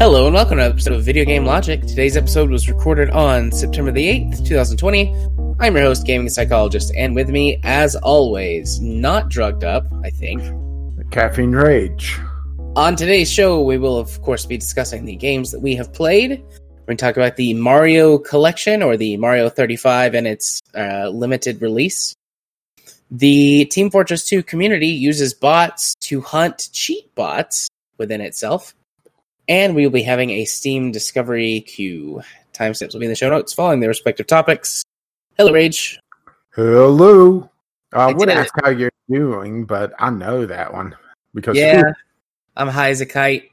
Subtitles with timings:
[0.00, 1.78] Hello and welcome to an episode of Video Game Logic.
[1.82, 5.14] Today's episode was recorded on September the 8th, 2020.
[5.60, 10.42] I'm your host, gaming psychologist, and with me, as always, not drugged up, I think.
[11.10, 12.18] Caffeine Rage.
[12.76, 16.42] On today's show, we will, of course, be discussing the games that we have played.
[16.90, 21.08] We're going to talk about the Mario Collection or the Mario 35 and its uh,
[21.08, 22.16] limited release.
[23.12, 28.74] The Team Fortress 2 community uses bots to hunt cheat bots within itself.
[29.48, 32.22] And we will be having a Steam Discovery queue.
[32.52, 34.82] Timestamps will be in the show notes following their respective topics.
[35.38, 35.96] Hello, Rage.
[36.56, 37.48] Hello.
[37.92, 38.38] I I would did it.
[38.38, 40.96] ask how you're doing, but I know that one
[41.34, 41.84] because Yeah,
[42.56, 43.49] I'm high as a kite.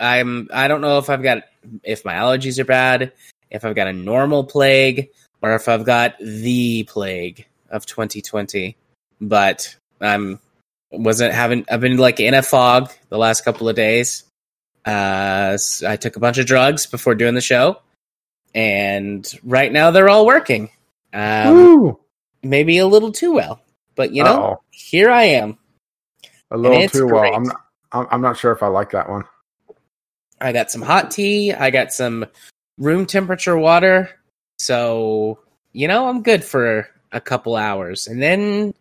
[0.00, 0.48] I'm.
[0.52, 1.44] I don't know if I've got
[1.84, 3.12] if my allergies are bad,
[3.50, 5.10] if I've got a normal plague,
[5.42, 8.76] or if I've got the plague of 2020.
[9.20, 10.40] But I'm
[10.90, 11.66] wasn't having.
[11.70, 14.24] I've been like in a fog the last couple of days.
[14.86, 17.80] Uh, I took a bunch of drugs before doing the show,
[18.54, 20.70] and right now they're all working.
[21.12, 21.96] Um,
[22.42, 23.60] maybe a little too well,
[23.94, 24.62] but you know, Uh-oh.
[24.70, 25.58] here I am.
[26.50, 27.12] a little too great.
[27.12, 27.34] well.
[27.34, 27.60] I'm not,
[27.92, 29.24] I'm I'm not sure if I like that one.
[30.40, 31.52] I got some hot tea.
[31.52, 32.26] I got some
[32.78, 34.10] room temperature water.
[34.58, 35.38] So,
[35.72, 38.06] you know, I'm good for a couple hours.
[38.06, 38.74] And then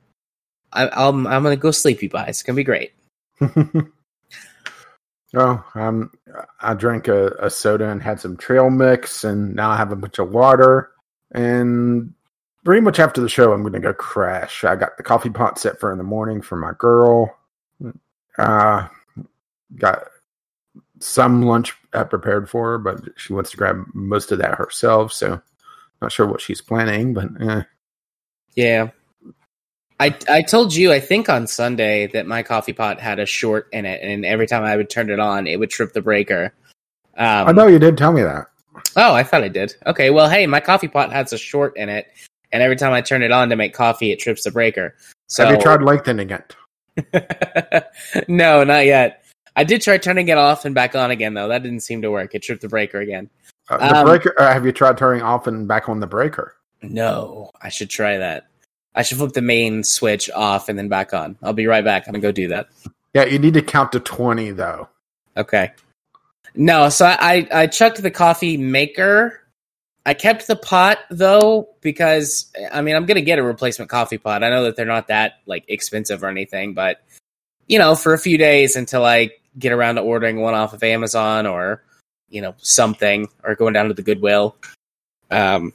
[0.72, 2.26] I, I'm, I'm going to go sleepy by.
[2.26, 2.94] It's going to be great.
[5.36, 6.12] oh, um,
[6.62, 9.96] I drank a, a soda and had some trail mix, and now I have a
[9.96, 10.92] bunch of water.
[11.32, 12.14] And
[12.66, 14.64] pretty much after the show, I'm going to go crash.
[14.64, 17.36] I got the coffee pot set for in the morning for my girl.
[18.38, 18.88] Uh,
[19.78, 20.04] got
[21.00, 25.14] some lunch uh, prepared for her, but she wants to grab most of that herself.
[25.14, 25.42] So,
[26.02, 27.64] not sure what she's planning, but eh.
[28.56, 28.90] Yeah.
[30.00, 33.68] I, I told you, I think on Sunday, that my coffee pot had a short
[33.74, 34.02] in it.
[34.02, 36.54] And every time I would turn it on, it would trip the breaker.
[37.18, 38.46] Um, I know you did tell me that.
[38.96, 39.76] Oh, I thought I did.
[39.86, 42.08] Okay, well, hey, my coffee pot has a short in it.
[42.52, 44.96] And every time I turn it on to make coffee, it trips the breaker.
[45.28, 46.30] So Have you tried lengthening
[46.96, 47.86] it?
[48.28, 49.26] no, not yet.
[49.56, 51.48] I did try turning it off and back on again, though.
[51.48, 52.34] That didn't seem to work.
[52.36, 53.30] It tripped the breaker again.
[53.70, 54.34] Uh, the Um, breaker.
[54.38, 56.56] Uh, have you tried turning off and back on the breaker?
[56.82, 58.48] No, I should try that.
[58.96, 61.38] I should flip the main switch off and then back on.
[61.44, 62.08] I'll be right back.
[62.08, 62.70] I'm gonna go do that.
[63.14, 64.88] Yeah, you need to count to twenty though.
[65.38, 65.72] Okay.
[66.56, 69.40] No, so I, I I chucked the coffee maker.
[70.06, 74.44] I kept the pot though because I mean I'm gonna get a replacement coffee pot.
[74.44, 77.02] I know that they're not that like expensive or anything, but
[77.68, 80.84] you know for a few days until I get around to ordering one off of
[80.84, 81.84] Amazon or
[82.30, 84.56] you know something or going down to the Goodwill.
[85.32, 85.74] Um,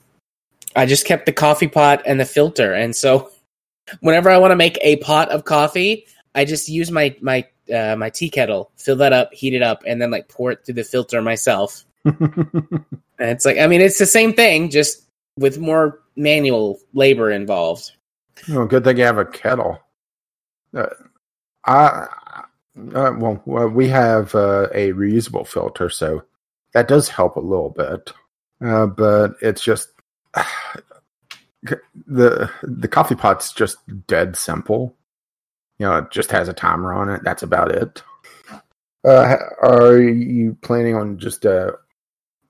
[0.77, 3.31] I just kept the coffee pot and the filter, and so
[4.01, 7.97] whenever I want to make a pot of coffee, I just use my my uh,
[7.97, 10.75] my tea kettle, fill that up, heat it up, and then like pour it through
[10.75, 11.85] the filter myself.
[13.19, 15.05] And it's like, I mean, it's the same thing, just
[15.39, 17.93] with more manual labor involved.
[18.51, 19.79] oh, good thing you have a kettle.
[20.77, 20.87] Uh,
[21.65, 22.09] I
[22.77, 26.25] uh, well, well, we have uh, a reusable filter, so
[26.73, 28.13] that does help a little bit.
[28.65, 29.89] Uh, but it's just
[32.07, 34.97] the the coffee pot's just dead simple.
[35.79, 37.23] You know, it just has a timer on it.
[37.25, 38.03] That's about it.
[39.05, 41.73] Uh, are you planning on just uh,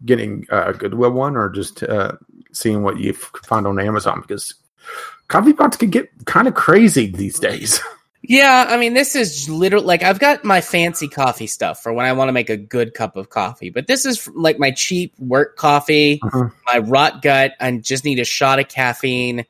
[0.05, 2.13] getting a Goodwill one, or just uh,
[2.53, 4.23] seeing what you find on Amazon?
[4.23, 4.55] Because
[5.29, 7.81] coffee pots can get kind of crazy these days.
[8.27, 12.07] Yeah, I mean, this is literally like I've got my fancy coffee stuff for when
[12.07, 15.13] I want to make a good cup of coffee, but this is like my cheap
[15.19, 16.49] work coffee, Uh-huh.
[16.73, 17.53] my rot gut.
[17.61, 19.45] I just need a shot of caffeine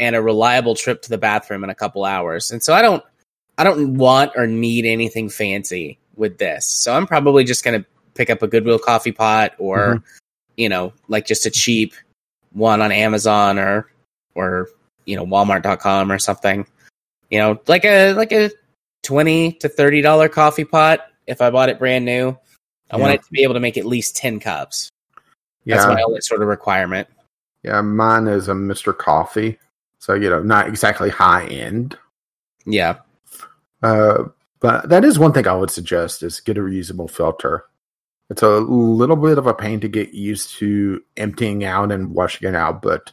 [0.00, 2.50] and a reliable trip to the bathroom in a couple hours.
[2.50, 3.02] And so I don't,
[3.58, 6.66] I don't want or need anything fancy with this.
[6.66, 7.84] So I'm probably just gonna
[8.14, 10.02] pick up a Goodwill coffee pot or, Mhm.
[10.56, 11.94] you know, like just a cheap
[12.52, 13.88] one on Amazon or,
[14.34, 14.68] or
[15.04, 16.66] you know, Walmart.com or something
[17.30, 18.50] you know, like a like a
[19.02, 21.00] twenty to thirty dollar coffee pot.
[21.26, 22.36] If I bought it brand new,
[22.90, 24.90] I want it to be able to make at least ten cups.
[25.64, 25.76] Yeah.
[25.76, 27.08] That's my only sort of requirement.
[27.64, 27.80] yeah.
[27.80, 29.58] Mine is a Mister Coffee,
[29.98, 31.98] so you know, not exactly high end.
[32.64, 32.98] Yeah,
[33.82, 34.24] Uh,
[34.58, 37.64] but that is one thing I would suggest is get a reusable filter.
[38.28, 42.48] It's a little bit of a pain to get used to emptying out and washing
[42.48, 43.12] it out, but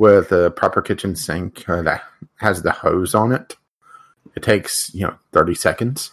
[0.00, 2.02] with a proper kitchen sink uh, that
[2.36, 3.54] has the hose on it,
[4.34, 6.10] it takes you know thirty seconds.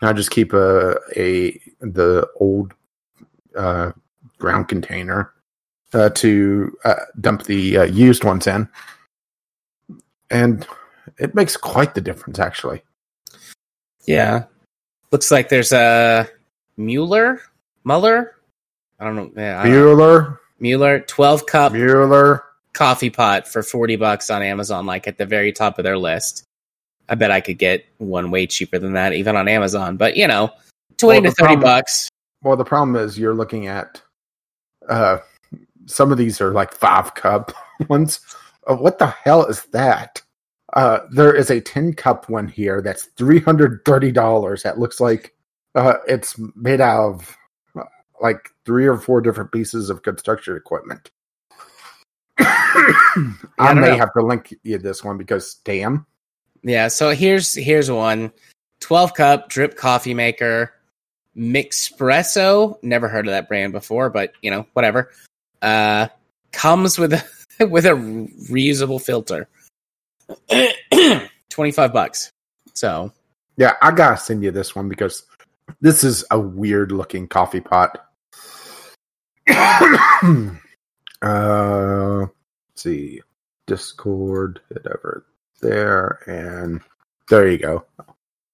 [0.00, 2.74] And I just keep a a the old
[3.56, 3.92] uh,
[4.38, 5.32] ground container
[5.94, 8.68] uh, to uh, dump the uh, used ones in,
[10.30, 10.66] and
[11.18, 12.82] it makes quite the difference, actually.
[14.06, 14.44] Yeah.
[15.10, 16.28] Looks like there's a
[16.76, 17.40] Mueller,
[17.84, 18.34] Muller.
[19.00, 19.30] I don't know.
[19.34, 19.84] Yeah, I don't know.
[19.84, 22.42] Mueller, Mueller, twelve cup Mueller.
[22.72, 26.44] coffee pot for 40 bucks on Amazon, like at the very top of their list.
[27.08, 29.96] I bet I could get one way cheaper than that, even on Amazon.
[29.96, 30.50] But you know,
[30.98, 32.08] 20 Well, to 30 problem- bucks.
[32.42, 34.00] Well, the problem is you're looking at
[34.88, 35.18] uh,
[35.86, 37.52] some of these are like five cup
[37.88, 38.20] ones.
[38.66, 40.20] Uh, what the hell is that?
[40.74, 44.62] Uh, there is a 10 cup one here that's $330.
[44.62, 45.34] That looks like
[45.74, 47.36] uh, it's made out of
[47.78, 47.84] uh,
[48.20, 51.10] like three or four different pieces of construction equipment.
[52.38, 53.96] I, don't may know.
[53.96, 56.04] have to link you this one because damn.
[56.62, 58.32] Yeah, so here's here's one.
[58.80, 60.72] 12 cup drip coffee maker.
[61.36, 62.76] Mixpresso.
[62.82, 65.10] Never heard of that brand before, but you know, whatever.
[65.62, 66.08] Uh
[66.52, 67.24] comes with a
[67.68, 69.48] with a reusable filter.
[71.50, 72.30] 25 bucks.
[72.74, 73.12] So,
[73.56, 75.24] Yeah, I gotta send you this one because
[75.80, 78.05] this is a weird looking coffee pot.
[81.22, 82.30] uh, let's
[82.76, 83.20] see,
[83.66, 85.24] Discord, hit over
[85.60, 86.80] there, and
[87.28, 87.84] there you go.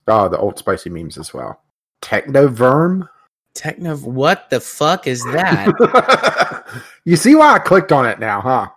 [0.08, 1.62] Oh, the old spicy memes as well.
[2.00, 3.08] Technivorm.
[3.54, 6.64] Techno what the fuck is that?
[7.04, 8.68] you see why I clicked on it now, huh?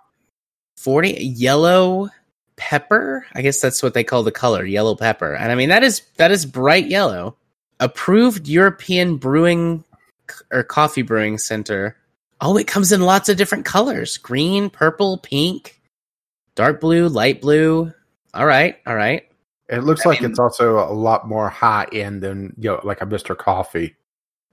[0.77, 2.09] 40 yellow
[2.57, 5.83] pepper i guess that's what they call the color yellow pepper and i mean that
[5.83, 7.35] is that is bright yellow
[7.79, 9.83] approved european brewing
[10.51, 11.97] or coffee brewing center
[12.45, 15.81] oh it comes in lots of different colors green purple pink
[16.55, 17.91] dark blue light blue
[18.33, 19.23] all right all right
[19.67, 22.81] It looks I like mean- it's also a lot more high end than you know,
[22.83, 23.35] like a Mr.
[23.35, 23.95] Coffee.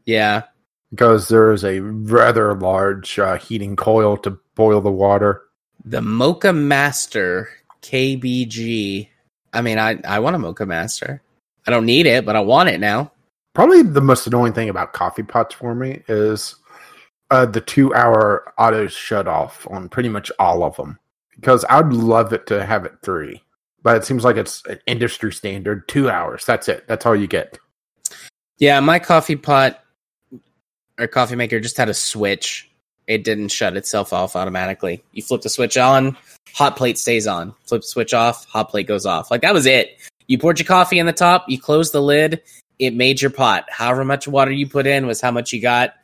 [0.07, 0.43] yeah
[0.91, 5.43] because there is a rather large uh, heating coil to boil the water.
[5.85, 7.49] the mocha master
[7.83, 9.09] kbg
[9.53, 11.21] i mean i i want a Moccamaster
[11.67, 13.11] i don't need it but i want it now
[13.55, 16.55] Probably the most annoying thing about coffee pots for me is
[17.33, 20.99] uh, the two hour auto shut off on pretty much all of them.
[21.35, 23.43] Because I'd love it to have it three,
[23.83, 26.45] but it seems like it's an industry standard two hours.
[26.45, 26.87] That's it.
[26.87, 27.59] That's all you get.
[28.59, 29.83] Yeah, my coffee pot
[30.99, 32.71] or coffee maker just had a switch.
[33.07, 35.03] It didn't shut itself off automatically.
[35.13, 36.17] You flip the switch on,
[36.55, 37.55] hot plate stays on.
[37.65, 39.31] Flip switch off, hot plate goes off.
[39.31, 39.97] Like that was it.
[40.29, 42.43] You poured your coffee in the top, you closed the lid,
[42.79, 43.65] it made your pot.
[43.71, 45.95] However much water you put in was how much you got.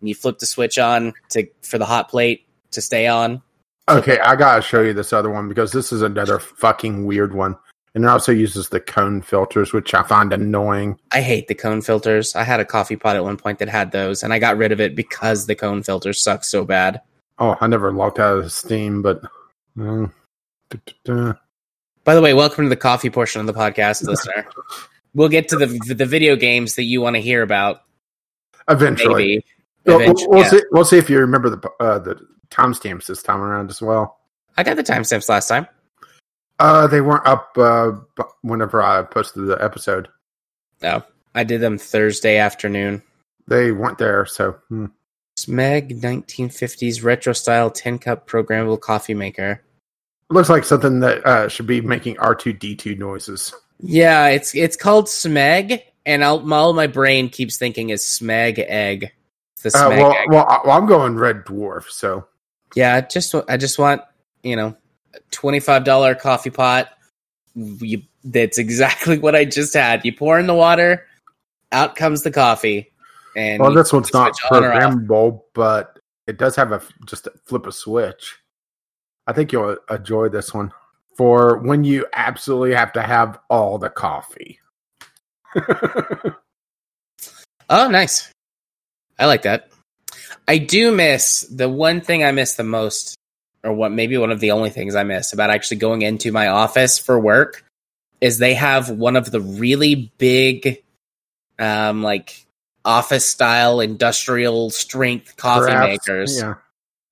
[0.00, 3.42] And you flip the switch on to for the hot plate to stay on.
[3.88, 7.56] Okay, I gotta show you this other one because this is another fucking weird one.
[7.94, 10.98] And it also uses the cone filters, which I find annoying.
[11.12, 12.36] I hate the cone filters.
[12.36, 14.70] I had a coffee pot at one point that had those, and I got rid
[14.70, 17.00] of it because the cone filters suck so bad.
[17.38, 19.22] Oh, I never logged out of Steam, but
[19.80, 20.08] uh,
[21.04, 21.34] duh.
[22.04, 24.46] By the way, welcome to the coffee portion of the podcast, listener.
[25.14, 27.80] We'll get to the the video games that you want to hear about.
[28.68, 29.44] eventually, Maybe.
[29.86, 30.50] We'll, we'll- Eventually, we'll yeah.
[30.50, 30.62] see.
[30.70, 34.18] We'll see if you remember the uh, the timestamps this time around as well.
[34.56, 35.66] I got the timestamps last time.
[36.58, 37.92] Uh, they weren't up uh,
[38.42, 40.08] whenever I posted the episode.
[40.82, 41.02] No,
[41.34, 43.02] I did them Thursday afternoon.
[43.46, 44.86] They weren't there, so hmm.
[45.38, 49.62] Smeg 1950s retro style 10 cup programmable coffee maker.
[50.30, 53.54] looks like something that uh, should be making R two D two noises.
[53.80, 59.12] Yeah, it's it's called Smeg, and I'll, all my brain keeps thinking is Smeg egg.
[59.74, 61.88] Uh, well, well, I- well, I'm going Red Dwarf.
[61.88, 62.26] So
[62.74, 64.02] Yeah, I just I just want
[64.42, 64.76] you know
[65.14, 66.90] a twenty five dollar coffee pot.
[67.54, 70.04] You, that's exactly what I just had.
[70.04, 71.06] You pour in the water,
[71.72, 72.92] out comes the coffee,
[73.34, 78.36] and well, this one's not programmable, but it does have a just flip a switch.
[79.26, 80.72] I think you'll enjoy this one
[81.16, 84.60] for when you absolutely have to have all the coffee.
[87.68, 88.30] Oh, nice.
[89.18, 89.70] I like that.
[90.48, 93.16] I do miss the one thing I miss the most,
[93.64, 96.48] or what maybe one of the only things I miss about actually going into my
[96.48, 97.64] office for work
[98.20, 100.82] is they have one of the really big,
[101.58, 102.46] um, like
[102.84, 106.54] office style industrial strength coffee Perhaps, makers Yeah.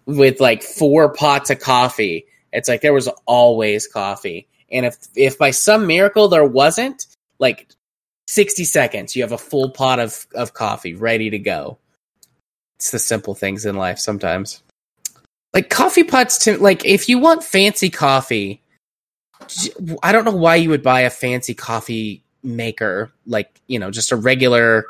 [0.07, 2.27] with like four pots of coffee.
[2.53, 4.47] It's like there was always coffee.
[4.71, 7.07] And if if by some miracle there wasn't,
[7.41, 7.67] like
[8.29, 11.79] 60 seconds, you have a full pot of, of coffee ready to go.
[12.77, 14.63] It's the simple things in life sometimes.
[15.53, 18.61] Like coffee pots to like if you want fancy coffee,
[20.03, 24.13] I don't know why you would buy a fancy coffee maker like, you know, just
[24.13, 24.85] a regular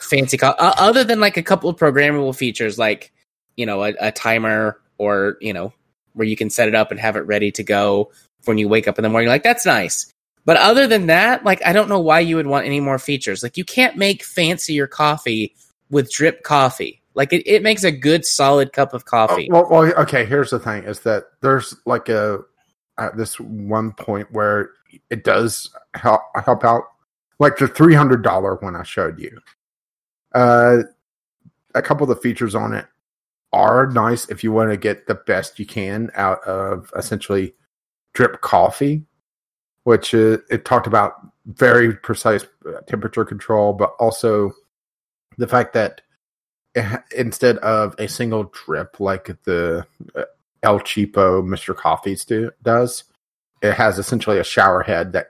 [0.00, 3.12] fancy uh, other than like a couple of programmable features like
[3.56, 5.72] you know, a, a timer or, you know,
[6.14, 8.10] where you can set it up and have it ready to go
[8.44, 9.28] when you wake up in the morning.
[9.28, 10.12] Like, that's nice.
[10.44, 13.42] But other than that, like, I don't know why you would want any more features.
[13.42, 15.54] Like, you can't make fancier coffee
[15.92, 17.00] with drip coffee.
[17.14, 19.48] Like, it, it makes a good, solid cup of coffee.
[19.52, 20.24] Oh, well, well, okay.
[20.24, 22.40] Here's the thing: is that there's like a
[22.98, 24.70] at this one point where
[25.10, 26.84] it does help help out,
[27.38, 29.38] like the three hundred dollar one I showed you.
[30.34, 30.78] Uh,
[31.74, 32.86] a couple of the features on it
[33.52, 37.54] are nice if you want to get the best you can out of essentially
[38.14, 39.04] drip coffee,
[39.84, 41.14] which uh, it talked about
[41.46, 44.52] very precise uh, temperature control, but also
[45.38, 46.02] the fact that
[47.16, 50.22] instead of a single drip like the uh,
[50.62, 51.76] El Cheapo Mr.
[51.76, 53.04] Coffee's do, does,
[53.60, 55.28] it has essentially a shower head that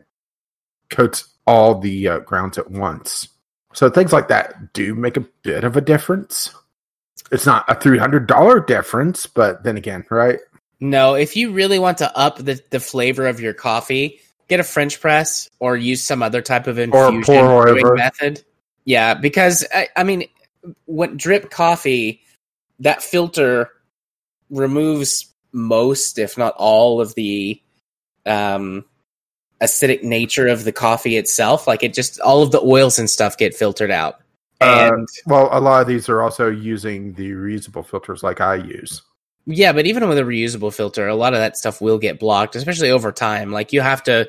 [0.90, 3.28] coats all the uh, grounds at once.
[3.74, 6.54] So things like that do make a bit of a difference.
[7.30, 10.38] It's not a three hundred dollar difference, but then again, right?
[10.80, 14.64] No, if you really want to up the, the flavor of your coffee, get a
[14.64, 17.94] French press or use some other type of infusion pour brewing over.
[17.94, 18.44] method.
[18.84, 20.24] Yeah, because I, I mean,
[20.86, 22.22] when drip coffee,
[22.80, 23.70] that filter
[24.50, 27.60] removes most, if not all, of the
[28.26, 28.84] um,
[29.62, 31.66] acidic nature of the coffee itself.
[31.66, 34.20] Like it just all of the oils and stuff get filtered out.
[34.60, 38.56] Uh, And Well, a lot of these are also using the reusable filters like I
[38.56, 39.02] use.
[39.44, 42.54] Yeah, but even with a reusable filter, a lot of that stuff will get blocked,
[42.54, 43.50] especially over time.
[43.50, 44.28] Like you have to,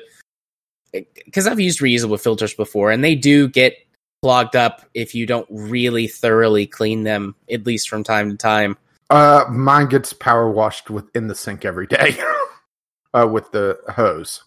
[0.92, 3.76] because I've used reusable filters before, and they do get
[4.24, 8.74] clogged up if you don't really thoroughly clean them, at least from time to time.
[9.10, 12.16] Uh, mine gets power washed within the sink every day
[13.12, 14.42] uh, with the hose.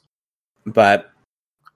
[0.66, 1.12] But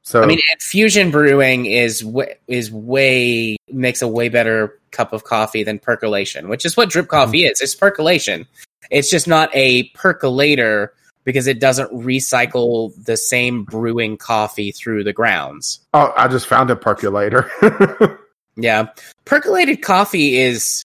[0.01, 5.23] So I mean, fusion brewing is w- is way makes a way better cup of
[5.23, 7.61] coffee than percolation, which is what drip coffee is.
[7.61, 8.47] It's percolation.
[8.89, 15.13] It's just not a percolator because it doesn't recycle the same brewing coffee through the
[15.13, 15.79] grounds.
[15.93, 17.49] oh, I just found a percolator.
[18.57, 18.87] Yeah.
[19.23, 20.83] Percolated coffee is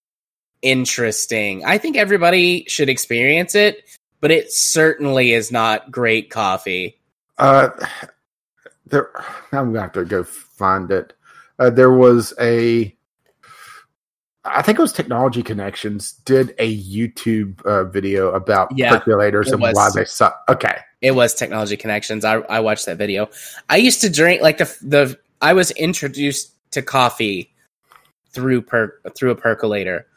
[0.61, 1.65] interesting.
[1.65, 3.83] I think everybody should experience it,
[4.21, 6.97] but it certainly is not great coffee.
[7.37, 7.69] uh,
[8.85, 9.11] there,
[9.51, 11.11] I'm gonna have to go find it.
[11.59, 12.95] Uh, there was a,
[14.47, 19.61] I think it was Technology Connections did a YouTube uh, video about Yeah, percolators and
[19.61, 19.75] was.
[19.75, 20.43] why they suck.
[20.49, 22.25] Okay, It was Technology Connections.
[22.25, 23.29] I I watched that video.
[23.69, 27.53] I used to drink like the the I was introduced to coffee
[28.31, 30.07] through per through a percolator.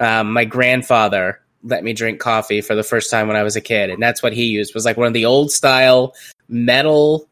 [0.00, 3.60] Um, my grandfather let me drink coffee for the first time when I was a
[3.60, 6.14] kid, and that's what he used was like one of the old style
[6.48, 7.28] metal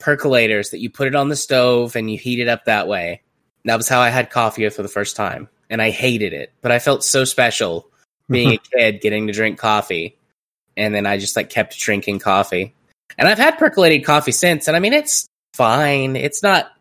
[0.00, 3.22] percolators that you put it on the stove and you heat it up that way.
[3.64, 6.72] That was how I had coffee for the first time, and I hated it, but
[6.72, 7.88] I felt so special
[8.28, 10.16] being a kid getting to drink coffee,
[10.76, 12.74] and then I just like kept drinking coffee,
[13.18, 16.16] and I've had percolated coffee since, and I mean it's fine.
[16.16, 16.72] It's not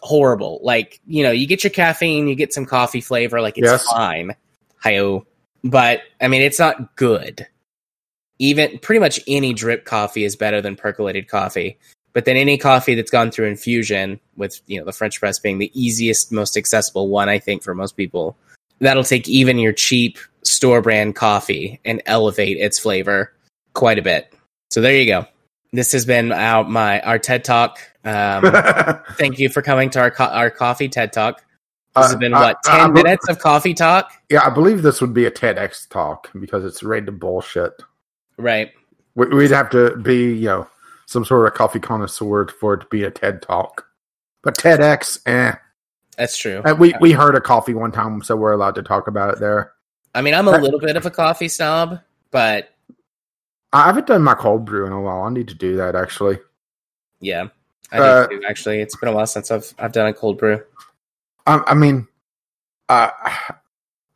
[0.00, 0.60] horrible.
[0.62, 3.84] Like you know, you get your caffeine, you get some coffee flavor, like it's Yes.
[3.84, 4.34] fine.
[4.78, 5.26] Hi-oh.
[5.62, 7.46] But I mean, it's not good.
[8.38, 11.78] Even pretty much any drip coffee is better than percolated coffee.
[12.14, 15.58] But then any coffee that's gone through infusion, with you know the French press being
[15.58, 18.36] the easiest, most accessible one, I think for most people,
[18.78, 23.32] that'll take even your cheap store brand coffee and elevate its flavor
[23.74, 24.32] quite a bit.
[24.70, 25.26] So there you go.
[25.72, 27.78] This has been our my our TED talk.
[28.04, 28.44] Um,
[29.18, 31.42] thank you for coming to our co- our coffee TED talk.
[31.96, 34.82] This has Uh, been what I- ten I- minutes of coffee talk, yeah, I believe
[34.82, 37.72] this would be a TEDx talk because it's rated bullshit.
[38.36, 38.70] right?
[39.16, 40.66] We- We'd have to be, you know,
[41.06, 43.86] some sort of coffee connoisseur for it to be a TED talk.
[44.42, 45.54] But TEDx, eh.
[46.16, 46.62] That's true.
[46.64, 49.40] Uh, We we heard a coffee one time, so we're allowed to talk about it
[49.40, 49.72] there.
[50.14, 51.98] I mean, I'm a little bit of a coffee snob,
[52.30, 52.70] but
[53.72, 55.22] I haven't done my cold brew in a while.
[55.22, 56.38] I need to do that actually.
[57.20, 57.48] yeah,
[57.90, 58.80] I Uh, do too, actually.
[58.80, 60.62] It's been a while since I've I've done a cold brew.
[61.46, 62.06] I, I mean,
[62.88, 63.10] uh,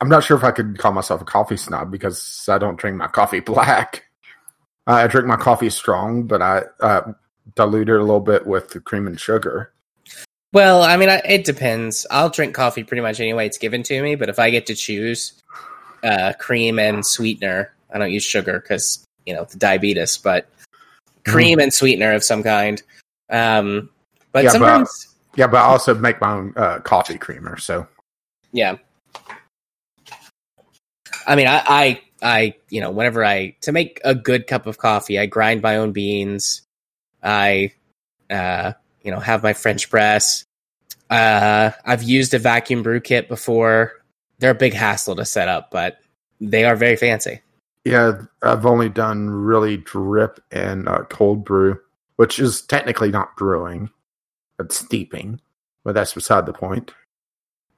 [0.01, 2.97] I'm not sure if I could call myself a coffee snob because I don't drink
[2.97, 4.05] my coffee black.
[4.89, 7.13] I drink my coffee strong, but I uh,
[7.55, 9.73] dilute it a little bit with the cream and sugar.
[10.53, 12.07] Well, I mean, I, it depends.
[12.11, 14.67] I'll drink coffee pretty much any way it's given to me, but if I get
[14.67, 15.35] to choose
[16.03, 20.49] uh, cream and sweetener, I don't use sugar because you know the diabetes, but
[21.27, 22.83] cream and sweetener of some kind.
[23.29, 23.91] Um,
[24.33, 27.59] but Yeah, but- sometimes, Yeah, but I also make my own uh, coffee creamer.
[27.59, 27.87] So
[28.53, 28.77] yeah.
[31.27, 34.79] I mean, I, I, I, you know, whenever I to make a good cup of
[34.79, 36.63] coffee, I grind my own beans.
[37.23, 37.73] I,
[38.31, 38.73] uh,
[39.03, 40.45] you know, have my French press.
[41.11, 43.93] Uh, I've used a vacuum brew kit before.
[44.39, 45.99] They're a big hassle to set up, but
[46.41, 47.41] they are very fancy.
[47.85, 51.81] Yeah, I've only done really drip and uh, cold brew,
[52.17, 53.91] which is technically not brewing,
[54.59, 55.41] but steeping.
[55.85, 56.93] But that's beside the point.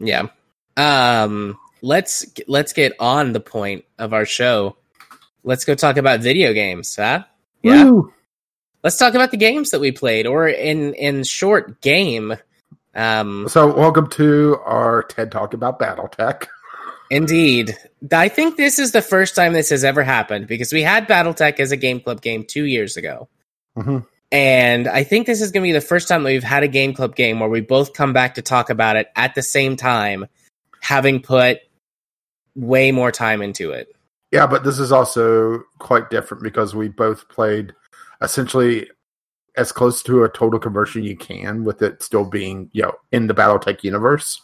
[0.00, 0.28] Yeah.
[0.76, 4.76] Um let's let's get on the point of our show.
[5.44, 7.25] Let's go talk about video games, huh?
[7.62, 7.84] Yeah.
[7.84, 8.12] Woo!
[8.82, 12.37] Let's talk about the games that we played or in in short game.
[12.94, 16.46] Um So, welcome to our TED Talk about BattleTech.
[17.10, 17.76] indeed.
[18.12, 21.58] I think this is the first time this has ever happened because we had BattleTech
[21.60, 23.28] as a game club game 2 years ago.
[23.76, 24.06] Mhm.
[24.32, 26.68] And I think this is going to be the first time that we've had a
[26.68, 29.75] game club game where we both come back to talk about it at the same
[29.76, 30.26] time,
[30.80, 31.58] having put
[32.54, 33.95] way more time into it.
[34.30, 37.75] Yeah, but this is also quite different because we both played
[38.23, 38.88] essentially
[39.57, 43.26] as close to a total conversion you can with it still being, you know, in
[43.26, 44.40] the Battletech universe.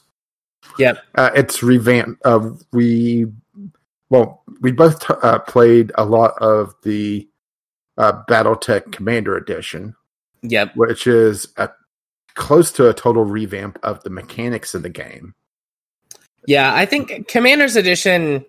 [0.79, 0.99] Yep.
[1.15, 2.21] Uh, it's revamped.
[2.25, 3.27] Uh, we,
[4.11, 7.29] well, we both t- uh, played a lot of the
[7.97, 9.95] uh, Battletech Commander Edition,
[10.43, 10.75] Yep.
[10.75, 11.71] which is a,
[12.35, 15.35] close to a total revamp of the mechanics in the game.
[16.47, 18.45] Yeah, I think Commander's Edition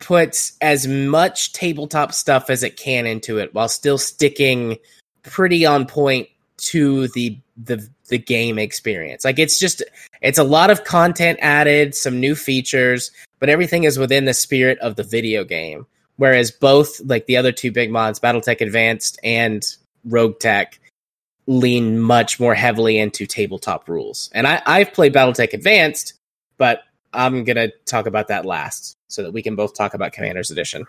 [0.00, 4.78] puts as much tabletop stuff as it can into it while still sticking
[5.22, 9.24] pretty on point to the the the game experience.
[9.24, 9.82] Like it's just
[10.20, 14.78] it's a lot of content added, some new features, but everything is within the spirit
[14.80, 15.86] of the video game.
[16.16, 19.64] Whereas both like the other two big mods, BattleTech Advanced and
[20.04, 20.78] Rogue Tech,
[21.46, 24.30] lean much more heavily into tabletop rules.
[24.34, 26.14] And I, I've played BattleTech Advanced,
[26.58, 30.50] but I'm gonna talk about that last so that we can both talk about Commander's
[30.50, 30.86] Edition.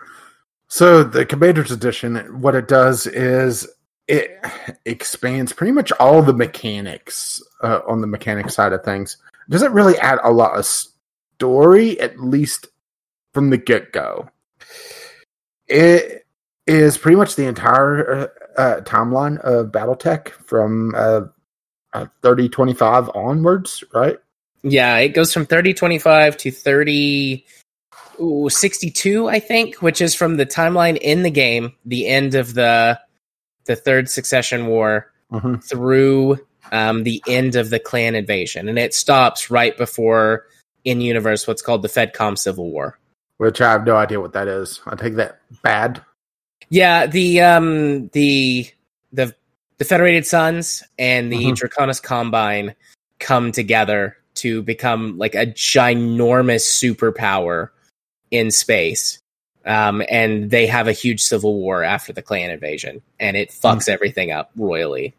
[0.68, 3.68] So the Commander's Edition, what it does is
[4.08, 4.38] it
[4.84, 9.16] expands pretty much all the mechanics uh, on the mechanic side of things.
[9.48, 12.68] It doesn't really add a lot of story, at least
[13.32, 14.28] from the get go.
[15.66, 16.26] It
[16.66, 21.22] is pretty much the entire uh, uh, timeline of BattleTech from uh,
[21.92, 24.18] uh, 3025 onwards, right?
[24.64, 27.44] Yeah, it goes from 3025 to 30
[28.20, 32.54] ooh, 62, I think, which is from the timeline in the game, the end of
[32.54, 32.98] the
[33.66, 35.62] the third succession war Mhm.
[35.66, 36.38] through
[36.72, 40.46] um, the end of the clan invasion, and it stops right before
[40.84, 42.98] in universe what's called the Fedcom Civil War.
[43.38, 44.80] Which I have no idea what that is.
[44.86, 46.02] I take that bad.
[46.70, 48.70] Yeah, the um the
[49.12, 49.34] the
[49.78, 51.54] the Federated Suns and the Mhm.
[51.56, 52.74] Draconis Combine
[53.18, 57.70] come together to become like a ginormous superpower
[58.30, 59.18] in space.
[59.66, 63.88] Um, and they have a huge civil war after the clan invasion, and it fucks
[63.88, 65.14] everything up royally.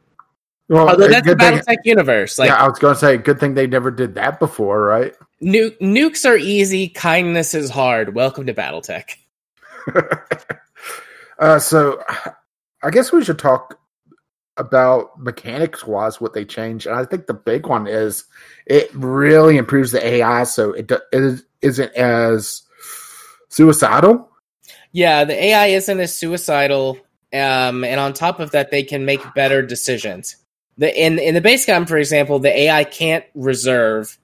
[0.69, 2.38] Well, Although that's the good thing- BattleTech universe.
[2.38, 5.13] Like yeah, I was going to say, good thing they never did that before, right?
[5.41, 8.13] nu- nukes are easy, kindness is hard.
[8.15, 9.15] Welcome to BattleTech.
[11.39, 12.01] uh, so,
[12.84, 13.80] I guess we should talk
[14.58, 16.88] about mechanics wise what they changed.
[16.88, 18.24] And I think the big one is
[18.65, 22.62] it really improves the AI, so it, it is- isn't as
[23.50, 24.30] suicidal.
[24.91, 26.98] Yeah, the AI isn't as suicidal,
[27.34, 30.38] um, and on top of that, they can make better decisions.
[30.78, 34.18] The in in the base game, for example, the AI can't reserve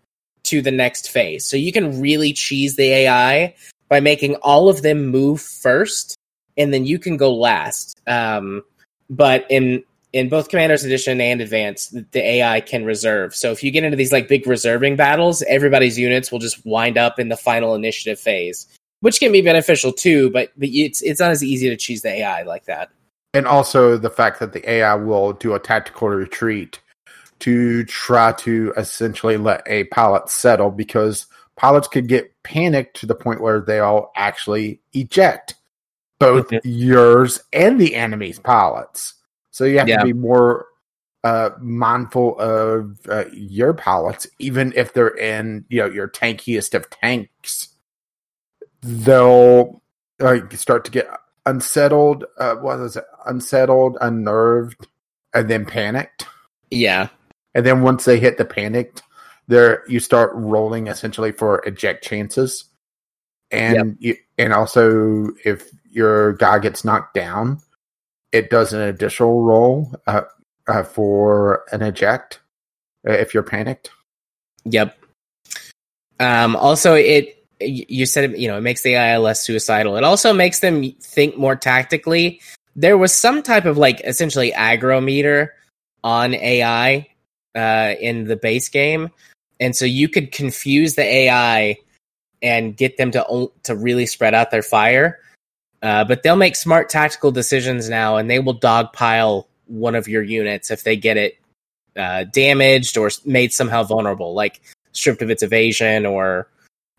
[0.43, 3.55] to the next phase, so you can really cheese the AI
[3.89, 6.17] by making all of them move first,
[6.57, 7.99] and then you can go last.
[8.07, 8.63] Um,
[9.09, 13.33] but in in both Commander's Edition and Advanced, the- AI can reserve.
[13.35, 16.97] So if you get into these like big reserving battles, everybody's units will just wind
[16.97, 18.67] up in the final initiative phase
[19.01, 22.09] which can be beneficial too, but, but it's it's not as easy to choose the
[22.09, 22.89] AI like that.
[23.33, 26.79] And also the fact that the AI will do a tactical retreat
[27.39, 33.15] to try to essentially let a pilot settle because pilots could get panicked to the
[33.15, 35.55] point where they all actually eject
[36.19, 36.61] both Mhm.
[36.63, 39.15] yours and the enemy's pilots.
[39.51, 39.99] So you have Yeah.
[39.99, 40.65] to be more
[41.23, 46.89] uh, mindful of uh, your pilots, even if they're in you know your tankiest of
[46.89, 47.67] tanks.
[48.81, 49.81] They'll
[50.19, 51.07] like start to get
[51.45, 52.25] unsettled.
[52.37, 53.03] Uh, what is it?
[53.27, 54.87] Unsettled, unnerved,
[55.33, 56.25] and then panicked.
[56.71, 57.09] Yeah,
[57.53, 59.03] And then once they hit the panicked,
[59.47, 62.63] there you start rolling essentially for eject chances.
[63.51, 67.59] And you, and also if your guy gets knocked down,
[68.31, 70.21] it does an additional roll uh,
[70.67, 72.39] uh, for an eject
[73.07, 73.91] uh, if you're panicked.
[74.65, 74.97] yep.
[76.19, 79.97] Um, also, it you said you know it makes the AI less suicidal.
[79.97, 82.41] It also makes them think more tactically.
[82.75, 85.53] There was some type of like essentially aggro meter
[86.03, 87.07] on AI
[87.55, 89.09] uh, in the base game,
[89.59, 91.77] and so you could confuse the AI
[92.41, 95.19] and get them to to really spread out their fire.
[95.81, 100.21] Uh, but they'll make smart tactical decisions now, and they will dogpile one of your
[100.21, 101.37] units if they get it
[101.95, 106.47] uh, damaged or made somehow vulnerable, like stripped of its evasion or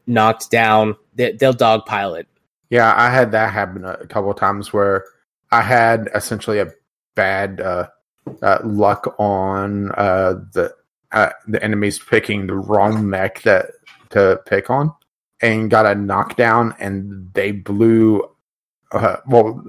[0.07, 0.97] knocked down.
[1.15, 2.27] They, they'll dogpile it.
[2.71, 5.05] Yeah, I had that happen a couple times where
[5.51, 6.73] I had essentially a
[7.15, 7.89] bad uh,
[8.41, 10.75] uh, luck on uh, the
[11.47, 13.67] the enemies picking the wrong mech that
[14.11, 14.93] to pick on,
[15.43, 18.27] and got a knockdown, and they blew.
[18.93, 19.65] Uh, well,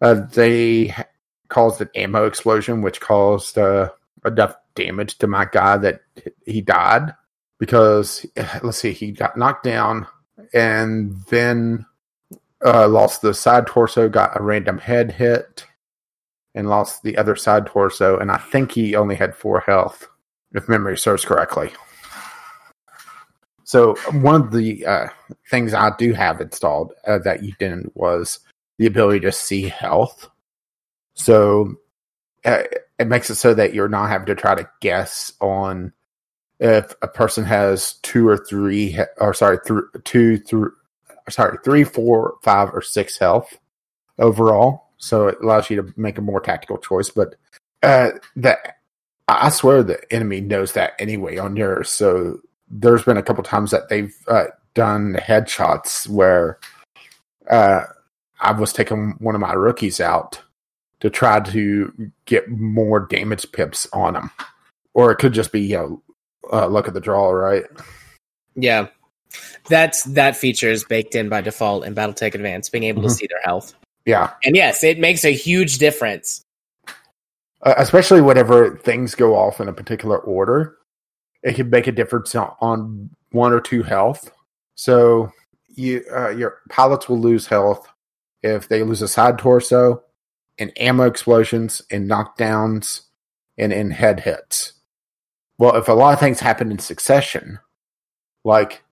[0.00, 0.94] uh, they
[1.48, 3.90] caused an ammo explosion, which caused uh,
[4.24, 6.00] enough damage to my guy that
[6.44, 7.14] he died
[7.58, 8.26] because
[8.62, 10.06] let's see, he got knocked down,
[10.52, 11.86] and then
[12.64, 15.64] uh, lost the side torso, got a random head hit,
[16.54, 18.18] and lost the other side torso.
[18.18, 20.08] And I think he only had four health,
[20.52, 21.72] if memory serves correctly.
[23.64, 25.08] So one of the uh,
[25.50, 28.40] things I do have installed uh, that you didn't was
[28.78, 30.28] the ability to see health.
[31.14, 31.76] So
[32.44, 32.64] uh,
[32.98, 35.92] it makes it so that you're not having to try to guess on
[36.60, 40.70] if a person has two or three, or sorry, th- two, three,
[41.28, 43.58] sorry, three, four, five, or six health
[44.18, 44.90] overall.
[44.98, 47.10] So it allows you to make a more tactical choice.
[47.10, 47.34] But
[47.82, 48.78] uh, that
[49.28, 51.90] I swear the enemy knows that anyway on yours.
[51.90, 56.58] So there's been a couple times that they've uh, done headshots where
[57.50, 57.84] uh,
[58.44, 60.40] I was taking one of my rookies out
[61.00, 64.30] to try to get more damage pips on them,
[64.94, 66.02] or it could just be you know
[66.52, 67.64] uh, luck of the draw, right?
[68.54, 68.88] Yeah,
[69.68, 73.06] that's that feature is baked in by default in BattleTech Advance, being able Mhm.
[73.06, 73.74] to see their health.
[74.06, 76.42] Yeah, And yes, it makes a huge difference.
[77.62, 80.76] uh, especially whenever things go off in a particular order,
[81.42, 84.30] it can make a difference on- on one or two health.
[84.74, 85.32] So
[85.74, 87.88] you uh, your pilots will lose health
[88.44, 90.02] if they lose a side torso,
[90.58, 93.02] in ammo explosions, in knockdowns,
[93.56, 94.74] and in head hits.
[95.58, 97.58] Well, if a lot of things happen in succession,
[98.44, 98.82] like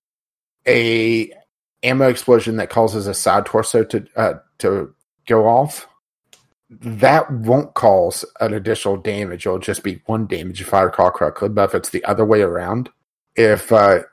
[0.67, 1.33] a
[1.83, 4.95] ammo explosion that causes a side torso to uh, to
[5.27, 5.87] go off,
[6.71, 9.47] that won't cause an additional damage.
[9.47, 11.51] It'll just be one damage if I recall correctly.
[11.51, 12.89] But if it's the other way around,
[13.37, 14.05] if uh,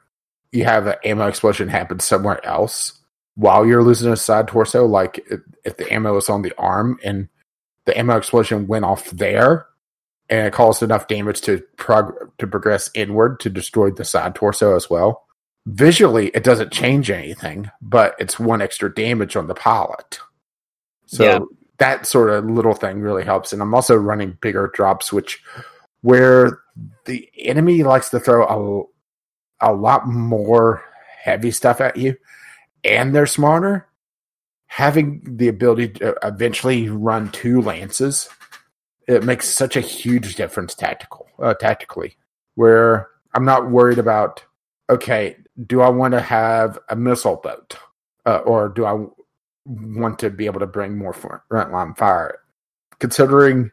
[0.52, 2.99] you have an ammo explosion happen somewhere else
[3.40, 5.26] while you're losing a side torso, like
[5.64, 7.30] if, the ammo is on the arm and
[7.86, 9.66] the ammo explosion went off there
[10.30, 14.76] and it caused enough damage to prog- to progress inward to destroy the side torso
[14.76, 15.26] as well.
[15.68, 20.20] Visually, it doesn't change anything, but it's one extra damage on the pilot.
[21.06, 21.40] So Yeah.
[21.78, 23.54] that sort of little thing really helps.
[23.54, 25.42] And I'm also running bigger drops, which
[26.02, 26.60] where
[27.06, 28.90] the enemy likes to throw
[29.62, 30.84] a, a lot more
[31.24, 32.18] heavy stuff at you
[32.84, 33.88] and they're smarter.
[34.68, 38.30] Having the ability to eventually run two lances,
[39.08, 42.18] it makes such a huge difference tactical, uh, tactically.
[42.54, 44.44] Where I'm not worried about,
[44.90, 47.76] okay, do I want to have a missile boat,
[48.26, 49.06] uh, or do I
[49.66, 52.40] want to be able to bring more front line fire?
[53.00, 53.72] Considering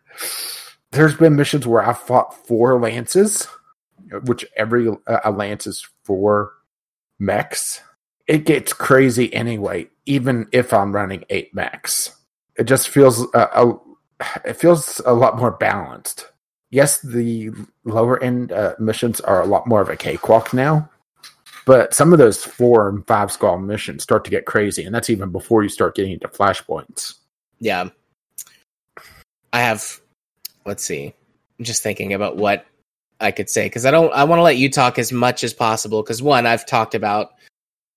[0.93, 3.47] there's been missions where I fought four lances,
[4.25, 6.53] which every uh, a lance is four
[7.19, 7.83] mechs.
[8.27, 12.13] It gets crazy anyway, even if I'm running eight mechs.
[12.57, 16.27] It just feels uh, a, it feels a lot more balanced.
[16.71, 17.53] Yes, the
[17.85, 20.91] lower end uh, missions are a lot more of a cakewalk now,
[21.65, 25.11] but some of those four and five skull missions start to get crazy, and that's
[25.11, 27.15] even before you start getting into flashpoints.
[27.61, 27.91] Yeah.
[29.53, 30.01] I have
[30.65, 31.15] let's see.
[31.59, 32.67] I'm just thinking about what
[33.21, 35.55] I could say because I don't I want to let you talk as much as
[35.55, 37.31] possible because one, I've talked about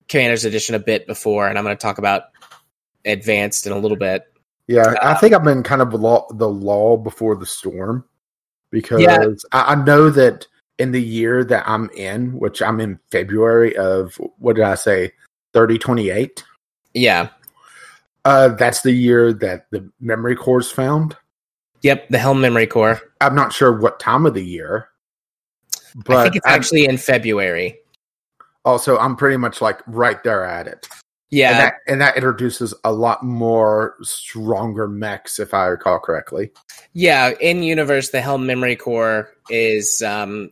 [0.10, 2.24] Commander's Edition a bit before, and I'm going to talk about
[3.06, 4.24] Advanced in a little bit.
[4.68, 8.04] Yeah, I think I've been kind of law, the law before the storm
[8.72, 9.26] because Yeah.
[9.52, 10.46] I, I know that
[10.78, 15.14] in the year that I'm in, which I'm in February of what did I say,
[15.54, 16.44] thirty twenty eight.
[16.94, 17.30] Yeah.
[18.26, 21.16] Uh, that's the year that the memory core's found.
[21.82, 23.00] Yep, the Helm Memory Core.
[23.22, 24.90] I'm not sure what time of the year,
[25.96, 27.80] but I think it's I'm- actually in February.
[28.66, 30.88] Also I'm pretty much like right there at it.
[31.32, 36.52] Yeah, and that, and that introduces a lot more stronger mechs, if I recall correctly.
[36.94, 40.50] Yeah, in universe, the Helm Memory Core is um,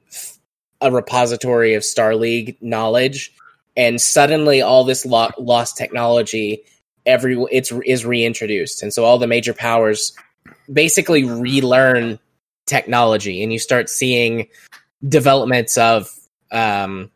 [0.79, 3.33] a repository of Star League knowledge,
[3.75, 6.63] and suddenly all this lo- lost technology,
[7.07, 10.15] every it's is reintroduced, and so all the major powers
[10.71, 12.19] basically relearn
[12.67, 14.47] technology, and you start seeing
[15.07, 16.13] developments of
[16.51, 17.09] um,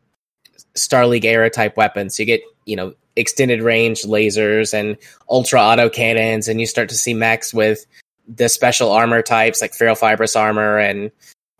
[0.75, 2.19] Star League era type weapons.
[2.19, 4.97] You get you know extended range lasers and
[5.29, 7.86] ultra auto cannons, and you start to see mechs with
[8.27, 11.12] the special armor types like ferrofibrous armor and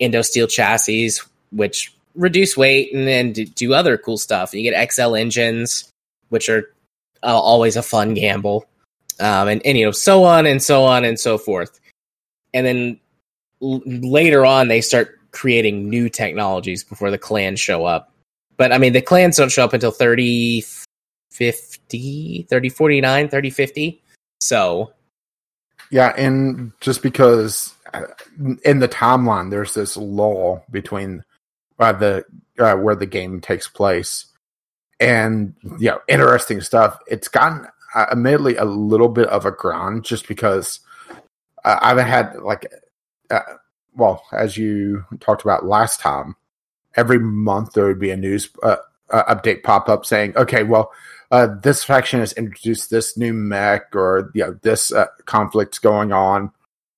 [0.02, 1.12] endosteel chassis,
[1.52, 4.54] which reduce weight and then do other cool stuff.
[4.54, 5.90] And You get XL engines,
[6.30, 6.74] which are
[7.24, 8.66] uh, always a fun gamble,
[9.20, 11.80] um, and and you know so on and so on and so forth.
[12.54, 13.00] And then
[13.62, 18.11] l- later on, they start creating new technologies before the clans show up.
[18.62, 20.64] But I mean, the clans don't show up until 30,
[21.32, 24.04] 50, 30, 49, 30, 50.
[24.40, 24.94] So.
[25.90, 28.04] Yeah, and just because uh,
[28.64, 31.24] in the timeline, there's this lull between
[31.80, 32.24] uh, the
[32.60, 34.28] uh, where the game takes place,
[35.00, 37.00] and you know, interesting stuff.
[37.08, 40.82] It's gotten uh, admittedly a little bit of a grind just because
[41.66, 42.72] uh, I've had like,
[43.32, 43.40] uh,
[43.96, 46.36] well, as you talked about last time,
[46.96, 48.78] every month there would be a news uh,
[49.10, 50.92] uh, update pop up saying, okay, well,
[51.32, 56.12] uh, this faction has introduced this new mech or you know this uh, conflict's going
[56.12, 56.52] on.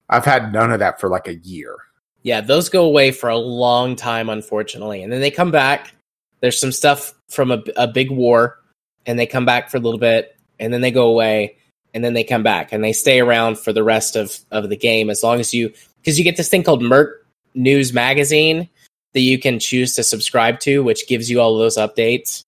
[0.09, 1.77] I've had none of that for like a year.
[2.23, 5.93] Yeah, those go away for a long time, unfortunately, and then they come back.
[6.39, 8.59] There's some stuff from a, a big war,
[9.05, 11.57] and they come back for a little bit, and then they go away,
[11.93, 14.77] and then they come back, and they stay around for the rest of of the
[14.77, 18.67] game as long as you because you get this thing called Merc News Magazine
[19.13, 22.43] that you can choose to subscribe to, which gives you all of those updates.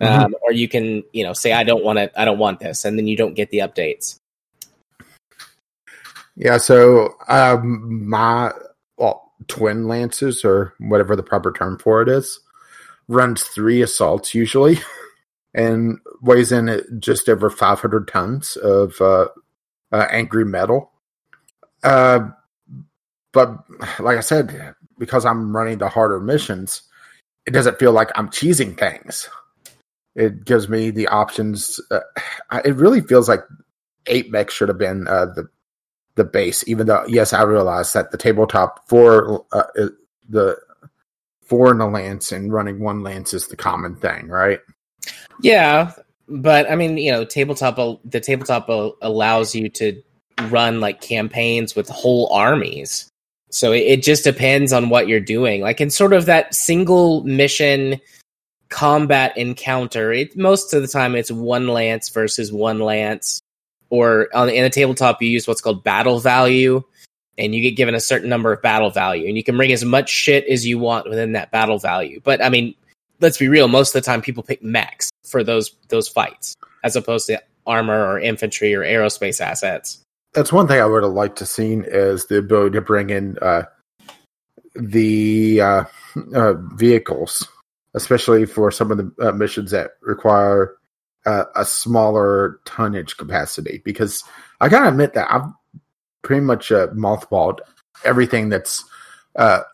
[0.00, 0.22] Mm-hmm.
[0.26, 2.84] Um, or you can, you know, say I don't want it, I don't want this,
[2.84, 4.20] and then you don't get the updates.
[6.36, 8.52] Yeah, so um, my
[8.96, 12.38] well, twin lances or whatever the proper term for it is
[13.08, 14.78] runs three assaults usually,
[15.54, 19.28] and weighs in at just over 500 tons of uh,
[19.90, 20.92] uh, angry metal.
[21.82, 22.30] Uh,
[23.32, 23.64] but
[23.98, 26.82] like I said, because I'm running the harder missions,
[27.46, 29.28] it doesn't feel like I'm cheesing things.
[30.14, 31.80] It gives me the options.
[31.90, 32.00] Uh,
[32.64, 33.40] it really feels like
[34.06, 35.48] eight mech should have been uh, the
[36.16, 36.64] the base.
[36.66, 39.62] Even though, yes, I realize that the tabletop for uh,
[40.28, 40.58] the
[41.42, 44.60] four in the lance and running one lance is the common thing, right?
[45.40, 45.92] Yeah,
[46.28, 48.68] but I mean, you know, tabletop the tabletop
[49.00, 50.02] allows you to
[50.48, 53.08] run like campaigns with whole armies.
[53.50, 55.62] So it, it just depends on what you're doing.
[55.62, 58.00] Like in sort of that single mission
[58.68, 63.40] combat encounter, it most of the time it's one lance versus one lance.
[63.90, 66.82] Or on in a tabletop, you use what's called battle value,
[67.38, 69.82] and you get given a certain number of battle value, and you can bring as
[69.82, 72.20] much shit as you want within that battle value.
[72.22, 72.74] But I mean,
[73.20, 76.96] let's be real, most of the time people pick mechs for those those fights, as
[76.96, 80.04] opposed to armor or infantry or aerospace assets
[80.38, 83.36] that's one thing I would have liked to seen is the ability to bring in
[83.42, 83.64] uh,
[84.76, 85.84] the uh,
[86.32, 87.48] uh, vehicles,
[87.94, 90.76] especially for some of the uh, missions that require
[91.26, 93.82] uh, a smaller tonnage capacity.
[93.84, 94.22] Because
[94.60, 95.50] I gotta admit that I've
[96.22, 97.58] pretty much uh, mothballed
[98.04, 98.84] everything that's
[99.34, 99.64] on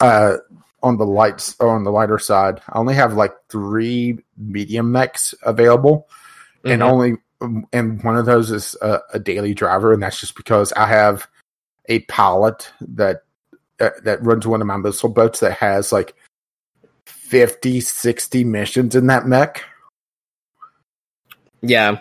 [0.00, 2.60] the lights or on the lighter side.
[2.68, 6.06] I only have like three medium mechs available,
[6.58, 6.70] mm-hmm.
[6.70, 10.36] and only um, and one of those is a, a, daily driver, and that's just
[10.36, 11.26] because I have
[11.86, 13.24] a pilot that
[13.80, 16.14] uh, that runs one of my missile boats that has like
[17.04, 19.64] 50, 60 missions in that mech.
[21.60, 21.98] Yeah,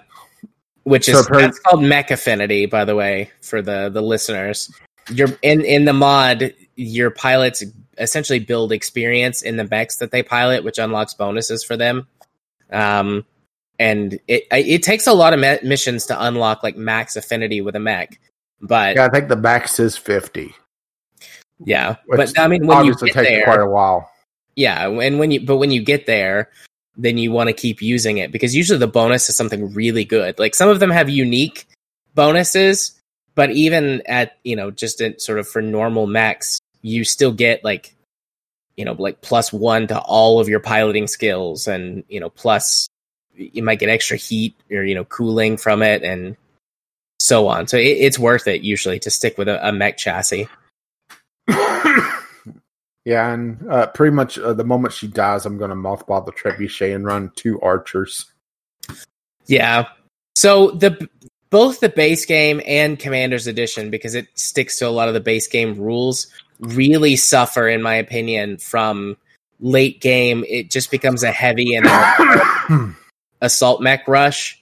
[0.84, 4.72] which is so per- that's called mech affinity, by the way, for the the listeners.
[5.10, 6.54] You're in in the mod.
[6.76, 7.64] Your pilots
[7.98, 12.08] essentially build experience in the mechs that they pilot, which unlocks bonuses for them.
[12.72, 13.26] Um,
[13.80, 17.80] and it it takes a lot of missions to unlock like max affinity with a
[17.80, 18.20] mech.
[18.62, 20.56] But yeah, I think the max is fifty.
[21.64, 24.12] Yeah, but I mean, when you get there, quite a while.
[24.56, 26.50] Yeah, and when you but when you get there,
[26.98, 30.40] then you want to keep using it because usually the bonus is something really good.
[30.40, 31.68] Like some of them have unique
[32.14, 33.00] bonuses,
[33.36, 37.64] but even at you know just in, sort of for normal mechs, you still get
[37.64, 37.96] like
[38.78, 42.88] you know like plus one to all of your piloting skills and you know plus
[43.38, 46.36] you might get extra heat or you know cooling from it and
[47.20, 47.68] so on.
[47.68, 50.48] So it, it's worth it usually to stick with a, a mech chassis.
[51.48, 56.32] yeah, and uh, pretty much uh, the moment she dies, I'm going to mothball the
[56.32, 58.26] trebuchet and run two archers.
[59.48, 59.88] Yeah.
[60.36, 61.10] So the
[61.50, 65.20] both the base game and Commander's Edition, because it sticks to a lot of the
[65.20, 66.28] base game rules,
[66.60, 69.16] really suffer, in my opinion, from
[69.60, 70.44] late game.
[70.48, 71.86] It just becomes a heavy and
[73.42, 74.62] assault mech rush,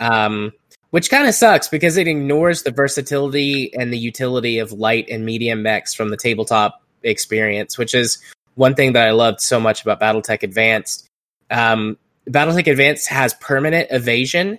[0.00, 0.52] um,
[0.90, 5.24] which kind of sucks because it ignores the versatility and the utility of light and
[5.24, 8.18] medium mechs from the tabletop experience, which is
[8.54, 11.08] one thing that I loved so much about BattleTech Advanced.
[11.50, 11.96] Um,
[12.28, 14.58] BattleTech Advanced has permanent evasion.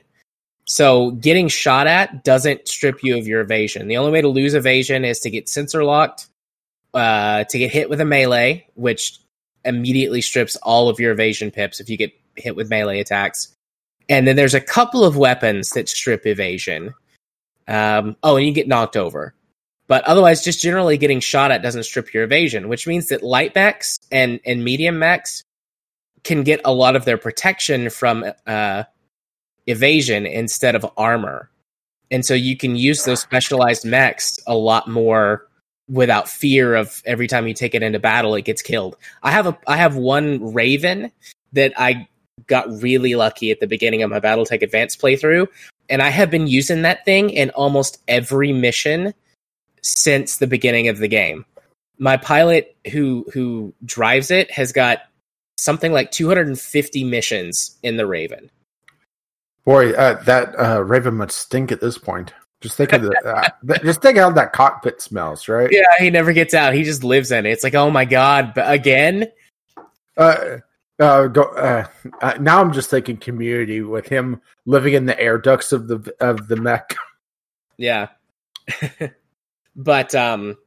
[0.65, 3.88] So getting shot at doesn't strip you of your evasion.
[3.88, 6.28] The only way to lose evasion is to get sensor locked,
[6.93, 9.19] uh, to get hit with a melee, which
[9.65, 13.54] immediately strips all of your evasion pips if you get hit with melee attacks.
[14.08, 16.93] And then there's a couple of weapons that strip evasion.
[17.67, 19.34] Um, oh, and you get knocked over.
[19.88, 23.56] But otherwise, just generally getting shot at doesn't strip your evasion, which means that light
[23.56, 25.43] mechs and, and medium mechs
[26.23, 28.84] can get a lot of their protection from uh,
[29.67, 31.49] evasion instead of armor.
[32.12, 35.47] And so you can use those specialized mechs a lot more
[35.89, 38.95] without fear of every time you take it into battle it gets killed.
[39.23, 41.12] I have a I have one Raven
[41.54, 42.08] that I
[42.47, 45.47] got really lucky at the beginning of my BattleTech Advanced playthrough,
[45.89, 49.13] and I have been using that thing in almost every mission
[49.82, 51.45] since the beginning of the game.
[51.97, 54.99] My pilot who who drives it has got
[55.58, 58.49] something like 250 missions in the Raven.
[59.65, 62.34] Boy, uh, that uh, Raven must stink at this point.
[62.62, 65.69] Just think of the, uh, just think how that cockpit smells, right?
[65.71, 66.73] Yeah, he never gets out.
[66.73, 67.52] He just lives in it.
[67.52, 69.28] It's like, oh my god, but again.
[70.17, 70.58] Uh,
[71.00, 71.88] uh, go, uh,
[72.40, 76.48] now I'm just thinking community with him living in the air ducts of the of
[76.48, 76.96] the mech.
[77.82, 78.10] Yeah,
[79.78, 80.58] but um,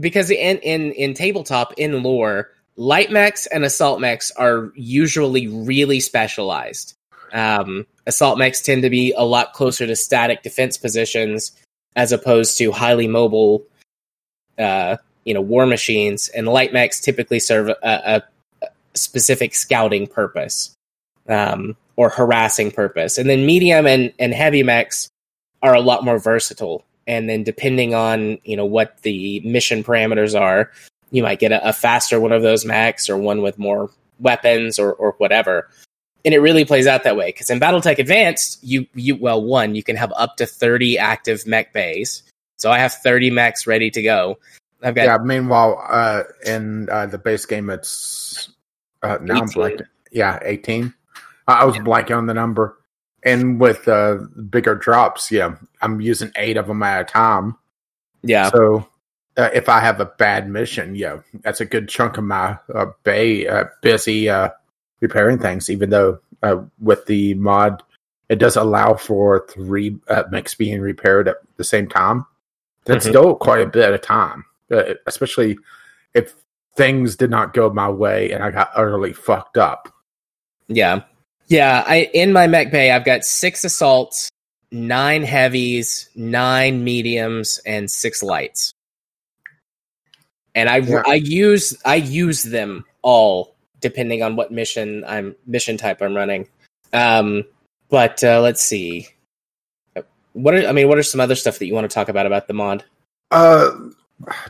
[0.00, 6.00] because in in in tabletop in lore, light mechs and assault mechs are usually really
[6.00, 6.94] specialized.
[7.32, 11.52] Um, assault mechs tend to be a lot closer to static defense positions
[11.94, 13.66] as opposed to highly mobile,
[14.58, 16.28] uh, you know, war machines.
[16.28, 18.22] And light mechs typically serve a, a
[18.94, 20.74] specific scouting purpose
[21.28, 23.18] um, or harassing purpose.
[23.18, 25.08] And then medium and, and heavy mechs
[25.62, 26.84] are a lot more versatile.
[27.06, 30.70] And then depending on you know what the mission parameters are,
[31.10, 34.78] you might get a, a faster one of those mechs or one with more weapons
[34.78, 35.68] or, or whatever
[36.24, 39.74] and it really plays out that way because in BattleTech Advanced, you you well one
[39.74, 42.22] you can have up to thirty active mech bays.
[42.58, 44.38] So I have thirty mechs ready to go.
[44.82, 45.18] I've got yeah.
[45.18, 47.90] Meanwhile, uh, in uh, the base game, it's
[49.02, 49.42] uh, now 18.
[49.42, 49.86] I'm blanking.
[50.10, 50.94] Yeah, eighteen.
[51.46, 51.82] I was yeah.
[51.82, 52.78] blanking on the number.
[53.24, 54.18] And with uh,
[54.50, 57.56] bigger drops, yeah, I'm using eight of them at a time.
[58.22, 58.50] Yeah.
[58.50, 58.88] So
[59.36, 62.86] uh, if I have a bad mission, yeah, that's a good chunk of my uh,
[63.04, 64.50] bay uh, busy uh,
[65.00, 67.82] repairing things, even though uh, with the mod,
[68.28, 72.26] it does allow for three uh, mechs being repaired at the same time.
[72.84, 73.12] That's mm-hmm.
[73.12, 75.58] still quite a bit of time, uh, especially
[76.14, 76.34] if
[76.76, 79.92] things did not go my way and I got utterly fucked up.
[80.68, 81.02] Yeah.
[81.48, 81.84] Yeah.
[81.86, 84.30] I in my mech bay, I've got six assaults,
[84.70, 88.72] nine heavies, nine mediums, and six lights.
[90.54, 91.02] And I yeah.
[91.06, 96.48] I use I use them all depending on what mission I'm mission type I'm running.
[96.92, 97.44] Um,
[97.88, 99.08] but uh, let's see.
[100.32, 100.88] What are I mean?
[100.88, 102.84] What are some other stuff that you want to talk about about the mod?
[103.30, 103.70] Uh,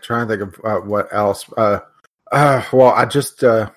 [0.01, 1.45] trying to think of uh, what else.
[1.57, 1.81] Uh,
[2.33, 3.71] uh, well, I just uh,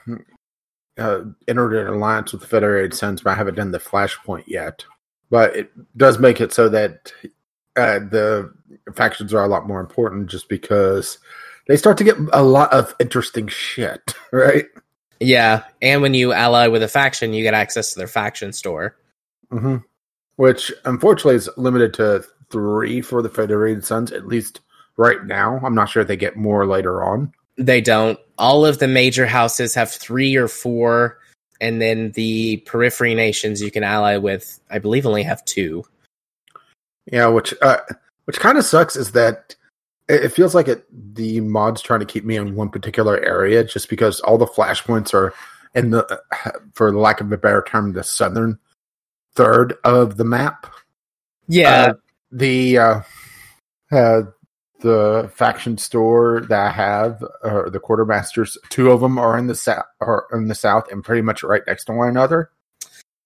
[0.98, 4.86] uh, entered an alliance with the Federated Suns, but I haven't done the Flashpoint yet.
[5.30, 7.12] But it does make it so that
[7.76, 8.54] uh, the
[8.96, 11.18] factions are a lot more important, just because
[11.68, 14.66] they start to get a lot of interesting shit, right?
[15.20, 18.96] Yeah, and when you ally with a faction, you get access to their faction store.
[19.52, 19.78] Mm-hmm.
[20.38, 24.62] Which unfortunately is limited to three for the Federated Suns, at least
[24.98, 25.60] right now.
[25.64, 27.34] I'm not sure if they get more later on.
[27.58, 28.20] They don't.
[28.38, 31.20] All of the major houses have three or four,
[31.62, 35.86] and then the periphery nations you can ally with, I believe, only have two.
[37.12, 37.78] Yeah, which uh,
[38.26, 39.56] which kind of sucks is that
[40.08, 43.90] it feels like it the mod's trying to keep me in one particular area just
[43.90, 45.34] because all the flashpoints are
[45.74, 46.22] in the
[46.74, 48.58] for lack of a better term the southern
[49.34, 50.68] third of the map
[51.48, 51.94] yeah uh,
[52.32, 53.02] the uh,
[53.92, 54.22] uh,
[54.86, 59.56] the faction store that i have uh, the quartermasters two of them are in the
[59.56, 62.52] south are in the south and pretty much right next to one another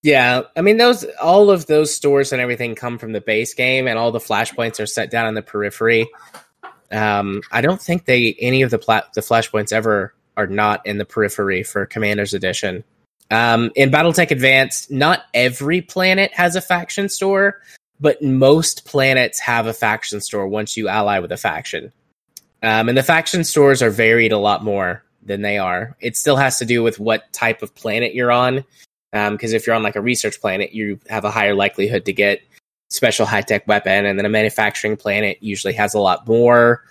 [0.01, 3.87] yeah, I mean those all of those stores and everything come from the base game,
[3.87, 6.09] and all the flashpoints are set down in the periphery.
[6.91, 10.97] Um, I don't think they any of the plat- the flashpoints ever are not in
[10.97, 12.85] the periphery for Commander's Edition.
[13.29, 17.61] Um, in BattleTech Advanced, not every planet has a faction store,
[17.99, 21.91] but most planets have a faction store once you ally with a faction.
[22.61, 25.95] Um, and the faction stores are varied a lot more than they are.
[25.99, 28.63] It still has to do with what type of planet you're on.
[29.11, 32.13] Because um, if you're on like a research planet, you have a higher likelihood to
[32.13, 32.41] get
[32.89, 36.83] special high tech weapon, and then a manufacturing planet usually has a lot more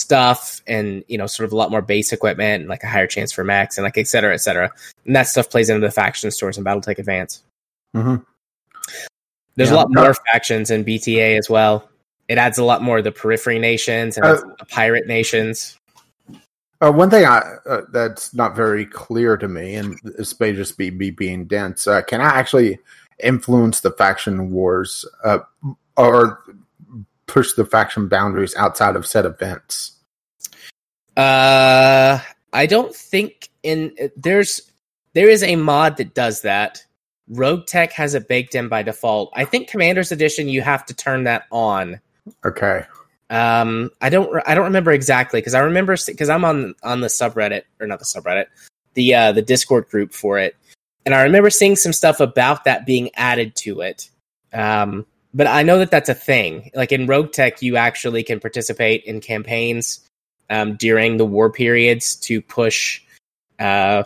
[0.00, 3.06] stuff and you know sort of a lot more base equipment and like a higher
[3.06, 4.68] chance for mechs and like et cetera et cetera
[5.04, 7.42] and that stuff plays into the faction stores in battletech advance
[7.94, 8.16] hmm
[9.60, 9.76] There's Yeah.
[9.76, 11.86] a lot more factions in BTA as well.
[12.28, 15.78] It adds a lot more of the periphery nations and Uh, the pirate nations.
[16.80, 20.78] Uh, one thing I, uh, that's not very clear to me, and this may just
[20.78, 22.78] be me being dense, uh, can I actually
[23.22, 25.40] influence the faction wars uh,
[25.98, 26.38] or
[27.26, 29.92] push the faction boundaries outside of set events?
[31.18, 32.18] Uh,
[32.54, 34.62] I don't think in there's
[35.12, 36.82] there is a mod that does that.
[37.30, 39.30] Rogue Tech has it baked in by default.
[39.34, 42.00] I think Commander's Edition you have to turn that on.
[42.44, 42.84] Okay.
[43.30, 47.06] Um, I don't I don't remember exactly because I remember because I'm on on the
[47.06, 48.46] subreddit or not the subreddit,
[48.94, 50.56] the uh the Discord group for it,
[51.06, 54.10] and I remember seeing some stuff about that being added to it.
[54.52, 56.72] Um, but I know that that's a thing.
[56.74, 60.00] Like in Rogue Tech, you actually can participate in campaigns
[60.50, 63.00] um, during the war periods to push
[63.60, 64.02] uh,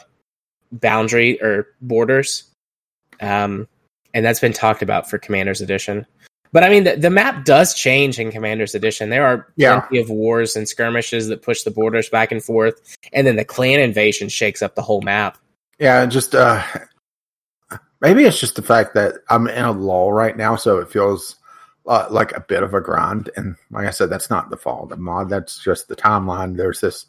[0.70, 2.44] boundary or borders,
[3.20, 3.68] um,
[4.12, 6.06] and that's been talked about for Commander's Edition.
[6.52, 9.10] But I mean, the, the map does change in Commander's Edition.
[9.10, 9.80] There are Yeah.
[9.80, 13.44] plenty of wars and skirmishes that push the borders back and forth, and then the
[13.44, 15.36] clan invasion shakes up the whole map.
[15.80, 16.62] Yeah, just uh,
[18.00, 21.36] maybe it's just the fact that I'm in a lull right now, so it feels
[21.86, 23.30] uh, like a bit of a grind.
[23.36, 25.28] And like I said, that's not the fault of the mod.
[25.28, 26.56] That's just the timeline.
[26.56, 27.06] There's this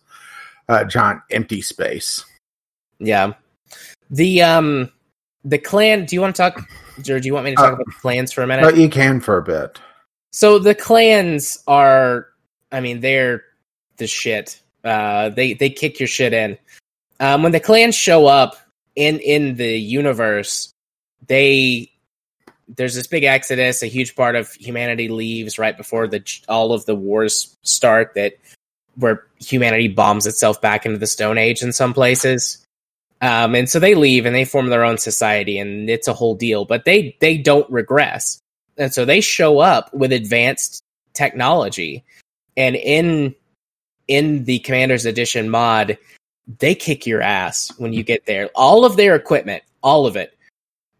[0.67, 2.25] uh, giant empty space.
[2.99, 3.33] Yeah,
[4.09, 4.91] the um,
[5.45, 6.05] the clan.
[6.05, 6.67] Do you want to talk,
[7.09, 8.63] or do you want me to talk Uh, about the clans for a minute?
[8.63, 9.79] But you can for a bit.
[10.33, 12.27] So the clans are,
[12.71, 13.43] I mean, they're
[13.97, 14.59] the shit.
[14.83, 16.57] Uh, they they kick your shit in.
[17.19, 18.57] Um, when the clans show up
[18.95, 20.73] in in the universe,
[21.27, 21.89] they
[22.67, 23.81] there's this big exodus.
[23.83, 28.13] A huge part of humanity leaves right before the all of the wars start.
[28.15, 28.33] That
[28.95, 32.64] where humanity bombs itself back into the Stone Age in some places.
[33.22, 36.36] Um, and so they leave and they form their own society, and it's a whole
[36.36, 36.66] deal.
[36.66, 38.39] But they they don't regress.
[38.78, 42.03] And so they show up with advanced technology.
[42.57, 43.36] And in
[44.07, 45.97] in the commanders edition mod
[46.59, 48.51] they kick your ass when you get there.
[48.53, 50.38] All of their equipment all of it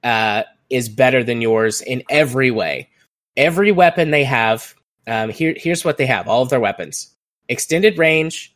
[0.04, 2.90] uh, is better than yours in every way.
[3.38, 4.74] Every weapon they have
[5.08, 7.14] um, here here's what they have all of their weapons.
[7.50, 8.56] Extended range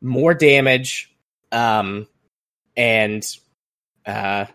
[0.00, 1.14] more damage
[1.52, 2.06] um,
[2.76, 3.24] and
[4.06, 4.46] uh,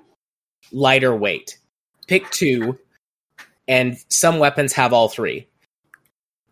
[0.71, 1.59] lighter weight
[2.09, 2.77] pick two
[3.67, 5.47] and some weapons have all three.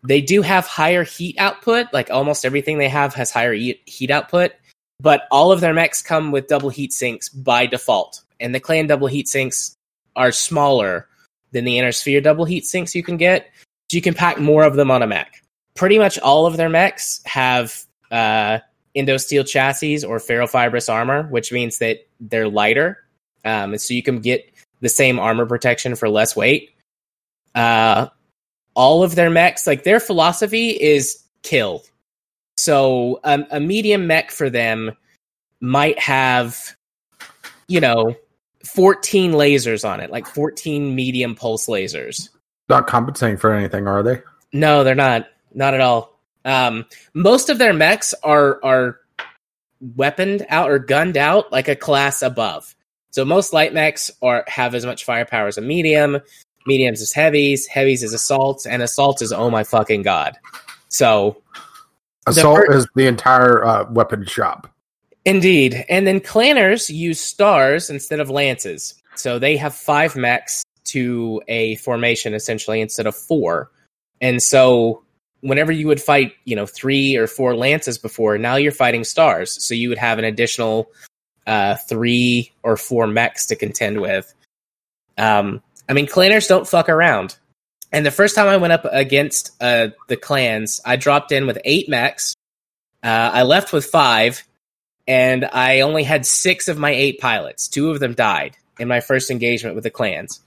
[0.04, 4.10] They do have higher heat output, like almost everything they have has higher heat heat
[4.10, 4.52] output,
[5.00, 8.22] but all of their mechs come with double heat sinks by default.
[8.38, 9.74] And the clan double heat sinks
[10.14, 11.08] are smaller
[11.50, 13.50] than the inner sphere double heat sinks you can get.
[13.90, 15.42] So you can pack more of them on a mech.
[15.74, 18.58] Pretty much all of their mechs have uh,
[18.98, 22.98] Endo Steel chassis or ferrofibrous armor, which means that they're lighter.
[23.44, 26.70] Um, and so you can get the same armor protection for less weight.
[27.54, 28.08] Uh
[28.74, 31.82] all of their mechs like their philosophy is kill.
[32.56, 34.92] So um, a medium mech for them
[35.60, 36.76] might have
[37.66, 38.14] you know
[38.64, 42.28] 14 lasers on it like 14 medium pulse lasers.
[42.68, 44.22] Not compensating for anything, are they?
[44.52, 45.28] no they're not.
[45.54, 46.84] Not at all um
[47.14, 49.00] most of their mechs are are
[49.96, 52.74] weaponed out or gunned out like a class above
[53.10, 56.18] so most light mechs are have as much firepower as a medium
[56.66, 60.36] mediums is heavies heavies is assaults and assaults is oh my fucking god
[60.88, 61.42] so
[62.28, 64.72] Assault fir- is the entire uh, weapon shop.
[65.24, 65.84] Indeed.
[65.88, 68.94] And then clanners use stars instead of lances.
[69.16, 73.70] So they have five mechs to a formation essentially instead of four.
[74.20, 75.02] And so
[75.40, 79.62] whenever you would fight, you know, three or four lances before, now you're fighting stars.
[79.62, 80.90] So you would have an additional
[81.46, 84.32] uh, three or four mechs to contend with.
[85.16, 87.36] Um, I mean, clanners don't fuck around.
[87.90, 91.58] And the first time I went up against uh, the clans, I dropped in with
[91.64, 92.34] eight mechs.
[93.02, 94.44] Uh, I left with five,
[95.06, 97.68] and I only had six of my eight pilots.
[97.68, 100.40] Two of them died in my first engagement with the clans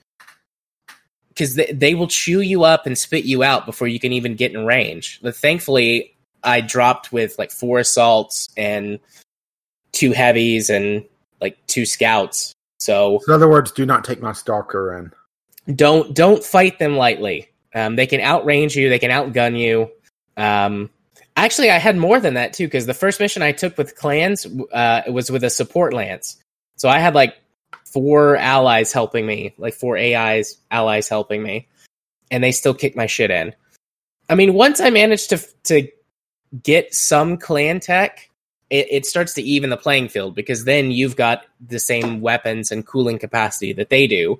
[1.33, 4.35] because they, they will chew you up and spit you out before you can even
[4.35, 5.19] get in range.
[5.21, 8.99] But thankfully, I dropped with like four assaults and
[9.91, 11.05] two heavies and
[11.39, 12.53] like two scouts.
[12.79, 15.75] So In other words, do not take my stalker in.
[15.75, 17.49] don't don't fight them lightly.
[17.73, 18.89] Um, they can outrange you.
[18.89, 19.89] They can outgun you.
[20.35, 20.89] Um,
[21.37, 24.45] actually, I had more than that too because the first mission I took with clans
[24.73, 26.37] uh, was with a support lance.
[26.75, 27.35] So I had like
[27.91, 31.67] four allies helping me, like four AIs allies helping me,
[32.29, 33.53] and they still kick my shit in.
[34.29, 35.87] I mean, once I managed to to
[36.63, 38.29] get some clan tech,
[38.69, 42.71] it, it starts to even the playing field because then you've got the same weapons
[42.71, 44.39] and cooling capacity that they do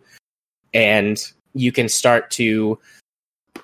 [0.73, 2.79] and you can start to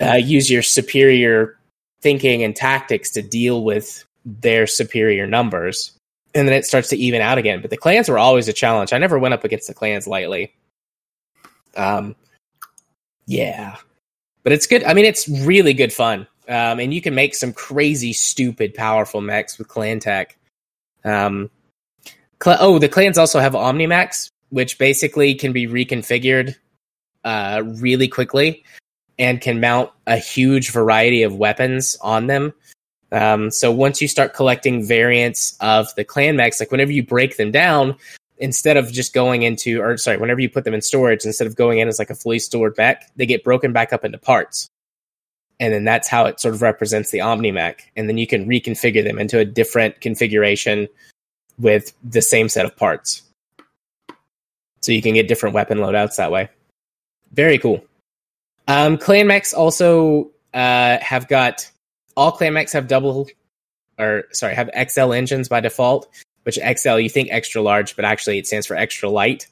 [0.01, 1.57] uh, use your superior
[2.01, 5.96] thinking and tactics to deal with their superior numbers.
[6.37, 7.61] And then it starts to even out again.
[7.61, 8.93] But the clans were always a challenge.
[8.93, 10.53] I never went up against the clans lightly.
[11.75, 12.15] Um,
[13.25, 13.77] yeah,
[14.43, 14.83] but it's good.
[14.83, 16.27] I mean, it's really good fun.
[16.47, 20.37] Um, and you can make some crazy, stupid, powerful mechs with clan tech.
[21.03, 21.49] Um,
[22.41, 26.55] cl- oh, the clans also have OmniMechs, which basically can be reconfigured
[27.23, 28.63] uh, really quickly
[29.19, 32.53] and can mount a huge variety of weapons on them.
[33.11, 37.37] Um, so once you start collecting variants of the clan mechs, like whenever you break
[37.37, 37.95] them down,
[38.37, 41.55] instead of just going into, or sorry, whenever you put them in storage, instead of
[41.55, 44.69] going in as like a fully stored mech, they get broken back up into parts.
[45.59, 47.91] And then that's how it sort of represents the Omni mech.
[47.95, 50.87] And then you can reconfigure them into a different configuration
[51.57, 53.23] with the same set of parts.
[54.81, 56.49] So you can get different weapon loadouts that way.
[57.31, 57.83] Very cool.
[58.67, 61.69] Um, clan mechs also uh, have got
[62.17, 63.29] all clan mechs have double
[63.97, 66.09] or sorry have XL engines by default,
[66.43, 69.47] which XL you think extra large, but actually it stands for extra light.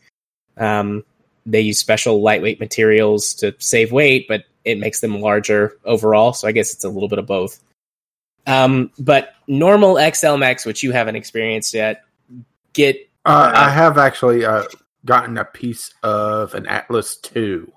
[0.58, 1.06] Um,
[1.46, 6.34] they use special lightweight materials to save weight, but it makes them larger overall.
[6.34, 7.62] So I guess it's a little bit of both.
[8.48, 12.04] Um, but normal XL Mechs, which you haven't experienced yet,
[12.74, 12.98] get.
[13.26, 14.64] Uh, I have actually uh,
[15.04, 17.72] gotten a piece of an Atlas two.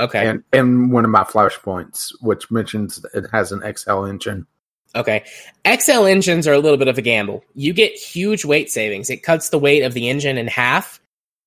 [0.00, 0.26] Okay.
[0.26, 4.46] And and one of my flashpoints, which mentions it has an XL engine.
[4.94, 5.24] Okay.
[5.68, 7.44] XL engines are a little bit of a gamble.
[7.54, 9.10] You get huge weight savings.
[9.10, 11.00] It cuts the weight of the engine in half.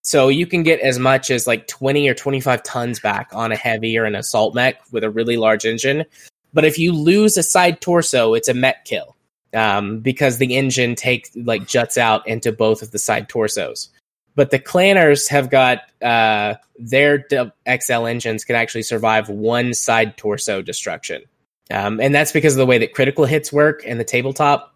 [0.04, 3.56] So you can get as much as like 20 or 25 tons back on a
[3.56, 6.06] heavy or an assault mech with a really large engine.
[6.54, 9.16] But if you lose a side torso, it's a mech kill.
[9.54, 13.90] Um, because the engine takes like juts out into both of the side torsos
[14.36, 17.26] but the clanners have got uh, their
[17.68, 21.24] XL engines can actually survive one side torso destruction,
[21.72, 24.76] um, and that's because of the way that critical hits work in the tabletop,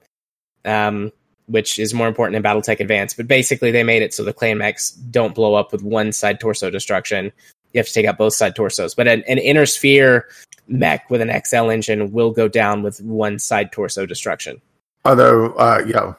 [0.66, 1.12] um,
[1.48, 3.14] which is more important in BattleTech Advance.
[3.14, 6.40] But basically, they made it so the clan mechs don't blow up with one side
[6.40, 7.32] torso destruction.
[7.74, 10.28] You have to take out both side torsos, but an, an inner sphere
[10.68, 14.62] mech with an XL engine will go down with one side torso destruction.
[15.06, 16.16] Although, uh, know,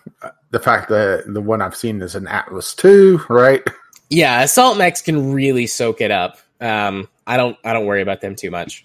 [0.50, 3.62] the fact that the one I've seen is an Atlas two, right?
[4.10, 6.38] Yeah, assault mechs can really soak it up.
[6.60, 8.84] Um, I don't, I don't worry about them too much.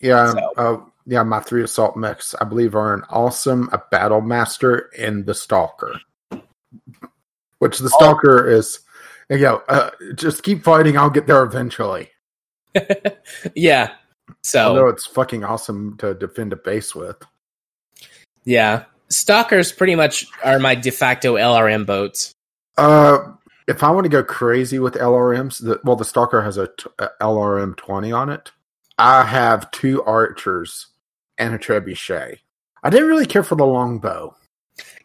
[0.00, 0.52] Yeah, so.
[0.56, 1.22] uh, yeah.
[1.22, 6.00] My three assault mechs, I believe, are an awesome, a battle master, and the stalker.
[7.58, 8.58] Which the stalker oh.
[8.58, 8.80] is,
[9.30, 10.98] you know, uh, just keep fighting.
[10.98, 12.10] I'll get there eventually.
[13.54, 13.92] yeah.
[14.42, 17.16] So, although it's fucking awesome to defend a base with.
[18.44, 22.34] Yeah, Stalkers pretty much are my de facto LRM boats.
[22.78, 23.32] Uh,
[23.68, 26.90] if I want to go crazy with LRMs, the, well, the Stalker has a, t-
[26.98, 28.50] a LRM 20 on it.
[28.98, 30.88] I have two archers
[31.38, 32.38] and a trebuchet.
[32.82, 34.34] I didn't really care for the longbow.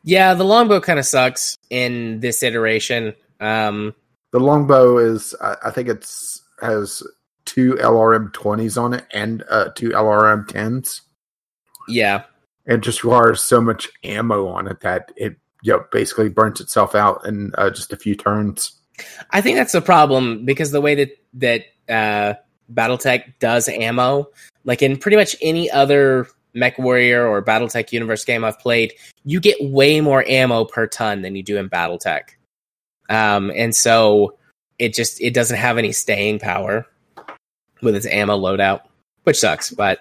[0.04, 3.14] Yeah, the longbow kind of sucks in this iteration.
[3.40, 3.94] Um,
[4.32, 7.04] the longbow is, I, I think it's has
[7.46, 11.02] two LRM 20s on it and uh, two LRM 10s.
[11.88, 12.24] Yeah,
[12.68, 16.94] it just requires so much ammo on it that it you know, basically burns itself
[16.94, 18.74] out in uh, just a few turns.
[19.32, 22.34] I think that's the problem because the way that that uh,
[22.74, 24.30] BattleTech does ammo,
[24.66, 28.94] like in pretty much any other Mech Warrior or BattleTech universe game I've played,
[29.24, 32.24] you get way more ammo per ton than you do in BattleTech,
[33.10, 34.38] um, and so
[34.80, 36.86] it just it doesn't have any staying power
[37.82, 38.82] with its ammo loadout,
[39.24, 39.72] which sucks.
[39.72, 40.00] But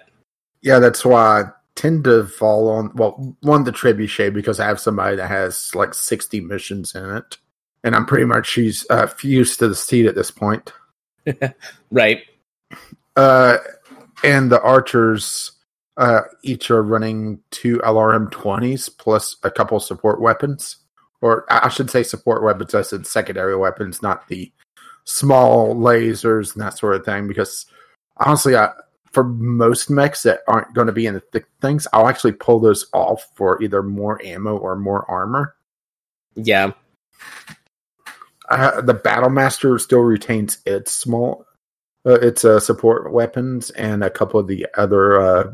[0.61, 5.15] yeah, that's why tend to fall on well one the trebuchet because I have somebody
[5.15, 7.37] that has like sixty missions in it,
[7.83, 10.73] and I'm pretty much she's uh, fused to the seat at this point.
[11.91, 12.21] right.
[13.15, 13.57] Uh,
[14.23, 15.51] and the archers
[15.97, 20.77] uh, each are running two LRM twenties plus a couple support weapons,
[21.21, 22.73] or I should say support weapons.
[22.73, 24.51] I said secondary weapons, not the
[25.05, 27.27] small lasers and that sort of thing.
[27.27, 27.67] Because
[28.17, 28.71] honestly, I
[29.17, 32.59] for most mechs that aren't going to be in the thick things, I'll actually pull
[32.59, 35.55] those off for either more ammo or more armor.
[36.35, 36.73] Yeah.
[38.47, 41.47] Uh, the Battle Master still retains its small,
[42.05, 45.53] uh, its uh, support weapons, and a couple of the other uh,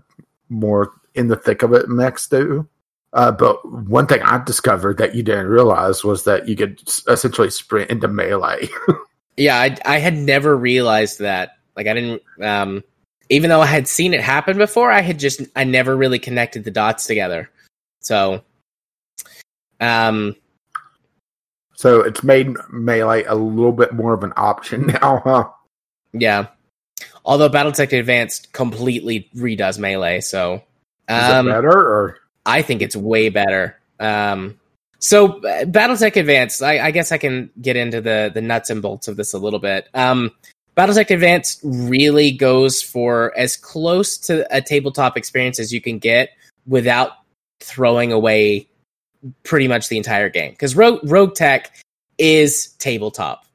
[0.50, 2.68] more in the thick of it mechs do.
[3.14, 7.50] Uh, but one thing I discovered that you didn't realize was that you could essentially
[7.50, 8.68] sprint into melee.
[9.38, 11.52] yeah, I, I had never realized that.
[11.78, 12.22] Like I didn't.
[12.42, 12.84] Um,
[13.30, 16.64] even though I had seen it happen before, I had just I never really connected
[16.64, 17.50] the dots together.
[18.02, 18.44] So,
[19.80, 20.36] um,
[21.76, 25.50] so it's made melee a little bit more of an option now, huh?
[26.14, 26.48] Yeah,
[27.26, 30.56] Although BattleTech Advanced completely redoes melee, so
[31.10, 33.78] Is um, it better or I think it's way better.
[34.00, 34.60] Um,
[35.00, 38.82] so uh, BattleTech Advanced, I, I guess I can get into the the nuts and
[38.82, 39.88] bolts of this a little bit.
[39.94, 40.32] Um,
[40.78, 46.32] BattleTech Advanced really goes for as close to a tabletop experience as you can get
[46.66, 47.12] without
[47.60, 48.68] throwing away
[49.44, 50.52] pretty much the entire game.
[50.52, 51.76] Because Rogue, Rogue Tech
[52.18, 53.46] is tabletop.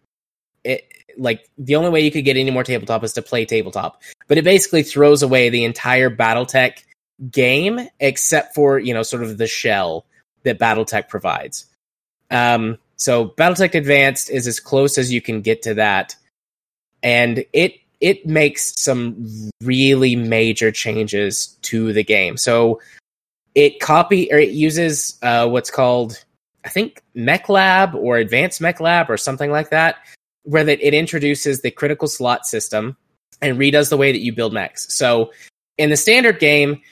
[0.65, 0.85] It
[1.17, 4.39] like the only way you could get any more tabletop is to play tabletop, but
[4.39, 6.85] it basically throws away the entire BattleTech
[7.31, 10.07] game except for you know sort of the shell
[10.45, 11.67] that BattleTech provides.
[12.31, 16.15] Um, so BattleTech Advanced is as close as you can get to that,
[17.03, 22.37] and it it makes some really major changes to the game.
[22.37, 22.81] So
[23.55, 26.25] it copy or it uses uh, what's called
[26.65, 29.97] I think Mech Lab or Advanced Mech Lab or something like that,
[30.43, 32.97] where that it introduces the critical slot system
[33.41, 34.93] and redoes the way that you build mechs.
[34.93, 35.33] So
[35.77, 36.83] in the standard game,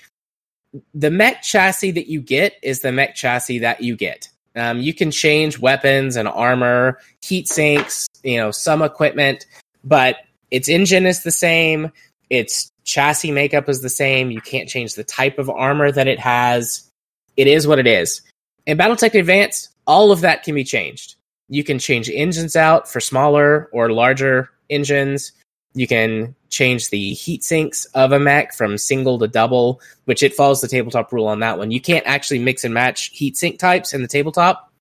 [0.94, 4.28] the mech chassis that you get is the mech chassis that you get.
[4.54, 9.46] Um, you can change weapons and armor, heat sinks, you know, some equipment,
[9.86, 10.16] but
[10.50, 11.90] its engine is the same.
[12.28, 14.30] Its chassis makeup is the same.
[14.30, 16.90] You can't change the type of armor that it has.
[17.36, 18.20] It is what it is.
[18.66, 21.14] In BattleTech Advanced, all of that can be changed.
[21.48, 25.32] You can change engines out for smaller or larger engines.
[25.74, 30.34] You can change the heat sinks of a mech from single to double, which it
[30.34, 31.70] follows the tabletop rule on that one.
[31.70, 34.72] You can't actually mix and match heat sink types in the tabletop.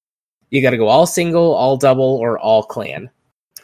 [0.50, 3.12] You got to go all single, all double, or all clan.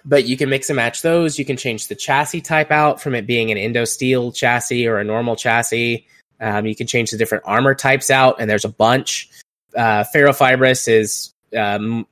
[0.04, 1.38] But you can mix and match those.
[1.38, 4.97] You can change the chassis type out from it being an Endo Steel chassis or
[4.97, 6.08] a normal chassis.
[6.39, 9.30] Um, you can change the different armor types out, and there's a bunch.
[9.76, 12.08] Uh, ferrofibrous is um,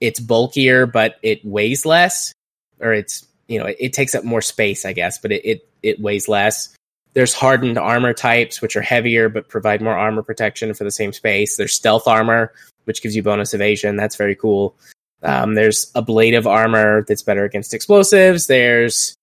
[0.00, 2.32] it's bulkier, but it weighs less,
[2.80, 5.68] or it's you know it, it takes up more space, I guess, but it, it
[5.82, 6.74] it weighs less.
[7.14, 11.12] There's hardened armor types, which are heavier but provide more armor protection for the same
[11.12, 11.56] space.
[11.58, 12.52] There's stealth armor,
[12.84, 13.96] which gives you bonus evasion.
[13.96, 14.74] That's very cool.
[15.22, 18.46] Um, there's ablative armor that's better against explosives.
[18.46, 19.16] There's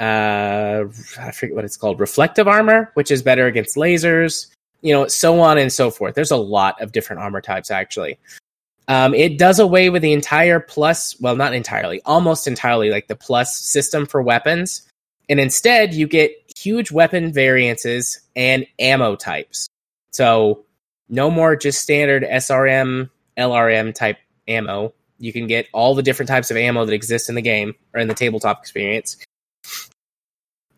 [0.00, 0.84] uh,
[1.20, 4.48] I forget what it's called, reflective armor, which is better against lasers.
[4.80, 6.16] You know, so on and so forth.
[6.16, 8.18] There's a lot of different armor types actually.
[8.88, 13.14] Um, it does away with the entire plus, well, not entirely, almost entirely, like the
[13.14, 14.82] plus system for weapons.
[15.28, 19.68] And instead, you get huge weapon variances and ammo types.
[20.12, 20.64] So,
[21.08, 24.18] no more just standard SRM, LRM type
[24.48, 24.92] ammo.
[25.22, 28.00] You can get all the different types of ammo that exist in the game or
[28.00, 29.16] in the tabletop experience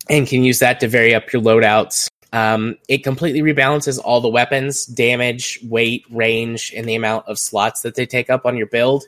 [0.08, 2.08] and can use that to vary up your loadouts.
[2.30, 7.80] Um, it completely rebalances all the weapons, damage, weight, range, and the amount of slots
[7.82, 9.04] that they take up on your build.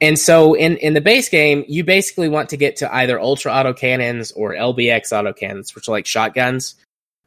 [0.00, 3.52] And so in, in the base game, you basically want to get to either ultra
[3.52, 6.74] auto cannons or LBX auto cannons, which are like shotguns,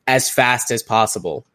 [0.07, 1.45] as fast as possible.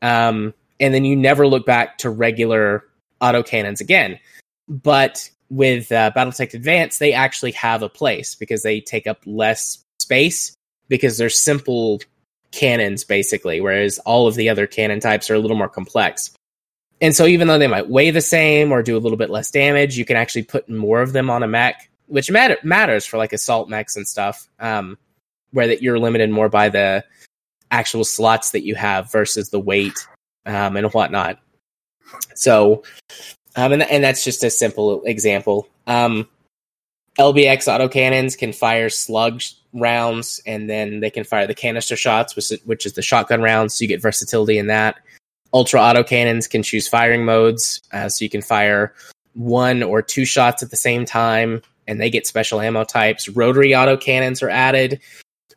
[0.00, 2.84] Um, and then you never look back to regular
[3.20, 4.20] auto cannons again.
[4.68, 9.84] But with uh, BattleTech Advance, they actually have a place because they take up less
[9.98, 10.56] space
[10.88, 12.00] because they're simple
[12.52, 16.30] cannons basically, whereas all of the other cannon types are a little more complex.
[17.00, 19.50] And so even though they might weigh the same or do a little bit less
[19.50, 23.18] damage, you can actually put more of them on a mech, which matter- matters for
[23.18, 24.96] like assault mechs and stuff, um,
[25.50, 27.04] where that you're limited more by the
[27.70, 30.06] actual slots that you have versus the weight
[30.46, 31.38] um, and whatnot.
[32.34, 32.84] So,
[33.56, 35.68] um, and, and that's just a simple example.
[35.86, 36.28] Um,
[37.18, 39.42] LBX autocannons can fire slug
[39.72, 43.42] rounds, and then they can fire the canister shots, which is, which is the shotgun
[43.42, 43.74] rounds.
[43.74, 44.96] So you get versatility in that.
[45.52, 48.92] Ultra autocannons can choose firing modes, uh, so you can fire
[49.34, 53.28] one or two shots at the same time, and they get special ammo types.
[53.28, 55.00] Rotary autocannons are added,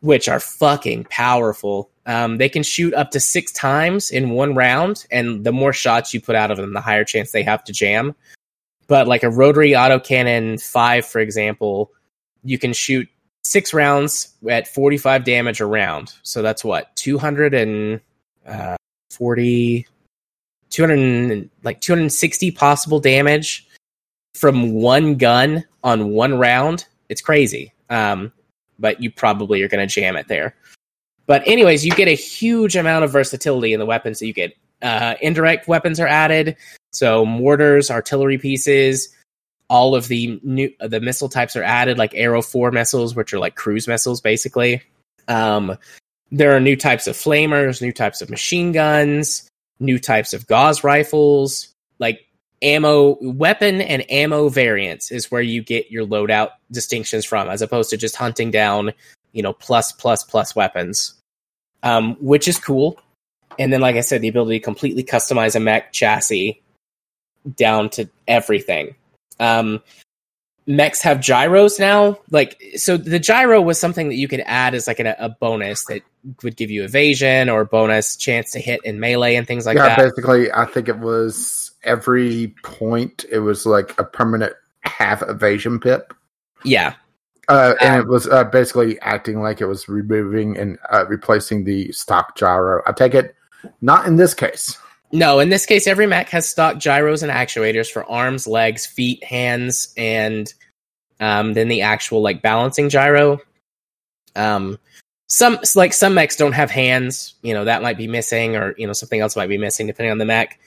[0.01, 1.89] which are fucking powerful.
[2.07, 6.13] Um, they can shoot up to six times in one round, and the more shots
[6.13, 8.15] you put out of them, the higher chance they have to jam.
[8.87, 11.91] But like a rotary autocannon five, for example,
[12.43, 13.09] you can shoot
[13.43, 16.13] six rounds at 45 damage a round.
[16.23, 19.87] So that's what 240
[20.69, 23.67] 200 like 260 possible damage
[24.33, 26.85] from one gun on one round.
[27.09, 27.73] It's crazy.
[27.89, 28.31] Um,
[28.79, 30.55] but you probably are going to jam it there.
[31.27, 34.57] But anyways, you get a huge amount of versatility in the weapons that you get.
[34.81, 36.55] Uh, indirect weapons are added,
[36.91, 39.09] so mortars, artillery pieces,
[39.69, 43.39] all of the new the missile types are added, like Arrow Four missiles, which are
[43.39, 44.81] like cruise missiles, basically.
[45.27, 45.77] Um,
[46.31, 49.49] there are new types of flamers, new types of machine guns,
[49.79, 52.25] new types of gauss rifles, like
[52.61, 57.89] ammo, weapon and ammo variants is where you get your loadout distinctions from, as opposed
[57.89, 58.93] to just hunting down
[59.37, 61.13] you know, plus plus plus weapons,
[61.83, 62.99] um, which is cool.
[63.59, 66.61] And then, like I said, the ability to completely customize a mech chassis
[67.55, 68.95] down to everything.
[69.39, 69.81] Um,
[70.67, 72.19] mechs have gyros now.
[72.29, 75.85] Like, so the gyro was something that you could add as like a, a bonus
[75.85, 76.03] that
[76.43, 79.89] would give you evasion or bonus chance to hit in melee and things like that.
[79.89, 80.15] yeah, that.
[80.15, 83.25] basically, I think it was every point.
[83.31, 86.13] It was like a permanent half evasion pip.
[86.63, 86.95] Yeah,
[87.49, 91.63] Uh, and Um, it was uh, basically acting like it was removing and uh, replacing
[91.63, 92.81] the stock gyro.
[92.85, 93.35] I take it,
[93.81, 94.77] not in this case.
[95.13, 99.23] No, in this case, every mech has stock gyros and actuators for arms, legs, feet,
[99.23, 100.53] hands, and
[101.21, 103.39] um, then the actual like balancing gyro.
[104.35, 104.77] Um,
[105.27, 107.35] some like some mechs don't have hands.
[107.41, 110.11] You know that might be missing, or you know something else might be missing depending
[110.11, 110.59] on the mech.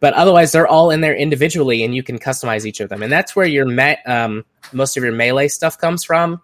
[0.00, 3.02] But otherwise, they're all in there individually, and you can customize each of them.
[3.02, 6.40] And that's where your me- um, most of your melee stuff comes from.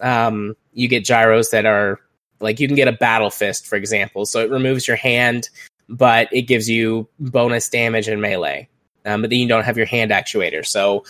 [0.00, 2.00] Um, you get gyros that are
[2.40, 4.26] like you can get a battle fist, for example.
[4.26, 5.48] So it removes your hand
[5.88, 8.68] but it gives you bonus damage in melee.
[9.04, 11.04] Um, but then you don't have your hand actuator, so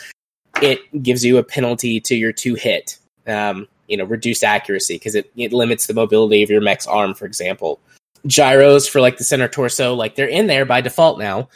[0.63, 2.99] it gives you a penalty to your to hit.
[3.27, 7.15] Um, you know, reduced accuracy because it, it limits the mobility of your mech's arm,
[7.15, 7.81] for example.
[8.27, 11.49] Gyros for like the center torso, like they're in there by default now.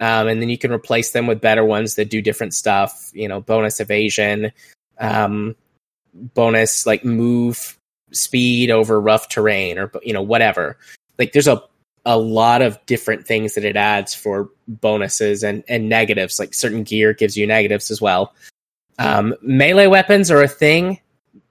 [0.00, 3.10] Um, and then you can replace them with better ones that do different stuff.
[3.12, 4.52] You know, bonus evasion,
[4.98, 5.54] um,
[6.14, 7.76] bonus like move
[8.12, 10.78] speed over rough terrain, or you know whatever.
[11.18, 11.62] Like there's a
[12.06, 16.38] a lot of different things that it adds for bonuses and, and negatives.
[16.38, 18.34] Like certain gear gives you negatives as well.
[18.98, 20.98] Um, melee weapons are a thing.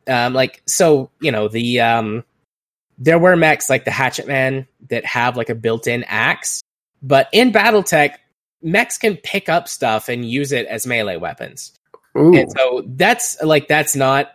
[0.07, 2.23] Um, like so, you know the um,
[2.97, 6.61] there were mechs like the Hatchet Man that have like a built-in axe,
[7.01, 8.15] but in BattleTech,
[8.61, 11.73] mechs can pick up stuff and use it as melee weapons.
[12.17, 14.31] Ooh, And so that's like that's not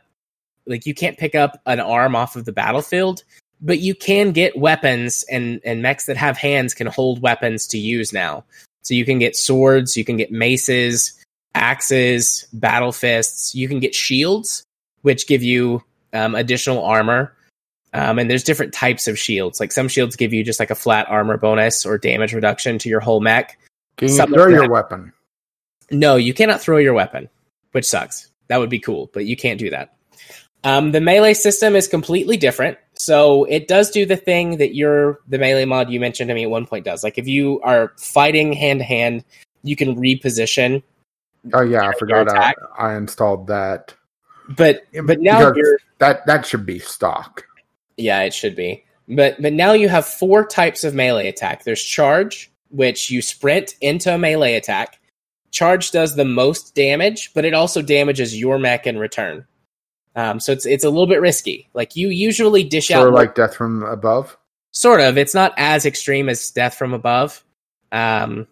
[0.66, 3.24] like you can't pick up an arm off of the battlefield,
[3.60, 7.78] but you can get weapons and and mechs that have hands can hold weapons to
[7.78, 8.44] use now.
[8.82, 11.12] So you can get swords, you can get maces,
[11.54, 14.62] axes, battle fists, you can get shields,
[15.02, 17.34] which give you um, additional armor.
[17.94, 19.60] Um, and there's different types of shields.
[19.60, 22.88] Like some shields give you just like a flat armor bonus or damage reduction to
[22.88, 23.56] your whole mech.
[23.96, 25.12] Can you throw your weapon?
[25.90, 27.28] No, you cannot throw your weapon,
[27.72, 28.30] which sucks.
[28.48, 29.96] That would be cool, but you can't do that.
[30.64, 32.78] Um, the melee system is completely different.
[32.94, 36.44] So it does do the thing that your the melee mod you mentioned to me
[36.44, 37.04] at one point does.
[37.04, 39.24] Like if you are fighting hand to hand,
[39.62, 40.82] you can reposition.
[41.52, 42.54] Oh yeah, I forgot I.
[42.78, 43.94] I installed that.
[44.48, 45.52] But but now
[45.98, 47.44] that that should be stock.
[47.96, 48.84] Yeah, it should be.
[49.08, 51.64] But but now you have four types of melee attack.
[51.64, 55.00] There's charge, which you sprint into a melee attack.
[55.50, 59.46] Charge does the most damage, but it also damages your mech in return.
[60.16, 61.68] Um, so it's it's a little bit risky.
[61.74, 64.36] Like you usually dish Sort out of like death from above.
[64.72, 65.16] sort of.
[65.18, 67.44] It's not as extreme as Death from Above.
[67.92, 68.46] Um,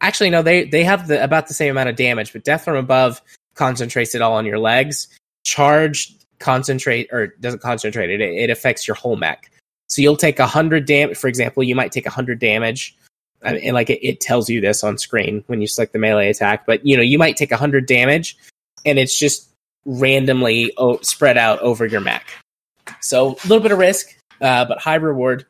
[0.00, 2.76] actually, no, they they have the about the same amount of damage, but Death from
[2.76, 3.22] Above
[3.54, 5.08] concentrates it all on your legs.
[5.44, 9.50] Charge concentrate or doesn't concentrate it; it affects your whole mech.
[9.88, 11.16] So you'll take a hundred damage.
[11.16, 12.96] For example, you might take a hundred damage,
[13.42, 15.98] I mean, and like it, it tells you this on screen when you select the
[15.98, 16.66] melee attack.
[16.66, 18.36] But you know, you might take a hundred damage,
[18.84, 19.48] and it's just
[19.84, 22.26] randomly oh, spread out over your mech.
[23.00, 24.08] So a little bit of risk,
[24.40, 25.46] uh, but high reward.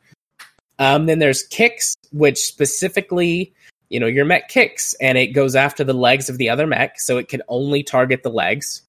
[0.77, 3.53] Um, then there's kicks, which specifically,
[3.89, 6.99] you know, your mech kicks and it goes after the legs of the other mech,
[6.99, 8.81] so it can only target the legs.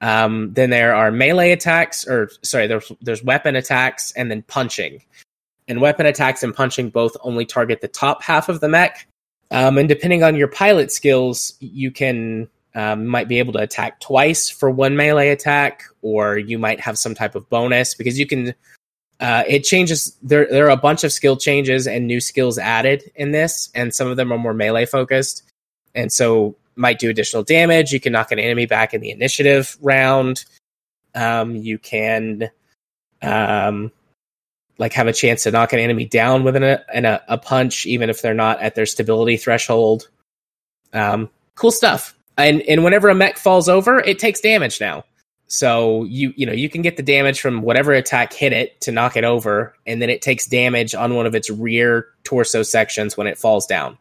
[0.00, 5.02] Um, then there are melee attacks, or sorry, there's there's weapon attacks and then punching.
[5.68, 9.06] And weapon attacks and punching both only target the top half of the mech.
[9.50, 14.00] Um, and depending on your pilot skills, you can um, might be able to attack
[14.00, 18.26] twice for one melee attack, or you might have some type of bonus because you
[18.26, 18.54] can
[19.20, 23.08] uh, it changes there there are a bunch of skill changes and new skills added
[23.14, 25.42] in this and some of them are more melee focused.
[25.94, 27.92] And so might do additional damage.
[27.92, 30.44] You can knock an enemy back in the initiative round.
[31.14, 32.50] Um, you can
[33.20, 33.92] um,
[34.82, 37.86] like have a chance to knock an enemy down with an, an, a, a punch
[37.86, 40.08] even if they're not at their stability threshold
[40.92, 45.04] um, cool stuff and and whenever a mech falls over it takes damage now
[45.52, 48.90] so you you know you can get the damage from whatever attack hit it to
[48.90, 53.18] knock it over, and then it takes damage on one of its rear torso sections
[53.18, 53.98] when it falls down.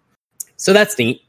[0.55, 1.21] So that's neat.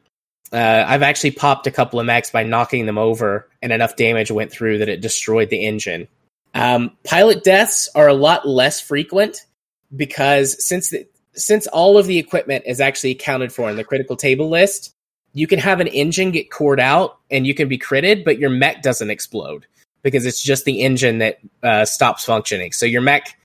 [0.53, 4.31] Uh, I've actually popped a couple of mechs by knocking them over, and enough damage
[4.31, 6.07] went through that it destroyed the engine.
[6.55, 9.47] Um, pilot deaths are a lot less frequent
[9.95, 14.17] because since the, since all of the equipment is actually accounted for in the critical
[14.17, 14.95] table list,
[15.33, 18.51] you can have an engine get cored out and you can be critted, but your
[18.51, 19.67] mech doesn't explode
[20.03, 22.73] because it's just the engine that uh, stops functioning.
[22.73, 23.39] So your mech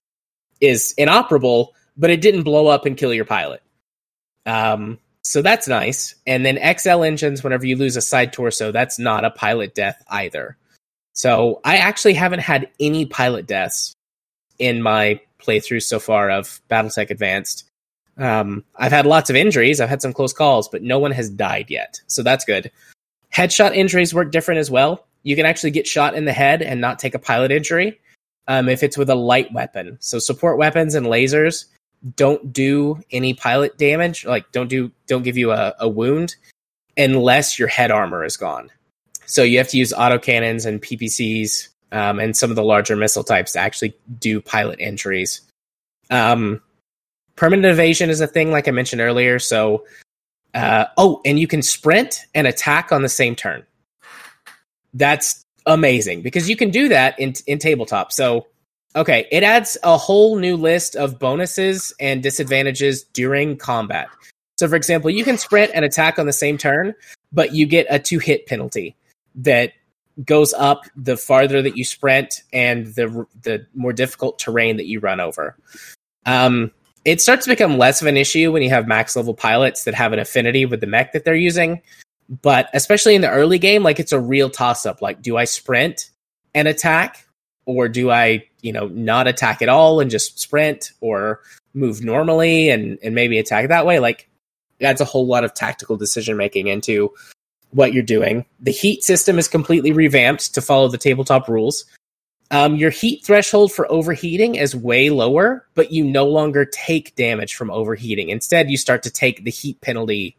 [0.60, 3.62] is inoperable, but it didn't blow up and kill your pilot.
[4.46, 6.16] Um, so that's nice.
[6.26, 10.04] And then XL engines, whenever you lose a side torso, that's not a pilot death
[10.10, 10.58] either.
[11.18, 13.96] So I actually haven't had any pilot deaths
[14.60, 17.68] in my playthrough so far of BattleTech Advanced.
[18.20, 19.82] Um, I've had lots of injuries.
[19.82, 22.00] I've had some close calls, but no one has died yet.
[22.06, 22.70] So that's good.
[23.34, 25.08] Headshot injuries work different as well.
[25.24, 28.00] You can actually get shot in the head and not take a pilot injury
[28.48, 29.98] um, if it's with a light weapon.
[30.00, 31.66] So support weapons and lasers
[32.16, 34.24] don't do any pilot damage.
[34.24, 36.36] Like don't do don't give you a, a wound
[36.96, 38.70] unless your head armor is gone.
[39.28, 43.24] So you have to use autocannons and PPCs um, and some of the larger missile
[43.24, 45.42] types to actually do pilot injuries.
[46.10, 46.62] Um,
[47.36, 49.38] permanent evasion is a thing, like I mentioned earlier.
[49.40, 49.86] So,
[50.54, 53.66] uh, oh, and you can sprint and attack on the same turn.
[54.94, 58.14] That's amazing because you can do that in in tabletop.
[58.14, 58.48] So,
[58.96, 64.08] okay, it adds a whole new list of bonuses and disadvantages during combat.
[64.58, 66.96] So, for example, you can sprint and attack on the same turn,
[67.32, 68.96] but you get a to hit penalty
[69.38, 69.74] that
[70.24, 75.00] goes up the farther that you sprint and the the more difficult terrain that you
[75.00, 75.56] run over.
[76.26, 76.72] Um,
[77.06, 79.94] it starts to become less of an issue when you have max level pilots that
[79.94, 81.82] have an affinity with the mech that they're using.
[82.42, 85.02] But especially in the early game, like it's a real toss up.
[85.02, 86.10] Like, do I sprint
[86.54, 87.26] and attack,
[87.66, 91.40] or do I, you know, not attack at all and just sprint, or
[91.74, 94.00] move normally and and maybe attack that way?
[94.00, 94.28] Like,
[94.82, 97.14] that's a whole lot of tactical decision making into
[97.78, 98.44] what you're doing.
[98.60, 101.86] The heat system is completely revamped to follow the tabletop rules.
[102.50, 107.54] Um, your heat threshold for overheating is way lower, but you no longer take damage
[107.54, 108.30] from overheating.
[108.30, 110.36] Instead, you start to take the heat penalty,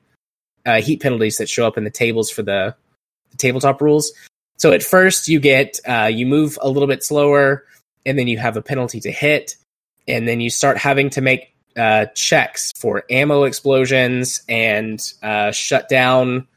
[0.67, 2.75] uh, heat penalties that show up in the tables for the,
[3.31, 4.13] the tabletop rules.
[4.57, 7.67] So at first, you get uh, you move a little bit slower,
[8.05, 9.55] and then you have a penalty to hit,
[10.09, 15.89] and then you start having to make uh, checks for ammo explosions and uh, shut
[15.89, 16.49] down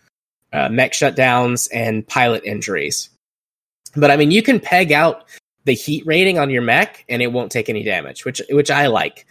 [0.54, 3.10] uh, mech shutdowns, and pilot injuries.
[3.96, 5.26] But I mean, you can peg out
[5.66, 8.88] the heat rating on your mech, and it won't take any damage, which which I
[8.88, 9.28] like.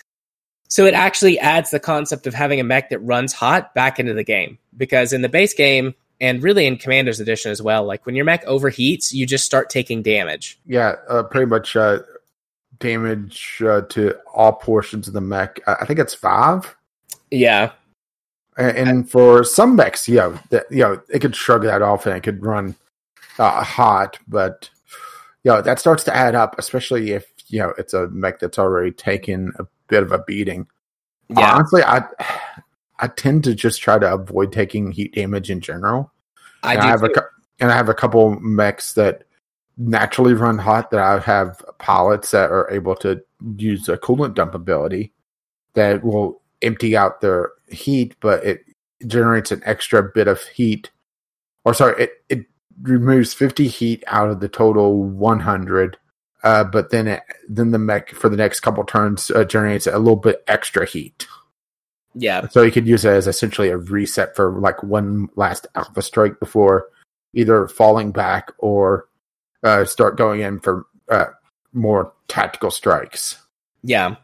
[0.68, 4.14] So it actually adds the concept of having a mech that runs hot back into
[4.14, 8.06] the game because in the base game and really in Commander's Edition as well, like
[8.06, 10.60] when your mech overheats, you just start taking damage.
[10.66, 12.00] Yeah, uh, pretty much uh,
[12.78, 15.58] damage uh, to all portions of the mech.
[15.66, 16.76] I think it's five.
[17.32, 17.72] Yeah,
[18.66, 22.16] and for some mechs, you know, that, you know, it could shrug that off and
[22.16, 22.76] it could run
[23.38, 24.70] uh, hot, but
[25.44, 28.58] you know, that starts to add up, especially if you know it's a mech that's
[28.58, 30.66] already taken a bit of a beating.
[31.28, 32.04] Yeah, honestly, I
[32.98, 36.12] I tend to just try to avoid taking heat damage in general.
[36.62, 37.12] I, I have too.
[37.16, 37.22] a
[37.58, 39.24] and I have a couple mechs that
[39.78, 43.22] naturally run hot that I have pilots that are able to
[43.56, 45.12] use a coolant dump ability
[45.72, 48.64] that will empty out their heat, but it
[49.06, 50.90] generates an extra bit of heat.
[51.64, 52.46] Or sorry, it, it
[52.82, 55.96] removes 50 heat out of the total 100.
[56.42, 59.98] Uh, but then it, then the mech for the next couple turns uh, generates a
[59.98, 61.26] little bit extra heat.
[62.14, 62.48] Yeah.
[62.48, 66.40] So you could use it as essentially a reset for like one last alpha strike
[66.40, 66.86] before
[67.34, 69.06] either falling back or
[69.62, 71.26] uh, start going in for uh,
[71.72, 73.38] more tactical strikes.
[73.82, 74.16] Yeah.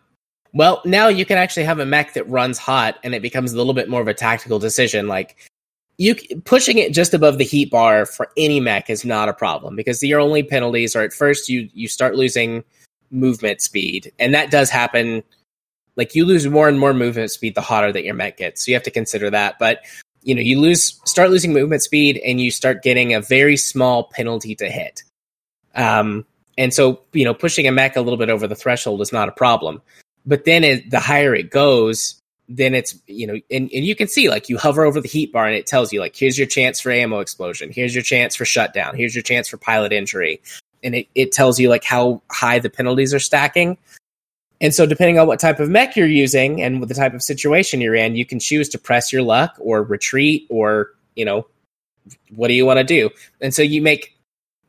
[0.56, 3.58] Well, now you can actually have a mech that runs hot and it becomes a
[3.58, 5.06] little bit more of a tactical decision.
[5.06, 5.36] Like
[5.98, 6.14] you
[6.46, 10.02] pushing it just above the heat bar for any mech is not a problem because
[10.02, 12.64] your only penalties are at first you you start losing
[13.10, 15.22] movement speed and that does happen
[15.94, 18.64] like you lose more and more movement speed the hotter that your mech gets.
[18.64, 19.80] So you have to consider that, but
[20.22, 24.04] you know, you lose start losing movement speed and you start getting a very small
[24.04, 25.02] penalty to hit.
[25.74, 26.24] Um
[26.56, 29.28] and so, you know, pushing a mech a little bit over the threshold is not
[29.28, 29.82] a problem
[30.26, 34.08] but then it, the higher it goes, then it's you know, and, and you can
[34.08, 36.46] see like you hover over the heat bar and it tells you like here's your
[36.46, 40.40] chance for ammo explosion, here's your chance for shutdown, here's your chance for pilot injury,
[40.82, 43.78] and it, it tells you like how high the penalties are stacking.
[44.60, 47.22] And so, depending on what type of mech you're using and what the type of
[47.22, 51.46] situation you're in, you can choose to press your luck or retreat or, you know,
[52.34, 53.10] what do you want to do?
[53.40, 54.16] And so, you make,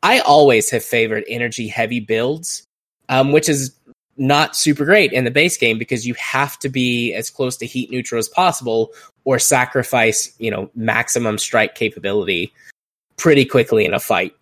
[0.04, 2.64] I always have favored energy heavy builds,
[3.08, 3.77] um, which is
[4.18, 7.66] not super great in the base game because you have to be as close to
[7.66, 8.94] heat neutral as possible
[9.24, 12.54] or sacrifice, you know, maximum strike capability
[13.18, 14.36] pretty quickly in a fight.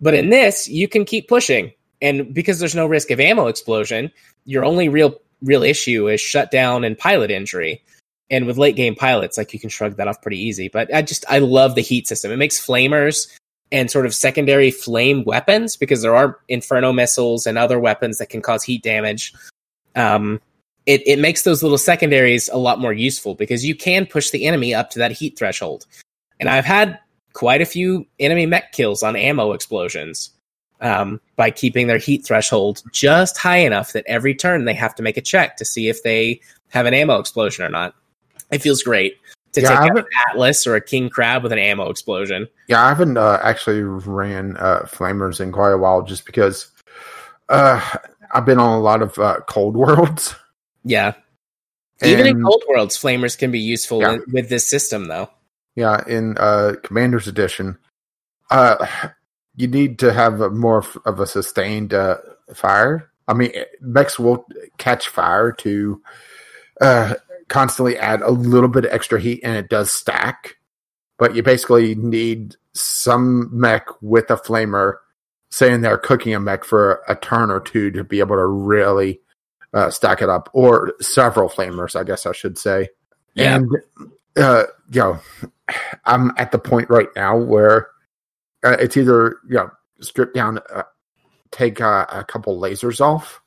[0.00, 1.72] But in this, you can keep pushing.
[2.02, 4.10] And because there's no risk of ammo explosion,
[4.44, 7.82] your only real real issue is shutdown and pilot injury.
[8.30, 10.68] And with late game pilots, like you can shrug that off pretty easy.
[10.68, 12.30] But I just I love the heat system.
[12.30, 13.28] It makes flamers
[13.72, 18.28] and sort of secondary flame weapons because there are inferno missiles and other weapons that
[18.28, 19.34] can cause heat damage.
[19.96, 20.40] Um,
[20.86, 24.44] it, it makes those little secondaries a lot more useful because you can push the
[24.44, 25.86] enemy up to that heat threshold.
[26.38, 26.98] And I've had
[27.32, 30.30] quite a few enemy mech kills on ammo explosions
[30.80, 35.02] um, by keeping their heat threshold just high enough that every turn they have to
[35.02, 37.94] make a check to see if they have an ammo explosion or not.
[38.50, 39.16] It feels great
[39.54, 42.48] to Yeah, take out an Atlas or a King Crab with an ammo explosion.
[42.68, 46.70] Yeah, I haven't uh, actually ran uh, flamers in quite a while, just because
[47.48, 47.80] uh,
[48.32, 50.34] I've been on a lot of uh, cold worlds.
[50.84, 51.14] Yeah.
[52.04, 54.14] Even in Cold Worlds, flamers can be useful Yeah.
[54.14, 55.30] in- with this system, though.
[55.76, 57.78] Yeah, in uh, Commander's Edition,
[58.50, 58.86] uh,
[59.56, 62.18] you need to have a more of a sustained uh,
[62.52, 63.10] fire.
[63.26, 64.46] I mean, mechs will
[64.76, 66.02] catch fire to
[66.80, 67.14] uh,
[67.48, 70.56] constantly add a little bit of extra heat, and it does stack.
[71.18, 74.96] But you basically need some mech with a flamer
[75.50, 79.20] saying they're cooking a mech for a turn or two to be able to really
[79.72, 82.88] uh, stack it up, or several flamers, I guess I should say.
[83.34, 83.56] Yeah.
[83.56, 83.70] And
[84.36, 85.20] uh, you know,
[86.04, 87.88] I'm at the point right now where
[88.64, 89.70] uh, it's either you know
[90.00, 90.82] strip down, uh,
[91.50, 93.40] take uh, a couple lasers off,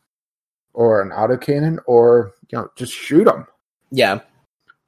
[0.73, 3.47] or an autocannon, or you know just shoot them
[3.91, 4.19] Yeah.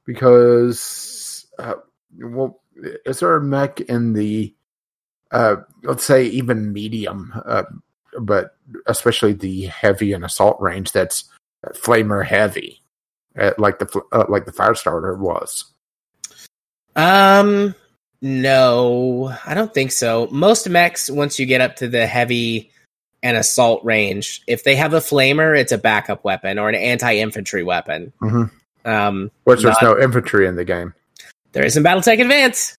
[0.06, 1.74] because uh,
[2.18, 2.60] well,
[3.06, 4.54] is there a mech in the
[5.30, 7.62] uh, let's say even medium, uh,
[8.20, 11.24] but especially the heavy and assault range that's
[11.68, 12.82] flamer heavy,
[13.38, 15.66] uh, like the uh, like the Firestarter was.
[16.96, 17.74] Um,
[18.20, 20.28] no, I don't think so.
[20.32, 22.72] Most mechs, once you get up to the heavy
[23.22, 27.62] and assault range, if they have a flamer, it's a backup weapon or an anti-infantry
[27.62, 28.12] weapon.
[28.20, 28.50] Mhm.
[28.84, 30.94] Um, Which there's Not- no infantry in the game.
[31.52, 32.76] there is in BattleTech Advance.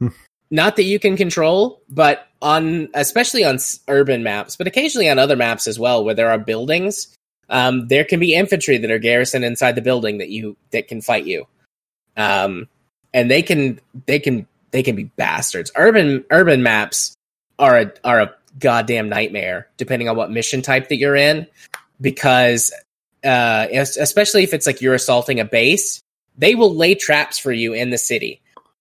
[0.50, 3.58] Not that you can control, but on especially on
[3.88, 7.16] urban maps, but occasionally on other maps as well, where there are buildings,
[7.48, 11.00] um, there can be infantry that are garrisoned inside the building that you that can
[11.00, 11.46] fight you,
[12.16, 12.68] um,
[13.12, 15.72] and they can they can they can be bastards.
[15.74, 17.16] Urban urban maps
[17.58, 21.46] are a are a goddamn nightmare, depending on what mission type that you're in,
[22.00, 22.72] because
[23.24, 26.00] uh, especially if it's like you're assaulting a base,
[26.36, 28.40] they will lay traps for you in the city.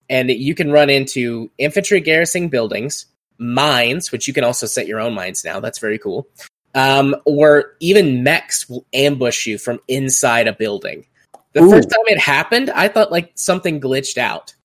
[0.09, 3.05] And you can run into infantry garrisoning buildings,
[3.37, 5.59] mines, which you can also set your own mines now.
[5.59, 6.27] That's very cool.
[6.75, 11.05] Um, or even mechs will ambush you from inside a building.
[11.53, 11.69] The Ooh.
[11.69, 14.55] first time it happened, I thought like something glitched out.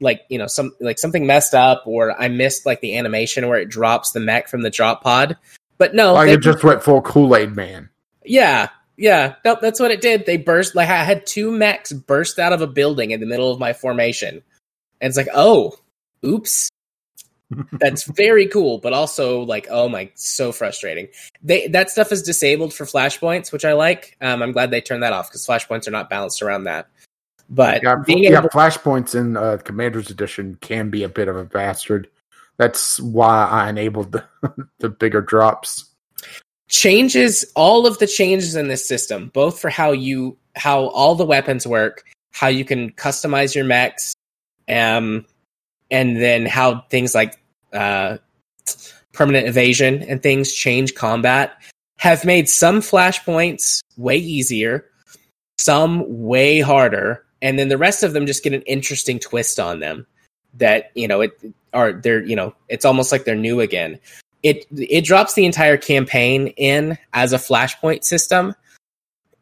[0.00, 3.58] Like, you know, some like something messed up or I missed like the animation where
[3.58, 5.36] it drops the mech from the drop pod.
[5.76, 7.90] But no, Oh, they- you just went full Kool Aid Man.
[8.24, 8.68] yeah,
[9.00, 9.34] yeah.
[9.44, 10.26] Nope, that's what it did.
[10.26, 13.50] They burst like I had two mechs burst out of a building in the middle
[13.50, 14.42] of my formation.
[15.00, 15.74] And it's like, oh,
[16.24, 16.70] oops.
[17.72, 21.08] That's very cool, but also like, oh my, so frustrating.
[21.42, 24.16] They that stuff is disabled for flashpoints, which I like.
[24.20, 26.88] Um, I'm glad they turned that off because flashpoints are not balanced around that.
[27.48, 28.38] But Yeah, being yeah.
[28.38, 32.08] able, Flashpoints in uh, Commander's Edition can be a bit of a bastard.
[32.56, 34.24] That's why I enabled the,
[34.78, 35.89] the bigger drops.
[36.70, 41.26] Changes all of the changes in this system, both for how you how all the
[41.26, 44.14] weapons work, how you can customize your mechs,
[44.68, 45.26] um,
[45.90, 47.38] and then how things like
[47.72, 48.16] uh,
[49.12, 51.60] permanent evasion and things change combat
[51.98, 54.86] have made some flashpoints way easier,
[55.58, 59.80] some way harder, and then the rest of them just get an interesting twist on
[59.80, 60.06] them
[60.54, 61.32] that you know it
[61.72, 63.98] are they're you know it's almost like they're new again
[64.42, 68.54] it it drops the entire campaign in as a flashpoint system.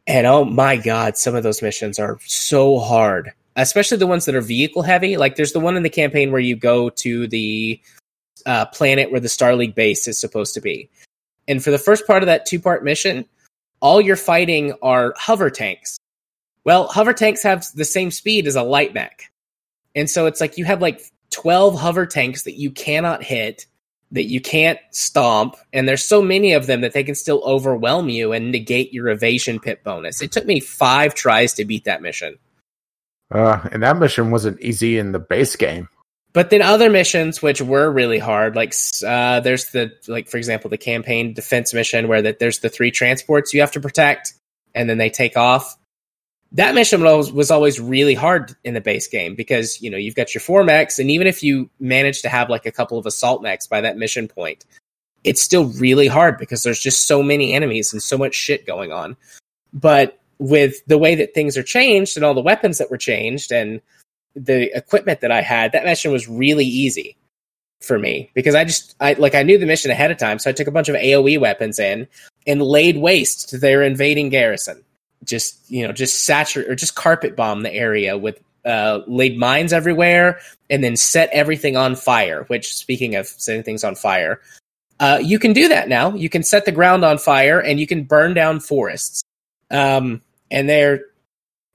[0.07, 4.35] And oh my god some of those missions are so hard especially the ones that
[4.35, 5.17] are vehicle heavy.
[5.17, 7.81] Like there's the one in the campaign where you go to the
[8.47, 10.89] uh, planet where the star league base is supposed to be.
[11.49, 13.27] And for the first part of that two part mission
[13.81, 15.99] all you're fighting are hover tanks.
[16.65, 19.31] Well hover tanks have the same speed as a light mech.
[19.95, 23.67] And so it's like you have like 12 hover tanks that you cannot hit
[24.13, 28.09] that you can't stomp, and there's so many of them that they can still overwhelm
[28.09, 30.23] you and negate your evasion pip bonus.
[30.23, 32.39] It took me five tries to beat that mission.
[33.31, 35.89] Uh, and that mission wasn't easy in the base game.
[36.33, 40.71] But then other missions which were really hard, like uh, there's the like for example
[40.71, 44.35] the campaign defense mission where that there's the three transports you have to protect,
[44.75, 45.77] and then they take off.
[46.53, 50.35] That mission was, always really hard in the base game because you know you've got
[50.35, 53.43] your four mechs, and even if you manage to have like a couple of assault
[53.43, 54.65] mechs by that mission point,
[55.25, 58.93] it's still really hard because there's just so many enemies and so much shit going
[58.93, 59.17] on.
[59.75, 63.53] But with the way that things are changed and all the weapons that were changed
[63.53, 63.83] and
[64.35, 67.17] the equipment that I had, that mission was really easy.
[67.81, 70.51] for me because I just I like I knew the mission ahead of time, so
[70.51, 72.09] I took a bunch of AOE weapons in
[72.47, 74.83] and laid waste to their invading garrison.
[75.25, 79.73] Just you know, just saturate or just carpet bomb the area with uh, laid mines
[79.73, 80.41] everywhere
[80.71, 82.45] and then set everything on fire.
[82.45, 84.41] Which, speaking of setting things on fire,
[85.01, 86.15] uh, you can do that now.
[86.15, 89.23] You can set the ground on fire and you can burn down forests.
[89.71, 91.05] Um, and there,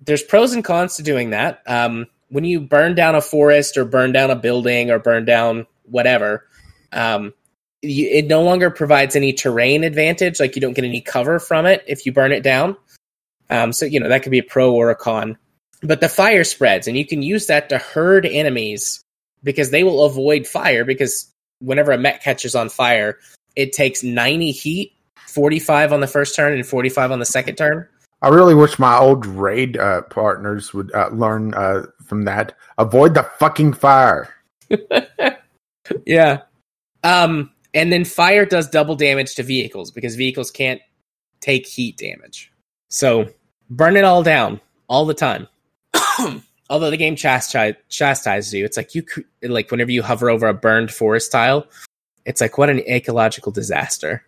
[0.02, 1.62] there's pros and cons to doing that.
[1.68, 5.68] Um, when you burn down a forest or burn down a building or burn down
[5.84, 6.48] whatever,
[6.92, 7.34] um,
[7.82, 10.40] you, it no longer provides any terrain advantage.
[10.40, 12.76] Like you don't get any cover from it if you burn it down.
[13.50, 15.38] Um, so you know that could be a pro or a con.
[15.82, 19.04] But the fire spreads, and you can use that to herd enemies
[19.44, 20.86] because they will avoid fire.
[20.86, 23.20] Because whenever a mech catches on fire,
[23.56, 24.94] it takes 90 heat,
[25.28, 27.88] 45 on the first turn, and 45 on the second turn.
[28.24, 32.56] I really wish my old raid uh, partners would uh, learn uh, from that.
[32.78, 34.34] Avoid the fucking fire.
[36.06, 36.44] yeah.
[37.04, 40.80] Um, and then fire does double damage to vehicles because vehicles can't
[41.42, 42.53] take heat damage.
[42.94, 43.28] So
[43.72, 45.48] burn it all down all the time.
[46.70, 49.04] Although the game chastise, chastises you, it's like you
[49.42, 51.66] like whenever you hover over a burned forest tile,
[52.24, 54.24] it's like what an ecological disaster.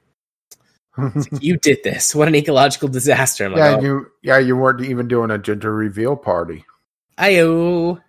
[0.97, 2.15] like, you did this.
[2.15, 3.49] What an ecological disaster!
[3.49, 3.81] Like, yeah, oh.
[3.81, 6.65] you yeah you weren't even doing a gender reveal party.
[7.19, 8.01] Ayo.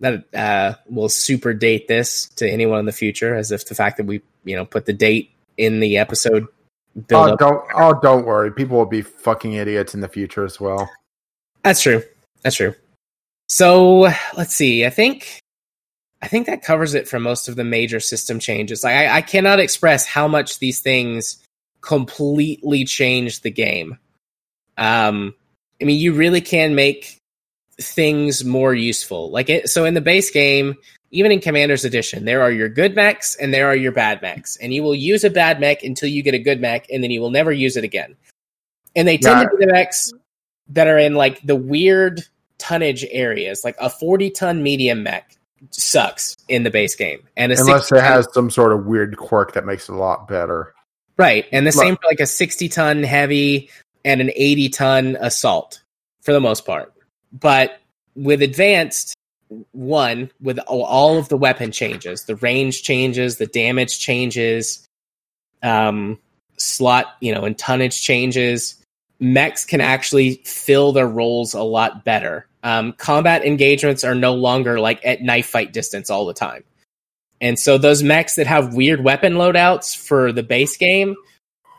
[0.00, 3.96] That uh, will super date this to anyone in the future, as if the fact
[3.96, 6.46] that we you know put the date in the episode.
[7.12, 8.52] Oh, don't oh don't worry.
[8.52, 10.90] People will be fucking idiots in the future as well.
[11.62, 12.02] That's true.
[12.42, 12.74] That's true.
[13.48, 14.86] So let's see.
[14.86, 15.40] I think
[16.20, 18.84] I think that covers it for most of the major system changes.
[18.84, 21.44] Like I, I cannot express how much these things
[21.80, 23.98] completely change the game.
[24.78, 25.34] Um,
[25.80, 27.18] I mean, you really can make
[27.80, 29.30] things more useful.
[29.30, 29.68] Like it.
[29.68, 30.76] So in the base game,
[31.12, 34.56] even in Commander's Edition, there are your good mechs and there are your bad mechs,
[34.56, 37.10] and you will use a bad mech until you get a good mech, and then
[37.10, 38.16] you will never use it again.
[38.96, 39.44] And they tend yeah.
[39.44, 40.12] to be the mechs
[40.68, 42.22] that are in like the weird
[42.58, 45.36] tonnage areas, like a 40 ton medium mech
[45.70, 47.20] sucks in the base game.
[47.36, 50.74] And unless it has some sort of weird quirk that makes it a lot better.
[51.18, 51.46] Right.
[51.52, 51.84] And the Look.
[51.84, 53.70] same for like a 60 ton heavy
[54.04, 55.82] and an 80 ton assault
[56.22, 56.92] for the most part.
[57.32, 57.78] But
[58.14, 59.14] with advanced
[59.72, 64.86] one with all of the weapon changes, the range changes, the damage changes,
[65.62, 66.18] um
[66.56, 68.80] slot, you know, and tonnage changes,
[69.18, 74.78] mechs can actually fill their roles a lot better um, combat engagements are no longer
[74.78, 76.64] like at knife fight distance all the time.
[77.40, 81.16] And so those mechs that have weird weapon loadouts for the base game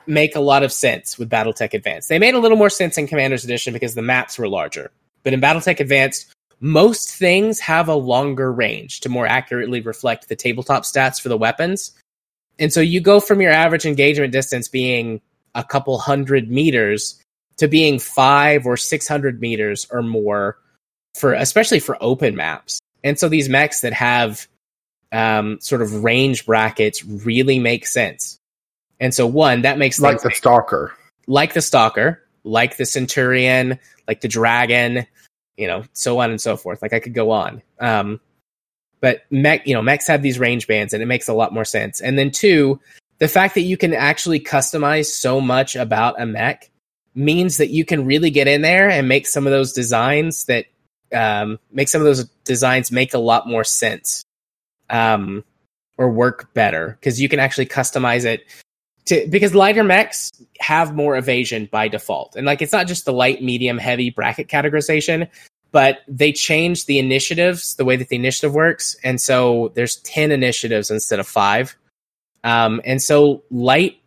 [0.06, 2.10] make a lot of sense with Battletech Advanced.
[2.10, 4.92] They made a little more sense in Commander's Edition because the maps were larger.
[5.24, 6.33] But in Battletech Advanced,
[6.64, 11.38] most things have a longer range to more accurately reflect the tabletop stats for the
[11.38, 11.92] weapons.
[12.58, 15.20] And so you go from your average engagement distance being
[15.54, 17.22] a couple hundred meters
[17.58, 20.58] to being five or 600 meters or more
[21.16, 22.80] for especially for open maps.
[23.04, 24.48] And so these mechs that have
[25.12, 28.38] um, sort of range brackets really make sense.
[29.02, 30.94] And so one that makes like the stalker,
[31.28, 35.06] like the stalker, like the centurion, like the dragon,
[35.58, 36.82] you know, so on and so forth.
[36.82, 37.62] Like I could go on.
[37.80, 38.20] Um,
[39.02, 41.66] but mech, you know, mechs have these range bands, and it makes a lot more
[41.66, 42.00] sense.
[42.00, 42.80] And then two,
[43.20, 46.70] the fact that you can actually customize so much about a mech
[47.16, 50.66] means that you can really get in there and make some of those designs that
[51.14, 54.24] um, make some of those designs make a lot more sense
[54.90, 55.44] um,
[55.98, 58.44] or work better because you can actually customize it
[59.06, 63.14] to because lighter mechs have more evasion by default and like it's not just the
[63.14, 65.30] light medium heavy bracket categorization
[65.74, 70.32] but they changed the initiatives the way that the initiative works and so there's 10
[70.32, 71.76] initiatives instead of 5
[72.46, 73.98] um, and so light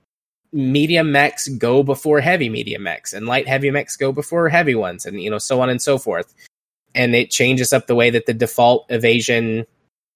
[0.53, 5.05] medium mechs go before heavy medium mechs and light heavy mechs go before heavy ones
[5.05, 6.33] and you know so on and so forth
[6.97, 9.67] and it changes up the way that the default evasion,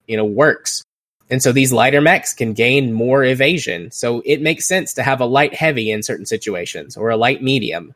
[0.07, 0.83] you know, works.
[1.29, 3.91] And so these lighter mechs can gain more evasion.
[3.93, 7.43] So it makes sense to have a light heavy in certain situations or a light
[7.43, 7.95] medium.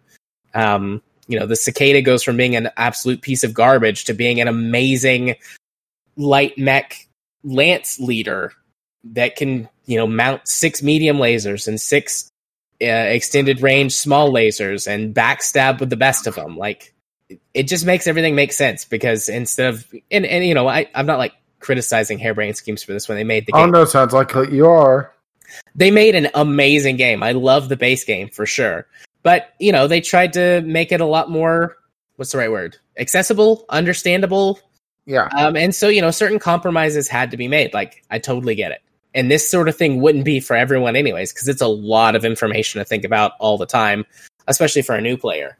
[0.53, 4.41] Um, you know, the cicada goes from being an absolute piece of garbage to being
[4.41, 5.37] an amazing
[6.17, 7.09] light mech
[7.43, 8.53] lance leader
[9.05, 12.31] that can, you know, mount six medium lasers and six
[12.83, 16.57] uh, extended range small lasers and backstab with the best of them.
[16.57, 16.95] Like,
[17.55, 21.07] it just makes everything make sense because instead of and, and you know I, I'm
[21.07, 23.75] not like criticizing harebrained schemes for this when they made the oh, game.
[23.75, 25.13] Oh no, sounds like you are.
[25.75, 27.23] They made an amazing game.
[27.23, 28.87] I love the base game for sure.
[29.25, 31.77] But, you know, they tried to make it a lot more
[32.17, 32.77] what's the right word?
[32.99, 34.61] Accessible, understandable.
[35.07, 35.29] Yeah.
[35.37, 37.75] Um, and so, you know, certain compromises had to be made.
[37.75, 38.83] Like, I totally get it.
[39.15, 42.25] And this sort of thing wouldn't be for everyone, anyways, because it's a lot of
[42.25, 44.05] information to think about all the time,
[44.47, 45.57] especially for a new player.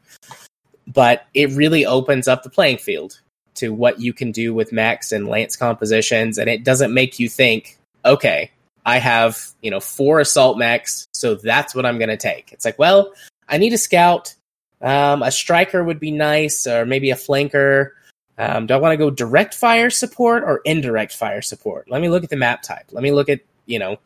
[0.87, 3.21] But it really opens up the playing field
[3.55, 7.29] to what you can do with mechs and lance compositions, and it doesn't make you
[7.29, 8.51] think, okay,
[8.85, 12.51] I have you know four assault mechs, so that's what I'm going to take.
[12.51, 13.13] It's like, well,
[13.47, 14.35] I need a scout.
[14.81, 17.91] Um, a striker would be nice, or maybe a flanker.
[18.37, 21.89] Um, do I want to go direct fire support or indirect fire support?
[21.89, 22.85] Let me look at the map type.
[22.91, 23.97] Let me look at you know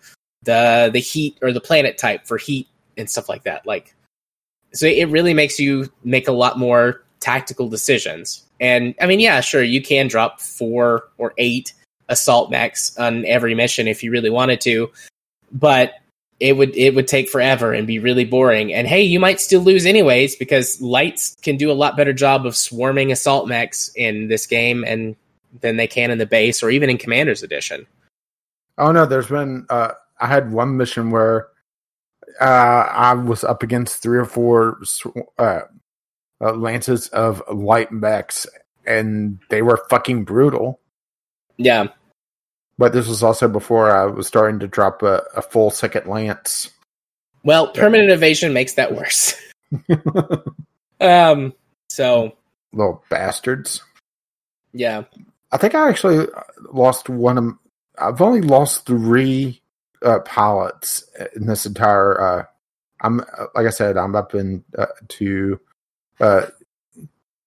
[0.43, 2.67] the the heat or the planet type for heat
[2.97, 3.65] and stuff like that.
[3.65, 3.95] Like,
[4.73, 8.45] so it really makes you make a lot more tactical decisions.
[8.59, 11.73] And I mean, yeah, sure, you can drop four or eight
[12.07, 14.91] assault mechs on every mission if you really wanted to,
[15.51, 15.93] but
[16.39, 18.73] it would it would take forever and be really boring.
[18.73, 22.45] And hey, you might still lose anyways because lights can do a lot better job
[22.45, 25.15] of swarming assault mechs in this game and
[25.61, 27.85] than they can in the base or even in Commander's Edition.
[28.77, 31.47] Oh no, there's been uh, I had one mission where
[32.39, 32.43] uh,
[32.89, 34.79] I was up against three or four
[35.37, 35.61] uh,
[36.41, 38.47] uh, lances of light mechs,
[38.85, 40.79] and they were fucking brutal.
[41.57, 41.87] Yeah,
[42.79, 46.71] but this was also before I was starting to drop a, a full second lance.
[47.43, 49.35] Well, permanent evasion makes that worse.
[51.01, 51.53] um.
[51.89, 52.37] So
[52.71, 53.83] little bastards.
[54.71, 55.03] Yeah.
[55.51, 56.27] I think I actually
[56.71, 57.53] lost one of.
[57.97, 59.61] I've only lost three
[60.01, 61.03] uh, pilots
[61.35, 62.21] in this entire.
[62.21, 62.43] Uh,
[63.01, 63.17] I'm
[63.55, 65.59] like I said, I'm up in uh, to
[66.21, 66.45] uh,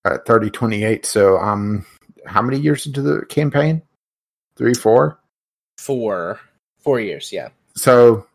[0.04, 1.06] uh, thirty twenty eight.
[1.06, 1.86] So I'm
[2.26, 3.80] how many years into the campaign?
[4.56, 5.18] Three, four
[5.78, 6.40] four
[6.78, 7.32] four years.
[7.32, 7.48] Yeah.
[7.74, 8.26] So,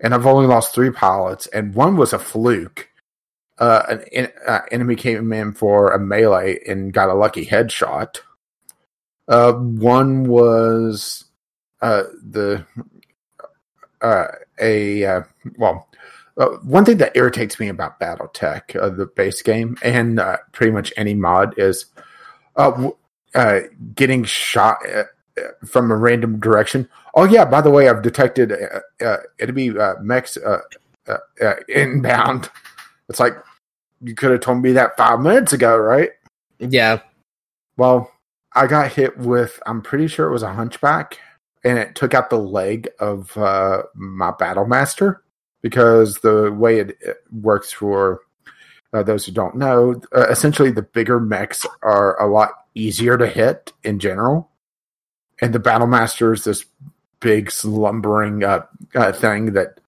[0.00, 2.88] and I've only lost three pilots, and one was a fluke.
[3.58, 8.18] Uh, an uh, enemy came in for a melee and got a lucky headshot.
[9.28, 11.24] Uh, one was
[11.80, 12.66] uh, the
[14.00, 14.26] uh,
[14.60, 15.22] a uh,
[15.56, 15.88] well,
[16.36, 20.72] uh, one thing that irritates me about BattleTech, uh, the base game, and uh, pretty
[20.72, 21.86] much any mod is
[22.56, 22.96] uh, w-
[23.34, 23.60] uh,
[23.94, 25.04] getting shot uh,
[25.66, 26.88] from a random direction.
[27.14, 30.60] Oh yeah, by the way, I've detected uh, uh, enemy uh, mechs uh,
[31.08, 32.50] uh, uh, inbound.
[33.08, 33.34] It's like
[34.02, 36.10] you could have told me that five minutes ago, right?
[36.58, 37.00] Yeah.
[37.76, 38.10] Well,
[38.54, 39.60] I got hit with.
[39.66, 41.18] I'm pretty sure it was a hunchback,
[41.64, 45.22] and it took out the leg of uh, my battle master
[45.62, 48.20] because the way it, it works for
[48.92, 53.26] uh, those who don't know, uh, essentially the bigger mechs are a lot easier to
[53.26, 54.50] hit in general
[55.40, 56.64] and the battle master is this
[57.20, 59.80] big slumbering uh, uh, thing that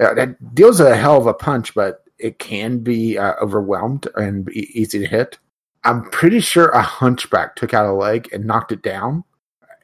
[0.00, 4.44] uh, that deals a hell of a punch, but it can be uh, overwhelmed and
[4.44, 5.38] be easy to hit.
[5.84, 9.24] I'm pretty sure a hunchback took out a leg and knocked it down,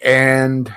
[0.02, 0.72] and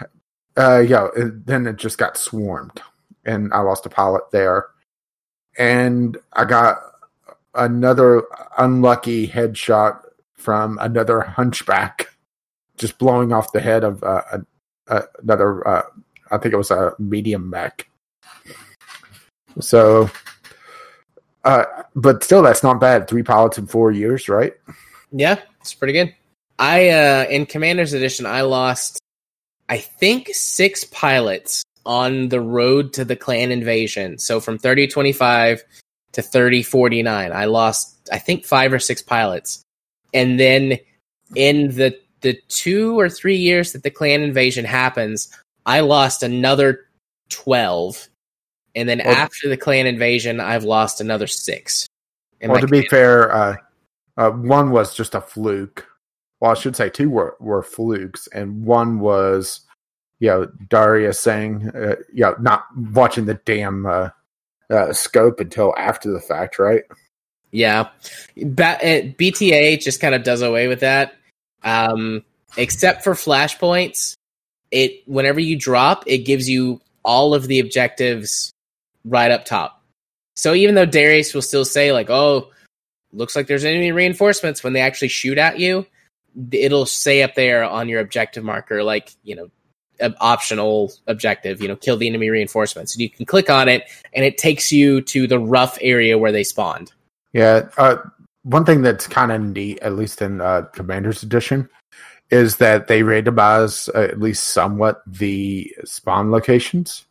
[0.55, 2.81] uh, yeah, then it just got swarmed,
[3.25, 4.67] and I lost a pilot there,
[5.57, 6.77] and I got
[7.55, 8.23] another
[8.57, 10.01] unlucky headshot
[10.35, 12.09] from another hunchback
[12.79, 14.21] just blowing off the head of uh,
[15.21, 15.67] another.
[15.67, 15.81] Uh,
[16.31, 17.87] I think it was a medium mech.
[19.59, 20.09] So,
[21.43, 21.65] uh,
[21.95, 23.07] but still, that's not bad.
[23.07, 24.53] Three pilots in four years, right?
[25.11, 26.15] Yeah, it's pretty good.
[26.59, 28.99] I uh in Commander's Edition, I lost,
[29.69, 34.19] I think, six pilots on the road to the clan invasion.
[34.19, 35.63] So from thirty twenty five
[36.11, 39.63] to thirty forty nine, I lost, I think, five or six pilots,
[40.13, 40.79] and then
[41.33, 45.33] in the the two or three years that the clan invasion happens,
[45.65, 46.87] I lost another
[47.29, 48.07] 12.
[48.75, 51.87] And then well, after the clan invasion, I've lost another six.
[52.41, 53.55] Well, to be fair, uh,
[54.17, 55.85] uh, one was just a fluke.
[56.39, 59.61] Well, I should say two were, were flukes, and one was,
[60.19, 62.63] you know, Darius saying, uh, you know, not
[62.93, 64.09] watching the damn uh,
[64.69, 66.83] uh, scope until after the fact, right?
[67.51, 67.89] Yeah.
[68.37, 71.15] Ba- BTA just kind of does away with that.
[71.63, 72.23] Um,
[72.57, 74.15] except for flashpoints,
[74.71, 78.51] it whenever you drop, it gives you all of the objectives
[79.05, 79.83] right up top.
[80.35, 82.49] So even though Darius will still say like, "Oh,
[83.11, 85.85] looks like there's enemy reinforcements," when they actually shoot at you,
[86.51, 89.49] it'll say up there on your objective marker like, you know,
[90.19, 92.93] optional objective, you know, kill the enemy reinforcements.
[92.93, 93.83] And you can click on it
[94.13, 96.91] and it takes you to the rough area where they spawned.
[97.33, 97.97] Yeah, uh,
[98.49, 101.69] one thing that's kind of neat, at least in uh, Commander's Edition,
[102.31, 107.05] is that they randomize uh, at least somewhat the spawn locations.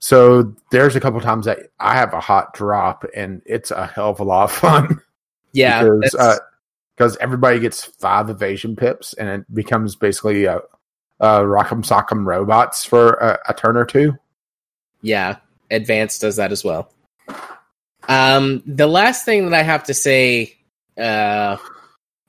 [0.00, 4.10] So there's a couple times that I have a hot drop, and it's a hell
[4.10, 5.00] of a lot of fun.
[5.54, 10.58] Yeah, because uh, everybody gets five evasion pips, and it becomes basically a,
[11.20, 14.12] a rock'em sock'em robots for a, a turn or two.
[15.00, 15.36] Yeah,
[15.70, 16.92] Advanced does that as well.
[18.08, 20.56] Um, the last thing that I have to say
[20.98, 21.58] uh,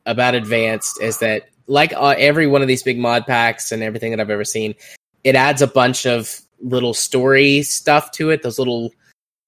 [0.05, 4.11] about Advanced is that, like uh, every one of these big mod packs and everything
[4.11, 4.75] that I've ever seen,
[5.23, 8.43] it adds a bunch of little story stuff to it.
[8.43, 8.91] Those little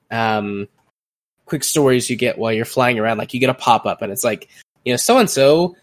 [0.09, 0.67] um,
[1.45, 3.17] quick stories you get while you're flying around.
[3.17, 4.49] Like you get a pop up, and it's like,
[4.85, 5.75] you know, so and so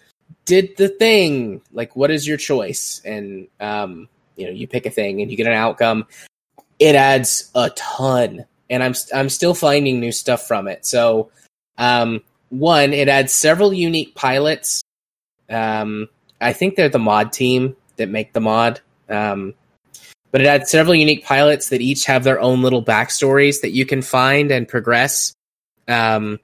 [0.44, 1.60] did the thing.
[1.72, 3.02] Like, what is your choice?
[3.04, 6.06] And um, you know, you pick a thing, and you get an outcome.
[6.78, 10.84] It adds a ton, and I'm I'm still finding new stuff from it.
[10.86, 11.30] So,
[11.76, 14.82] um, one, it adds several unique pilots.
[15.48, 16.08] Um,
[16.40, 18.80] I think they're the mod team that make the mod.
[19.08, 19.54] Um,
[20.30, 23.86] but it adds several unique pilots that each have their own little backstories that you
[23.86, 25.32] can find and progress.
[25.86, 26.38] Um,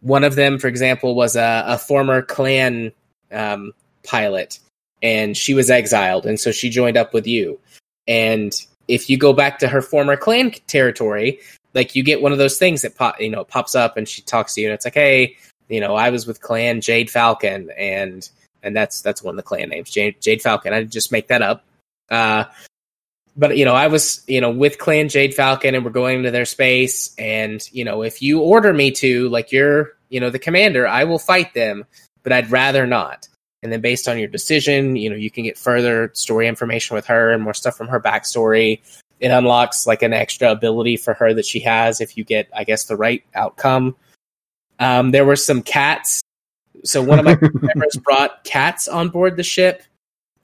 [0.00, 2.92] one of them, for example, was a, a former clan
[3.30, 3.72] um,
[4.04, 4.58] pilot,
[5.02, 7.58] and she was exiled, and so she joined up with you.
[8.06, 8.52] And
[8.88, 11.40] if you go back to her former clan territory,
[11.74, 14.22] like you get one of those things that pop, you know, pops up, and she
[14.22, 15.36] talks to you, and it's like, hey,
[15.68, 18.28] you know, I was with Clan Jade Falcon, and
[18.62, 20.72] and that's that's one of the clan names, Jade, Jade Falcon.
[20.72, 21.64] I just make that up.
[22.10, 22.44] Uh,
[23.36, 26.30] but you know, I was you know with Clan Jade Falcon, and we're going into
[26.30, 30.38] their space, and you know, if you order me to, like you're you know the
[30.38, 31.86] commander, I will fight them,
[32.22, 33.28] but I'd rather not.
[33.62, 37.06] And then based on your decision, you know, you can get further story information with
[37.06, 38.80] her and more stuff from her backstory.
[39.22, 42.64] It unlocks like an extra ability for her that she has if you get, I
[42.64, 43.94] guess, the right outcome.
[44.80, 46.20] Um, there were some cats.
[46.82, 49.84] So one of my members brought cats on board the ship.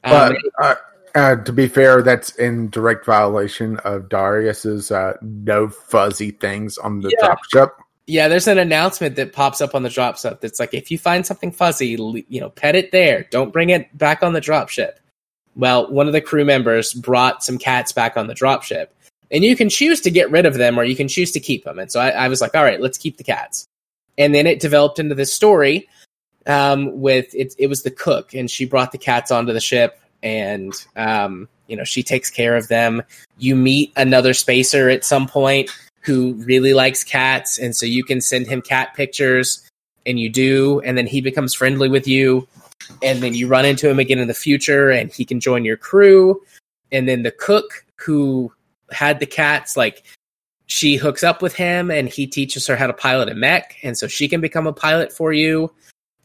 [0.05, 0.75] Um, but uh,
[1.17, 7.01] uh, to be fair, that's in direct violation of Darius's uh, no fuzzy things on
[7.01, 7.35] the Yeah.
[7.35, 7.71] dropship.
[8.07, 10.99] Yeah, there's an announcement that pops up on the drop ship that's like, if you
[10.99, 11.89] find something fuzzy,
[12.29, 13.27] you know, pet it there.
[13.33, 15.01] Don't bring it back on the drop ship.
[15.59, 18.95] Well, one of the crew members brought some cats back on the drop ship,
[19.31, 21.65] and you can choose to get rid of them or you can choose to keep
[21.65, 21.79] them.
[21.79, 23.67] And so I, I was like, all right, let's keep the cats.
[24.17, 25.89] And then it developed into this story
[26.47, 27.55] um, with it.
[27.59, 31.77] It was the cook, and she brought the cats onto the ship, and um, you
[31.77, 33.03] know, she takes care of them.
[33.37, 35.71] You meet another spacer at some point
[36.03, 39.69] who really likes cats, and so you can send him cat pictures,
[40.07, 42.49] and you do, and then he becomes friendly with you,
[43.03, 45.77] and then you run into him again in the future, and he can join your
[45.77, 46.41] crew,
[46.93, 48.53] and then the cook who
[48.91, 50.05] had the cats, like
[50.67, 53.97] she hooks up with him, and he teaches her how to pilot a mech, and
[53.97, 55.73] so she can become a pilot for you,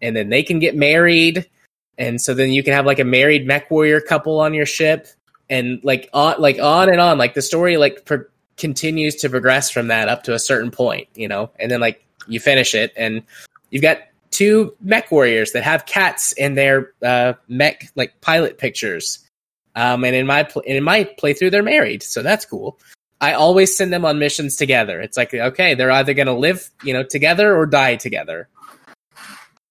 [0.02, 1.50] and then they can get married,
[1.98, 5.08] and so then you can have like a married mech warrior couple on your ship,
[5.50, 8.26] and like on like on and on, like the story like pro-
[8.58, 12.06] continues to progress from that up to a certain point, you know, and then like
[12.28, 13.24] you finish it, and
[13.70, 14.00] you've got
[14.34, 19.19] two mech warriors that have cats in their uh, mech like pilot pictures.
[19.76, 22.80] Um, and in my pl- in my playthrough, they're married, so that's cool.
[23.22, 24.99] I always send them on missions together.
[25.01, 28.49] It's like okay, they're either going to live, you know, together or die together.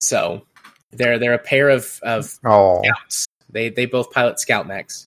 [0.01, 0.47] So
[0.91, 3.27] they're they're a pair of of Oh, scouts.
[3.51, 5.07] They they both pilot scout mechs.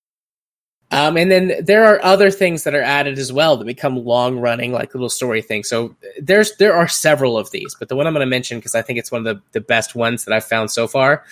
[0.91, 4.40] Um, and then there are other things that are added as well that become long
[4.40, 5.68] running, like little story things.
[5.68, 8.76] So there's there are several of these, but the one I'm going to mention because
[8.76, 11.24] I think it's one of the the best ones that I've found so far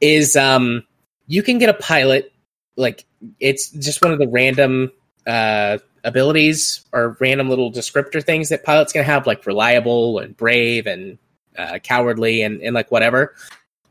[0.00, 0.84] is um
[1.26, 2.32] you can get a pilot
[2.76, 3.06] like
[3.40, 4.92] it's just one of the random
[5.26, 10.86] uh abilities or random little descriptor things that pilots can have like reliable and brave
[10.88, 11.16] and
[11.56, 13.34] uh, cowardly and, and like whatever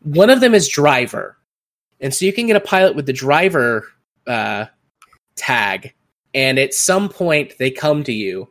[0.03, 1.37] one of them is driver
[2.01, 3.87] and so you can get a pilot with the driver
[4.27, 4.65] uh,
[5.35, 5.93] tag
[6.33, 8.47] and at some point they come to you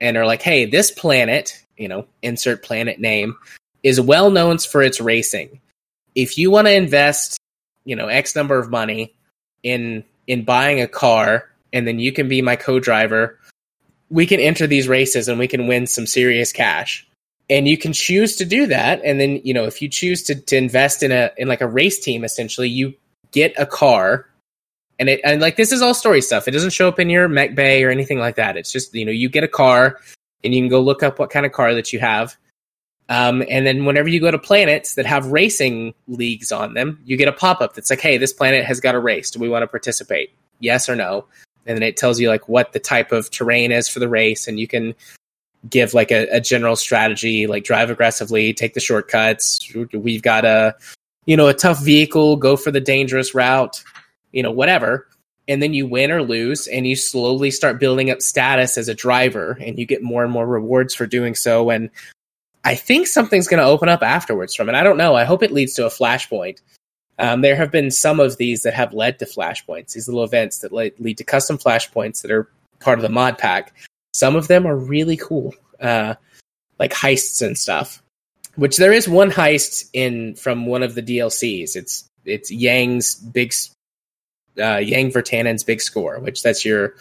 [0.00, 3.34] and are like hey this planet you know insert planet name
[3.82, 5.60] is well known for its racing.
[6.14, 7.38] If you want to invest
[7.84, 9.14] you know x number of money
[9.62, 13.38] in in buying a car and then you can be my co-driver
[14.10, 17.06] we can enter these races and we can win some serious cash.
[17.50, 20.34] And you can choose to do that and then you know if you choose to,
[20.34, 22.94] to invest in a in like a race team essentially you
[23.32, 24.26] get a car
[24.98, 26.48] and it and like this is all story stuff.
[26.48, 28.56] It doesn't show up in your mech bay or anything like that.
[28.56, 29.98] It's just you know you get a car
[30.44, 32.36] and you can go look up what kind of car that you have.
[33.10, 37.16] Um, and then whenever you go to planets that have racing leagues on them you
[37.16, 39.30] get a pop-up that's like hey this planet has got a race.
[39.30, 40.34] Do we want to participate?
[40.60, 41.26] Yes or no?
[41.66, 44.48] And then it tells you like what the type of terrain is for the race.
[44.48, 44.94] And you can
[45.68, 49.60] give like a, a general strategy like drive aggressively take the shortcuts.
[49.92, 50.74] We've got a
[51.26, 53.82] you know a tough vehicle go for the dangerous route
[54.32, 55.08] you know whatever
[55.46, 58.94] and then you win or lose and you slowly start building up status as a
[58.94, 61.90] driver and you get more and more rewards for doing so and
[62.64, 65.42] i think something's going to open up afterwards from it i don't know i hope
[65.42, 66.60] it leads to a flashpoint
[67.20, 70.60] um, there have been some of these that have led to flashpoints these little events
[70.60, 72.48] that le- lead to custom flashpoints that are
[72.80, 73.72] part of the mod pack
[74.18, 76.14] some of them are really cool, uh,
[76.78, 78.02] like heists and stuff.
[78.56, 81.76] Which there is one heist in from one of the DLCs.
[81.76, 83.54] It's it's Yang's big
[84.58, 86.94] uh, Yang Virtanen's big score, which that's your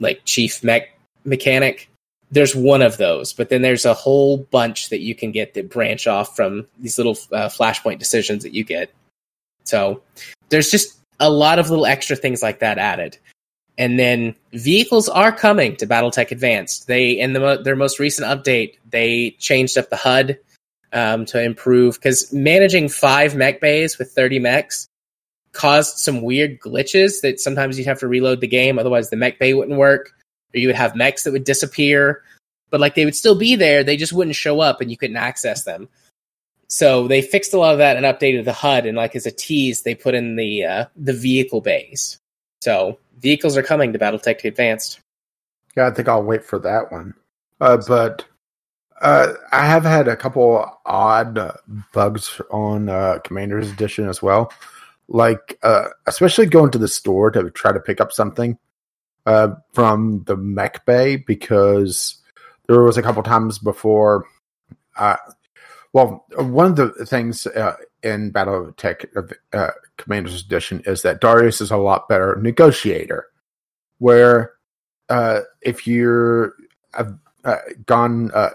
[0.00, 0.88] like chief mech
[1.24, 1.88] mechanic.
[2.30, 5.70] There's one of those, but then there's a whole bunch that you can get that
[5.70, 8.92] branch off from these little uh, flashpoint decisions that you get.
[9.64, 10.02] So
[10.50, 13.18] there's just a lot of little extra things like that added.
[13.78, 16.86] And then vehicles are coming to BattleTech Advanced.
[16.86, 20.38] They in the, their most recent update, they changed up the HUD
[20.92, 24.88] um, to improve because managing five mech bays with 30 mechs
[25.52, 29.38] caused some weird glitches that sometimes you'd have to reload the game, otherwise the mech
[29.38, 30.12] bay wouldn't work,
[30.54, 32.22] or you would have mechs that would disappear.
[32.70, 35.16] But like they would still be there, they just wouldn't show up and you couldn't
[35.16, 35.88] access them.
[36.68, 39.30] So they fixed a lot of that and updated the HUD, and like as a
[39.30, 42.18] tease, they put in the uh, the vehicle bays.
[42.60, 45.00] So vehicles are coming to BattleTech Advanced.
[45.76, 47.14] Yeah, I think I'll wait for that one.
[47.60, 48.24] Uh, but
[49.00, 51.52] uh, I have had a couple odd uh,
[51.92, 54.52] bugs on uh, Commander's Edition as well.
[55.08, 58.58] Like, uh, especially going to the store to try to pick up something
[59.26, 62.18] uh, from the mech bay because
[62.66, 64.26] there was a couple times before.
[64.96, 65.16] Uh,
[65.92, 71.60] well, one of the things uh, in BattleTech of uh, Commander's Edition is that Darius
[71.60, 73.26] is a lot better negotiator.
[73.98, 74.52] Where
[75.08, 76.54] uh, if you're
[76.94, 77.12] uh,
[77.44, 77.56] uh,
[77.86, 78.50] gone uh,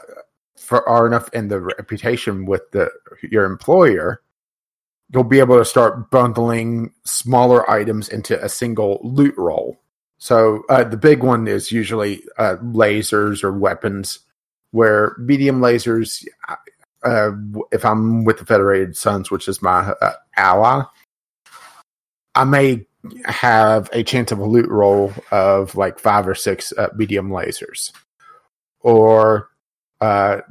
[0.55, 2.89] far enough in the reputation with the
[3.21, 4.21] your employer,
[5.11, 9.79] you'll be able to start bundling smaller items into a single loot roll.
[10.17, 14.19] So uh, the big one is usually uh, lasers or weapons,
[14.71, 16.25] where medium lasers.
[17.03, 17.31] Uh,
[17.71, 20.83] if I'm with the Federated Suns, which is my uh, ally,
[22.35, 22.87] I may
[23.25, 27.91] have a chance of a loot roll of like five or six uh, medium lasers,
[28.79, 29.49] or
[29.99, 30.41] uh,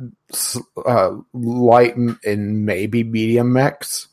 [1.33, 4.09] light and maybe medium mechs.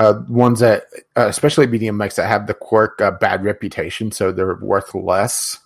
[0.00, 4.32] Uh, ones that, uh, especially medium mechs that have the quirk uh, bad reputation, so
[4.32, 5.58] they're worth less.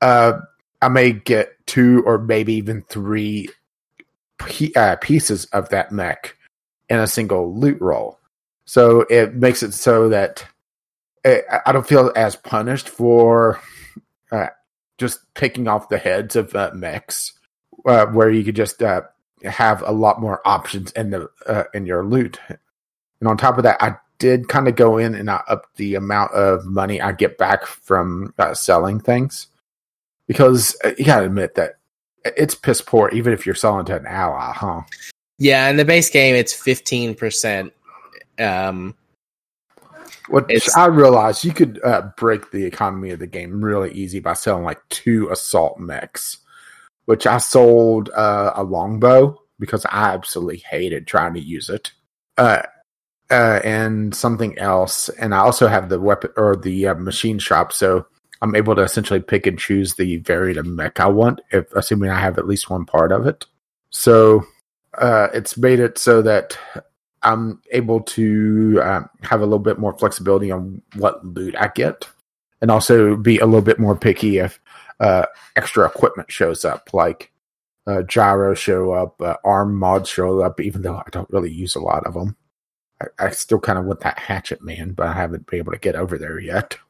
[0.00, 0.34] Uh,
[0.80, 3.48] I may get two or maybe even three
[4.38, 6.36] p- uh, pieces of that mech
[6.88, 8.20] in a single loot roll.
[8.64, 10.46] So it makes it so that
[11.24, 13.60] it, I don't feel as punished for
[14.30, 14.50] uh,
[14.98, 17.32] just picking off the heads of uh, mechs
[17.88, 19.02] uh, where you could just uh,
[19.42, 22.38] have a lot more options in the uh, in your loot.
[23.20, 25.94] And on top of that, I did kind of go in and I upped the
[25.94, 29.48] amount of money I get back from uh, selling things
[30.26, 31.78] because uh, you gotta admit that
[32.24, 34.82] it's piss poor, even if you're selling to an ally, huh?
[35.38, 37.72] Yeah, in the base game, it's fifteen percent.
[38.38, 38.94] Um,
[40.28, 44.32] Which I realized you could uh, break the economy of the game really easy by
[44.32, 46.38] selling like two assault mechs
[47.06, 51.92] which I sold uh, a longbow because I absolutely hated trying to use it.
[52.36, 52.62] Uh,
[53.30, 57.72] uh, and something else, and I also have the weapon or the uh, machine shop,
[57.72, 58.06] so
[58.42, 60.16] I'm able to essentially pick and choose the
[60.56, 63.46] of mech I want, if assuming I have at least one part of it.
[63.90, 64.44] So
[64.98, 66.58] uh, it's made it so that
[67.22, 72.08] I'm able to uh, have a little bit more flexibility on what loot I get,
[72.60, 74.60] and also be a little bit more picky if
[75.00, 75.26] uh,
[75.56, 77.32] extra equipment shows up, like
[77.86, 81.74] uh, gyro show up, uh, arm mods show up, even though I don't really use
[81.74, 82.36] a lot of them.
[83.00, 85.78] I, I still kind of want that hatchet man, but I haven't been able to
[85.78, 86.76] get over there yet.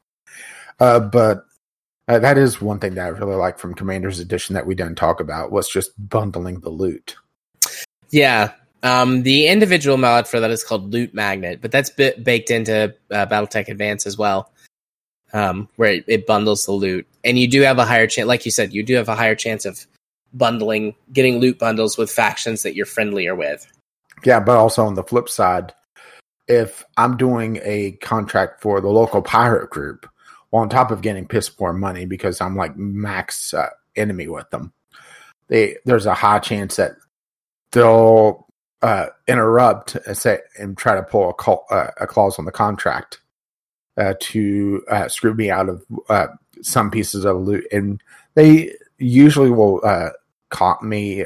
[0.79, 1.47] Uh, but
[2.07, 4.97] uh, that is one thing that I really like from Commander's Edition that we didn't
[4.97, 7.17] talk about was just bundling the loot.
[8.11, 8.53] Yeah.
[8.83, 12.95] Um, the individual mod for that is called Loot Magnet, but that's bit baked into
[13.11, 14.53] uh, BattleTech Advance as well
[15.33, 18.27] um, where it, it, bundles the loot, and you do have a higher chance.
[18.27, 19.87] Like you said, you do have a higher chance of
[20.33, 23.71] bundling, getting loot bundles with factions that you're friendlier with.
[24.25, 25.75] Yeah, but also on the flip side,
[26.49, 30.09] if I'm doing a contract for the local pirate group,
[30.51, 34.49] well, on top of getting piss poor money because I'm like max uh, enemy with
[34.51, 34.73] them,
[35.49, 36.93] they there's a high chance that
[37.73, 38.47] they'll
[38.83, 42.53] uh, interrupt and say and try to pull a, call, uh, a clause on the
[42.53, 43.21] contract
[43.97, 46.29] uh, to uh, screw me out of uh,
[46.63, 48.03] some pieces of loot, and
[48.35, 49.81] they usually will
[50.51, 51.25] comp me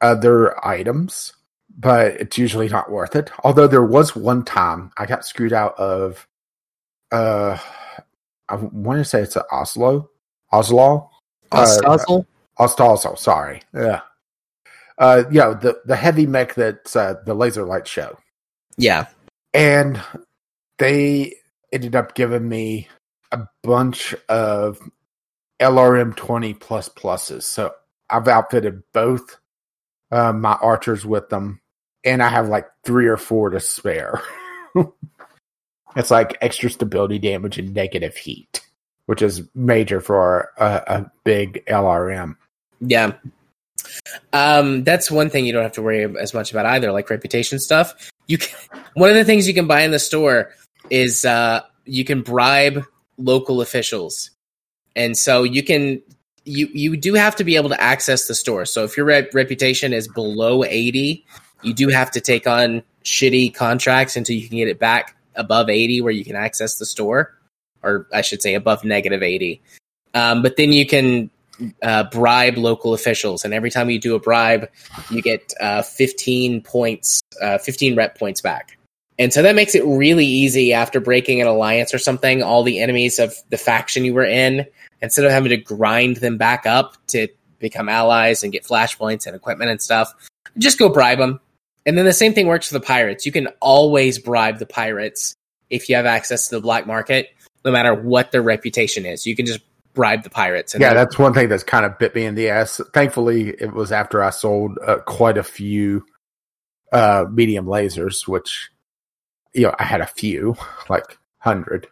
[0.00, 1.32] other items,
[1.76, 3.30] but it's usually not worth it.
[3.42, 6.26] Although there was one time I got screwed out of,
[7.10, 7.58] uh,
[8.48, 10.10] I want to say it's an Oslo,
[10.52, 11.10] Oslo,
[11.52, 12.26] Oslo,
[12.58, 13.14] Oslo.
[13.16, 14.00] Sorry, yeah.
[14.96, 18.16] Uh, yeah, the the heavy mech that's uh, the laser light show.
[18.76, 19.06] Yeah,
[19.52, 20.00] and
[20.78, 21.34] they
[21.72, 22.88] ended up giving me
[23.32, 24.78] a bunch of
[25.60, 27.42] LRM twenty plus pluses.
[27.42, 27.72] So
[28.08, 29.38] I've outfitted both
[30.12, 31.60] uh, my archers with them,
[32.04, 34.22] and I have like three or four to spare.
[35.96, 38.60] it's like extra stability damage and negative heat,
[39.06, 42.36] which is major for a, a big LRM.
[42.80, 43.12] Yeah.
[44.32, 47.58] Um, that's one thing you don't have to worry as much about either, like reputation
[47.58, 48.10] stuff.
[48.26, 48.56] You can
[48.94, 50.50] one of the things you can buy in the store
[50.90, 52.84] is uh, you can bribe
[53.18, 54.30] local officials,
[54.96, 56.02] and so you can
[56.44, 58.64] you you do have to be able to access the store.
[58.64, 61.26] So if your rep- reputation is below eighty,
[61.64, 65.68] you do have to take on shitty contracts until you can get it back above
[65.68, 67.34] eighty, where you can access the store,
[67.82, 69.62] or I should say above negative eighty.
[70.14, 71.30] Um, but then you can
[71.82, 74.68] uh, bribe local officials, and every time you do a bribe,
[75.10, 78.78] you get uh, 15 points, uh, 15 rep points back.
[79.18, 82.42] And so that makes it really easy after breaking an alliance or something.
[82.42, 84.66] All the enemies of the faction you were in,
[85.00, 87.28] instead of having to grind them back up to
[87.60, 90.12] become allies and get flashpoints and equipment and stuff,
[90.58, 91.40] just go bribe them.
[91.86, 93.26] And then the same thing works for the pirates.
[93.26, 95.34] You can always bribe the pirates
[95.70, 97.30] if you have access to the black market,
[97.64, 99.26] no matter what their reputation is.
[99.26, 99.60] You can just
[99.94, 100.74] bribe the pirates.
[100.78, 102.80] yeah, that's one thing that's kind of bit me in the ass.
[102.92, 106.04] Thankfully, it was after I sold uh, quite a few
[106.92, 108.70] uh, medium lasers, which
[109.52, 110.56] you know I had a few,
[110.88, 111.86] like hundred.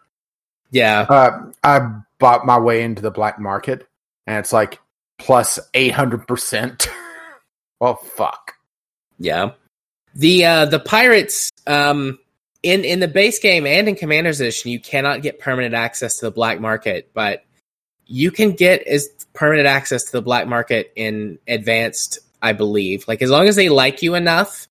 [0.70, 3.86] Yeah, uh, I bought my way into the black market,
[4.26, 4.80] and it's like
[5.18, 6.88] plus eight hundred percent.
[7.80, 8.54] Well, fuck.
[9.18, 9.52] Yeah,
[10.14, 11.50] the uh, the pirates.
[11.66, 12.18] Um,
[12.62, 16.26] in in the base game and in Commander's Edition, you cannot get permanent access to
[16.26, 17.44] the black market, but
[18.06, 23.08] you can get as permanent access to the black market in advanced, I believe.
[23.08, 24.68] Like as long as they like you enough,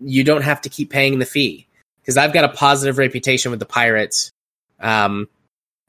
[0.00, 1.68] you don't have to keep paying the fee.
[2.00, 4.32] Because I've got a positive reputation with the pirates.
[4.80, 5.28] Um,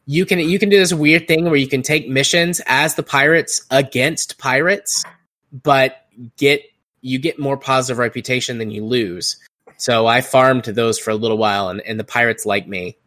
[0.06, 3.03] you can you can do this weird thing where you can take missions as the
[3.03, 5.03] pirates against pirates,
[5.52, 6.06] but
[6.38, 6.61] get
[7.03, 9.38] you get more positive reputation than you lose.
[9.77, 12.97] So I farmed those for a little while, and, and the pirates like me,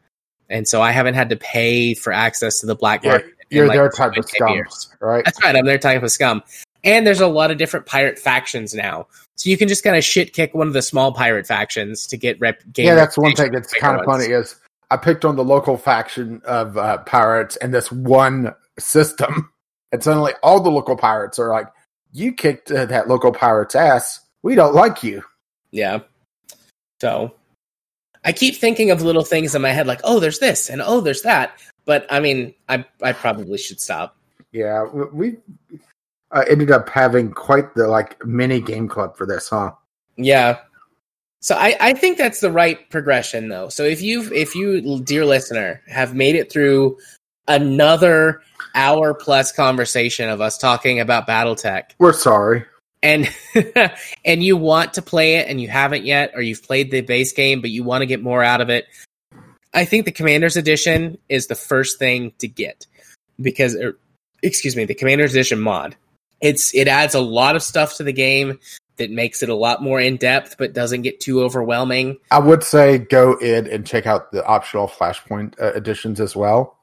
[0.49, 3.33] and so I haven't had to pay for access to the black market.
[3.51, 4.89] You're like their type of scum, years.
[5.01, 5.25] right?
[5.25, 5.57] That's right.
[5.57, 6.43] I'm their type of scum.
[6.83, 9.07] And there's a lot of different pirate factions now,
[9.37, 12.17] so you can just kind of shit kick one of the small pirate factions to
[12.17, 12.63] get rep.
[12.77, 14.57] yeah, that's one thing that's kind of funny is
[14.91, 19.51] I picked on the local faction of uh, pirates and this one system,
[19.93, 21.69] and suddenly all the local pirates are like,
[22.17, 24.21] "You kicked uh, that local pirate's ass.
[24.43, 25.23] We don't like you."
[25.71, 26.01] Yeah.
[27.01, 27.35] So
[28.25, 31.01] I keep thinking of little things in my head, like, "Oh, there's this," and "Oh,
[31.01, 34.17] there's that." But I mean, I I probably should stop.
[34.53, 35.37] Yeah, we
[36.33, 39.73] uh, ended up having quite the like mini game club for this, huh?
[40.17, 40.59] Yeah.
[41.41, 43.69] So I, I think that's the right progression though.
[43.69, 46.99] So if you've if you dear listener have made it through
[47.49, 48.43] another
[48.75, 52.65] hour plus conversation of us talking about BattleTech, we're sorry.
[53.03, 53.29] And
[54.25, 57.33] and you want to play it and you haven't yet, or you've played the base
[57.33, 58.87] game but you want to get more out of it,
[59.75, 62.87] I think the Commander's Edition is the first thing to get
[63.41, 63.99] because, er,
[64.43, 65.97] excuse me, the Commander's Edition mod.
[66.41, 68.59] It's it adds a lot of stuff to the game
[68.97, 72.19] that makes it a lot more in depth, but doesn't get too overwhelming.
[72.31, 76.79] I would say go in and check out the optional Flashpoint uh, editions as well,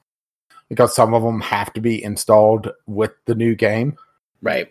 [0.68, 3.96] because some of them have to be installed with the new game.
[4.42, 4.68] Right.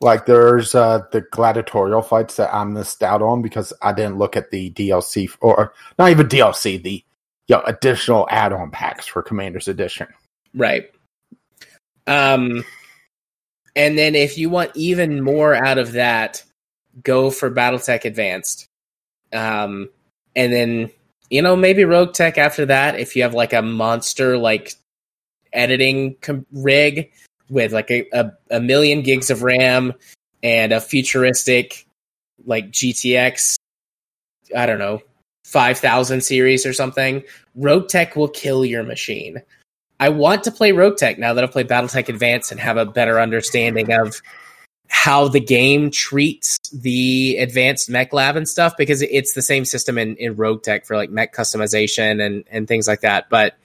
[0.00, 4.36] Like there's uh, the gladiatorial fights that I missed out on because I didn't look
[4.36, 7.04] at the DLC or not even DLC, the
[7.48, 10.06] you know, additional add-on packs for Commander's Edition.
[10.54, 10.90] Right.
[12.06, 12.64] Um,
[13.74, 16.44] and then if you want even more out of that,
[17.02, 18.66] go for BattleTech Advanced.
[19.32, 19.90] Um,
[20.36, 20.90] and then
[21.30, 24.74] you know maybe Rogue Tech after that if you have like a monster like
[25.52, 27.12] editing com- rig
[27.48, 29.94] with like a, a, a million gigs of RAM
[30.42, 31.86] and a futuristic
[32.44, 33.56] like GTX.
[34.56, 35.02] I don't know
[35.48, 37.22] 5000 series or something,
[37.54, 39.42] Rogue Tech will kill your machine.
[39.98, 42.84] I want to play Rogue Tech now that I've played Battletech Advance and have a
[42.84, 44.20] better understanding of
[44.88, 49.96] how the game treats the advanced mech lab and stuff because it's the same system
[49.96, 53.30] in, in Rogue Tech for like mech customization and, and things like that.
[53.30, 53.56] But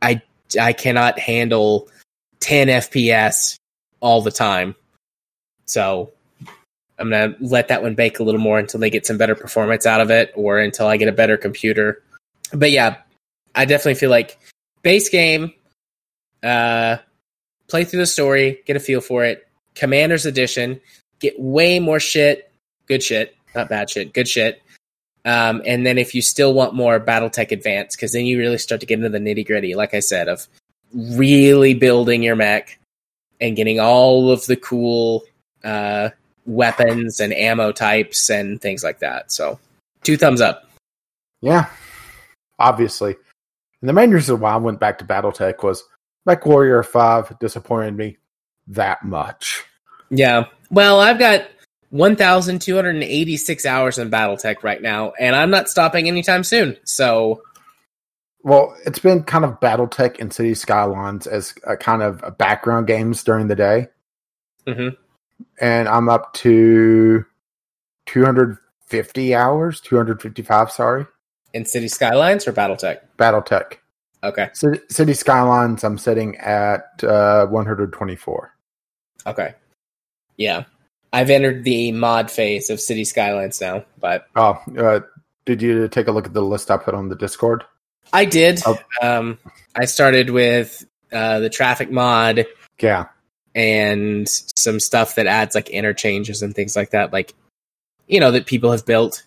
[0.00, 0.22] I
[0.60, 1.88] I cannot handle
[2.40, 3.56] 10 FPS
[4.00, 4.74] all the time.
[5.64, 6.12] So
[6.98, 9.86] I'm gonna let that one bake a little more until they get some better performance
[9.86, 12.02] out of it, or until I get a better computer.
[12.52, 12.98] But yeah,
[13.54, 14.38] I definitely feel like
[14.82, 15.52] base game,
[16.42, 16.98] uh,
[17.68, 19.46] play through the story, get a feel for it.
[19.74, 20.80] Commander's Edition,
[21.20, 22.50] get way more shit,
[22.86, 24.62] good shit, not bad shit, good shit.
[25.26, 28.80] Um, and then if you still want more BattleTech Advance, because then you really start
[28.80, 30.46] to get into the nitty gritty, like I said, of
[30.94, 32.78] really building your mech,
[33.40, 35.24] and getting all of the cool
[35.64, 36.10] uh,
[36.46, 39.32] weapons and ammo types and things like that.
[39.32, 39.58] So,
[40.04, 40.70] two thumbs up.
[41.42, 41.66] Yeah,
[42.58, 43.16] obviously.
[43.82, 45.82] And the main reason why I went back to BattleTech was
[46.24, 48.16] Mech Warrior 5 disappointed me
[48.68, 49.64] that much.
[50.08, 50.46] Yeah.
[50.70, 51.48] Well, I've got
[51.90, 56.76] 1,286 hours in BattleTech right now, and I'm not stopping anytime soon.
[56.84, 57.42] So,
[58.42, 63.22] Well, it's been kind of BattleTech and City Skylines as a kind of background games
[63.24, 63.88] during the day.
[64.66, 64.96] mhm.
[65.60, 67.24] And I'm up to
[68.06, 71.06] 250 hours, 255, sorry.
[71.52, 73.00] in City Skylines or BattleTech?
[73.18, 73.78] BattleTech.
[74.22, 74.50] Okay.
[74.52, 78.52] City, City Skylines, I'm sitting at uh, 124.
[79.26, 79.54] Okay.
[80.36, 80.64] Yeah.
[81.16, 85.00] I've entered the mod phase of City Skylines now, but Oh, uh,
[85.46, 87.64] did you take a look at the list I put on the Discord?
[88.12, 88.60] I did.
[88.66, 88.78] Oh.
[89.00, 89.38] Um,
[89.74, 92.44] I started with uh, the traffic mod
[92.80, 93.06] Yeah.
[93.54, 97.32] and some stuff that adds like interchanges and things like that, like
[98.06, 99.24] you know that people have built.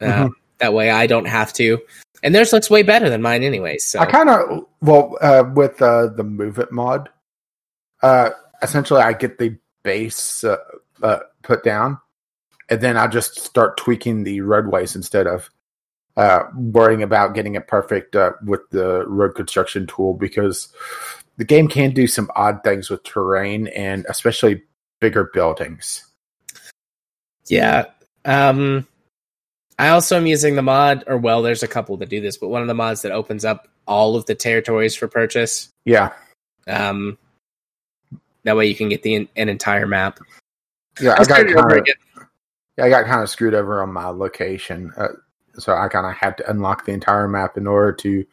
[0.00, 0.30] Uh, Mhm.
[0.58, 1.80] That way, I don't have to.
[2.22, 3.78] And theirs looks way better than mine, anyway.
[3.78, 7.08] So I kind of well uh, with uh, the Move It mod.
[8.04, 8.30] Uh,
[8.62, 10.44] essentially, I get the base
[11.04, 11.98] uh, put down,
[12.68, 15.50] and then I just start tweaking the roadways instead of
[16.16, 20.72] uh, worrying about getting it perfect uh, with the road construction tool because
[21.36, 24.62] the game can do some odd things with terrain and especially
[25.00, 26.04] bigger buildings.
[27.46, 27.86] yeah.
[28.24, 28.86] Um,
[29.78, 32.48] I also am using the mod, or well, there's a couple that do this, but
[32.48, 35.68] one of the mods that opens up all of the territories for purchase.
[35.84, 36.12] Yeah,
[36.66, 37.18] Um,
[38.44, 40.20] that way you can get the an entire map.
[41.00, 41.14] Yeah.
[41.18, 41.94] I, got kind of again.
[42.78, 45.08] I got kind of screwed over on my location, uh,
[45.58, 48.26] so I kind of had to unlock the entire map in order to, you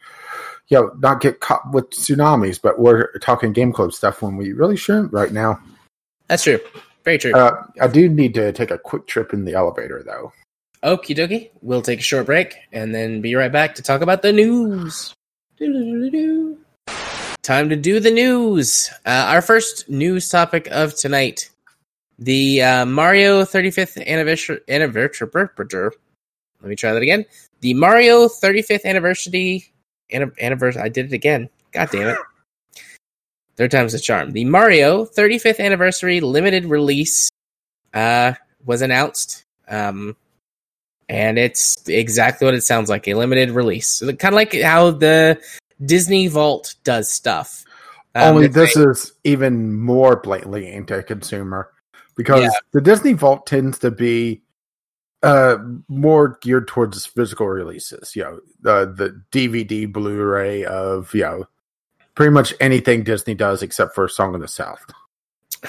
[0.70, 2.60] know, not get caught with tsunamis.
[2.60, 5.60] But we're talking game club stuff when we really shouldn't right now.
[6.28, 6.60] That's true.
[7.04, 7.32] Very true.
[7.32, 10.32] Uh, I do need to take a quick trip in the elevator, though.
[10.82, 11.50] Okie dokie.
[11.60, 15.14] We'll take a short break and then be right back to talk about the news.
[17.42, 18.90] Time to do the news.
[19.06, 21.50] Uh, our first news topic of tonight
[22.18, 24.60] the uh, Mario 35th anniversary.
[24.68, 25.28] anniversary
[26.62, 27.26] let me try that again.
[27.60, 29.72] The Mario 35th anniversary.
[30.12, 30.80] Anniversary.
[30.82, 31.48] I did it again.
[31.72, 32.18] God damn it.
[33.56, 34.30] Third time's a charm.
[34.30, 37.30] The Mario 35th anniversary limited release
[37.92, 38.34] uh,
[38.64, 39.44] was announced.
[39.68, 40.16] Um,
[41.08, 43.88] and it's exactly what it sounds like a limited release.
[43.88, 45.40] So kind of like how the
[45.84, 47.64] Disney Vault does stuff.
[48.14, 51.71] Um, Only this saying- is even more blatantly anti-consumer
[52.16, 52.50] because Yeah.
[52.72, 54.42] the Disney Vault tends to be
[55.22, 55.56] uh,
[55.88, 58.16] more geared towards physical releases.
[58.16, 61.48] You know, the the DVD, Blu-ray of you know
[62.14, 64.84] pretty much anything Disney does except for Song of the South.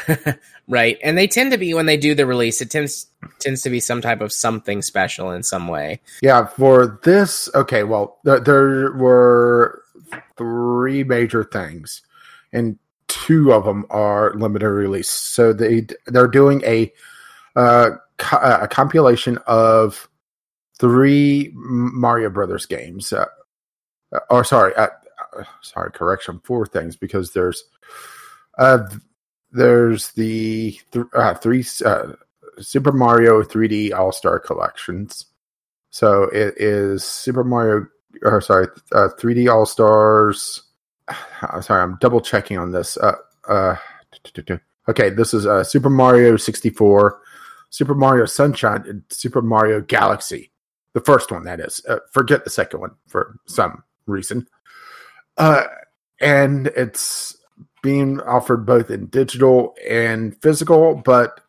[0.68, 3.06] right, and they tend to be when they do the release, it tends
[3.40, 6.02] tends to be some type of something special in some way.
[6.22, 9.84] Yeah, for this, okay, well, th- there were
[10.36, 12.02] three major things,
[12.52, 12.80] and
[13.26, 15.10] two of them are limited release.
[15.10, 16.92] So they they're doing a
[17.56, 20.10] uh, co- uh, a compilation of
[20.80, 23.14] three Mario Brothers games.
[23.14, 23.26] Uh,
[24.14, 24.88] uh, or sorry, uh,
[25.38, 27.64] uh, sorry, correction, four things because there's
[28.58, 28.80] uh
[29.52, 32.14] there's the th- uh, three uh,
[32.60, 35.26] Super Mario 3D All Star collections.
[35.92, 37.88] So it is Super Mario,
[38.24, 40.64] or sorry, uh, 3D All Stars.
[41.42, 42.98] I'm sorry, I'm double checking on this.
[42.98, 43.16] Uh,
[43.48, 43.76] uh,
[44.90, 47.20] okay, this is uh, Super Mario 64,
[47.70, 50.52] Super Mario Sunshine, and Super Mario Galaxy.
[50.94, 51.82] The first one, that is.
[52.12, 54.48] Forget the second one for some reason.
[55.38, 57.36] And it's
[57.82, 61.42] being offered both in digital and physical, but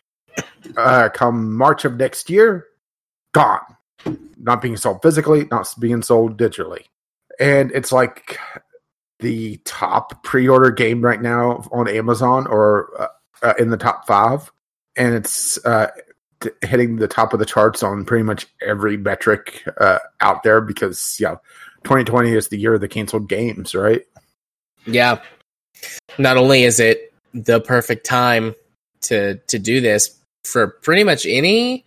[1.12, 2.66] come March of next year,
[3.32, 3.60] gone.
[4.38, 6.84] Not being sold physically, not being sold digitally.
[7.38, 8.38] And it's like
[9.24, 13.06] the top pre order game right now on Amazon or uh,
[13.42, 14.52] uh, in the top five.
[14.96, 15.90] And it's uh,
[16.40, 20.60] t- hitting the top of the charts on pretty much every metric uh, out there
[20.60, 21.36] because, yeah,
[21.84, 24.02] 2020 is the year of the canceled games, right?
[24.84, 25.20] Yeah.
[26.18, 28.54] Not only is it the perfect time
[29.02, 31.84] to to do this for pretty much any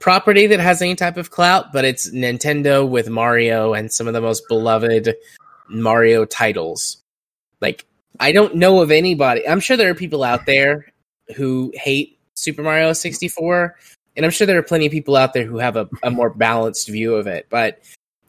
[0.00, 4.14] property that has any type of clout, but it's Nintendo with Mario and some of
[4.14, 5.14] the most beloved
[5.72, 7.02] Mario titles.
[7.60, 7.84] Like
[8.20, 9.46] I don't know of anybody.
[9.48, 10.86] I'm sure there are people out there
[11.36, 13.76] who hate Super Mario 64,
[14.16, 16.30] and I'm sure there are plenty of people out there who have a, a more
[16.34, 17.46] balanced view of it.
[17.50, 17.80] But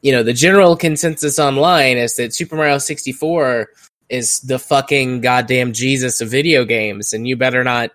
[0.01, 3.69] you know, the general consensus online is that Super Mario 64
[4.09, 7.91] is the fucking goddamn Jesus of video games, and you better not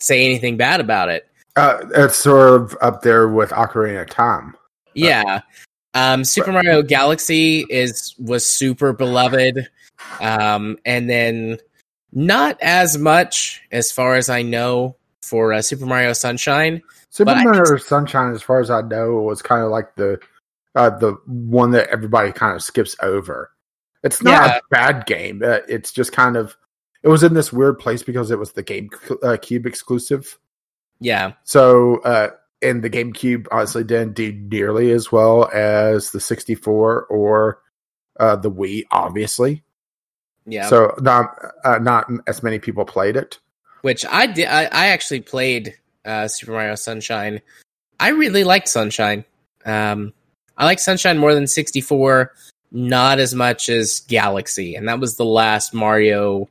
[0.00, 1.28] say anything bad about it.
[1.56, 4.56] Uh, it's sort of up there with Ocarina of Time.
[4.94, 5.40] Yeah.
[5.94, 9.68] Um, Super Mario Galaxy is was super beloved,
[10.20, 11.58] um, and then
[12.12, 16.82] not as much as far as I know for uh, Super Mario Sunshine.
[17.10, 19.94] Super But I Mario think- Sunshine, as far as I know, was kind of like
[19.94, 20.18] the
[20.74, 23.50] uh, the one that everybody kind of skips over.
[24.02, 24.56] It's not Yeah.
[24.56, 25.42] a bad game.
[25.44, 26.56] Uh, it's just kind of
[27.04, 28.90] it was in this weird place because it was the Game
[29.22, 30.38] uh, Cube exclusive.
[31.00, 32.30] Yeah, So, uh,
[32.62, 37.60] and the GameCube honestly didn't do nearly as well as the 64 or
[38.18, 39.62] uh, the Wii, obviously.
[40.46, 40.68] yeah.
[40.68, 43.38] So not uh, not as many people played it.
[43.82, 44.46] Which I did.
[44.46, 47.42] I, I actually played uh, Super Mario Sunshine.
[48.00, 49.24] I really liked Sunshine.
[49.64, 50.12] Um,
[50.56, 52.32] I like Sunshine more than 64.
[52.72, 56.48] Not as much as Galaxy, and that was the last Mario,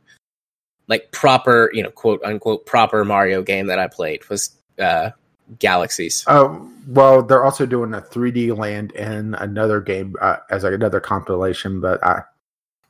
[0.87, 5.09] like proper, you know, quote unquote proper Mario game that I played was uh,
[5.59, 6.23] Galaxies.
[6.27, 10.99] Oh well, they're also doing a 3D Land in another game uh, as like another
[10.99, 12.21] compilation, but I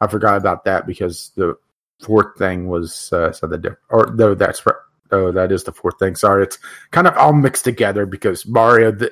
[0.01, 1.55] I forgot about that because the
[2.01, 3.79] fourth thing was uh, something different.
[3.89, 4.75] Or no, that's right.
[5.11, 6.15] Oh, that is the fourth thing.
[6.15, 6.57] Sorry, it's
[6.91, 9.11] kind of all mixed together because Mario, th-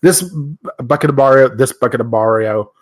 [0.00, 0.22] this
[0.78, 2.72] bucket of Mario, this bucket of Mario,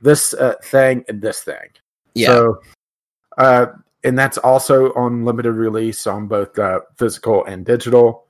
[0.00, 1.70] this uh, thing, and this thing.
[2.14, 2.60] Yeah, So,
[3.36, 3.66] uh,
[4.04, 8.27] and that's also on limited release on both uh, physical and digital.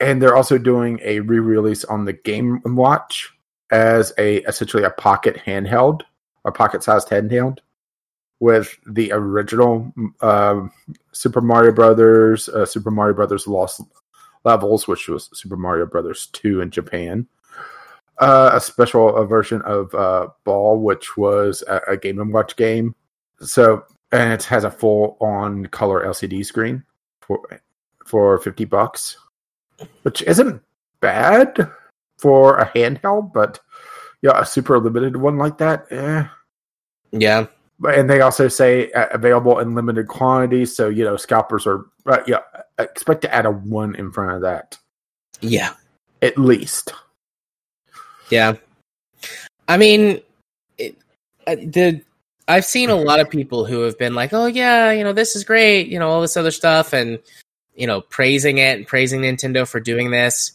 [0.00, 3.32] And they're also doing a re-release on the Game Watch
[3.70, 6.02] as a essentially a pocket handheld
[6.44, 7.58] or pocket-sized handheld
[8.38, 10.70] with the original um
[11.12, 13.80] Super Mario Brothers, uh, Super Mario Brothers Lost
[14.44, 17.26] Levels, which was Super Mario Brothers Two in Japan.
[18.18, 22.56] Uh, a special uh, version of uh, Ball, which was a, a Game and Watch
[22.56, 22.94] game.
[23.40, 26.84] So, and it has a full on color LCD screen
[27.20, 27.40] for
[28.06, 29.16] for fifty bucks,
[30.02, 30.62] which isn't
[31.00, 31.70] bad
[32.18, 33.60] for a handheld, but
[34.22, 36.24] yeah, a super limited one like that, eh.
[37.12, 37.46] yeah,
[37.78, 41.84] But- And they also say uh, available in limited quantities, so you know scalpers are
[42.06, 42.40] uh, yeah
[42.78, 44.78] expect to add a one in front of that
[45.40, 45.72] yeah.
[46.22, 46.92] at least.
[48.30, 48.54] Yeah,
[49.68, 50.20] I mean,
[50.78, 50.96] it,
[51.46, 52.00] uh, the
[52.48, 55.36] I've seen a lot of people who have been like, "Oh yeah, you know, this
[55.36, 57.18] is great," you know, all this other stuff, and
[57.76, 60.52] you know, praising it and praising Nintendo for doing this.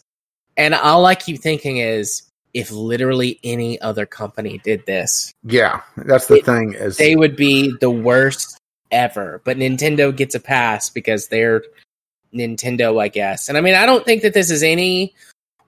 [0.56, 2.22] And all I keep thinking is,
[2.52, 7.36] if literally any other company did this, Yeah, that's the It- thing is they would
[7.36, 8.58] be the worst
[8.90, 9.40] ever.
[9.44, 11.62] But Nintendo gets a pass because they're
[12.34, 13.48] Nintendo, I guess.
[13.48, 15.14] And I mean, I don't think that this is any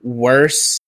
[0.03, 0.79] worse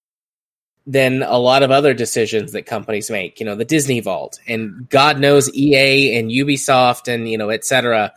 [0.86, 3.40] than a lot of other decisions that companies make.
[3.40, 8.12] You know, the Disney Vault, and God knows EA and Ubisoft and you know, etc.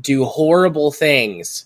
[0.00, 1.64] do horrible things.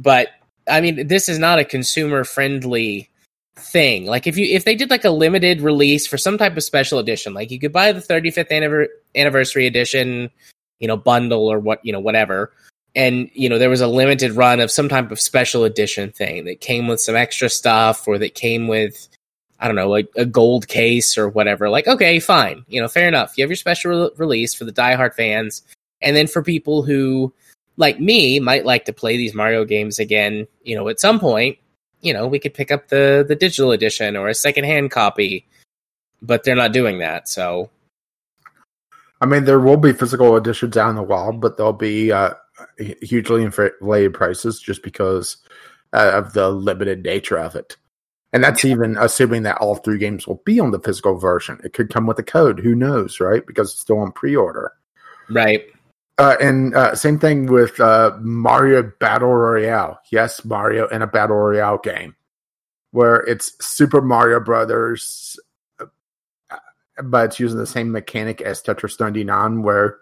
[0.00, 0.28] But
[0.66, 3.10] I mean, this is not a consumer friendly
[3.56, 4.06] thing.
[4.06, 6.98] Like if you if they did like a limited release for some type of special
[6.98, 10.30] edition, like you could buy the 35th anniversary edition,
[10.78, 12.52] you know, bundle or what, you know, whatever.
[12.96, 16.46] And you know, there was a limited run of some type of special edition thing
[16.46, 19.08] that came with some extra stuff or that came with
[19.60, 21.68] I don't know, like a gold case or whatever.
[21.68, 22.64] Like, okay, fine.
[22.66, 23.36] You know, fair enough.
[23.36, 25.62] You have your special re- release for the diehard fans.
[26.00, 27.34] And then for people who
[27.80, 31.58] like me might like to play these Mario games again, you know, at some point,
[32.00, 35.46] you know, we could pick up the the digital edition or a secondhand copy,
[36.22, 37.28] but they're not doing that.
[37.28, 37.70] So
[39.20, 42.34] I mean, there will be physical editions out in the wild, but they'll be uh,
[43.02, 45.36] hugely inflated prices just because
[45.92, 47.76] uh, of the limited nature of it.
[48.32, 51.60] And that's even assuming that all three games will be on the physical version.
[51.64, 52.60] It could come with a code.
[52.60, 53.44] Who knows, right?
[53.44, 54.72] Because it's still on pre-order.
[55.28, 55.64] right,
[56.20, 59.98] Uh, and uh, same thing with uh, Mario Battle Royale.
[60.12, 62.14] Yes, Mario in a Battle Royale game
[62.90, 65.40] where it's Super Mario Brothers,
[65.80, 65.86] uh,
[67.02, 69.96] but it's using the same mechanic as Tetris 99, where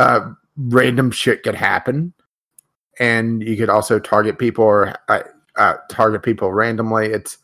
[0.00, 2.12] uh, random shit could happen,
[2.98, 7.06] and you could also target people or uh, target people randomly.
[7.06, 7.38] It's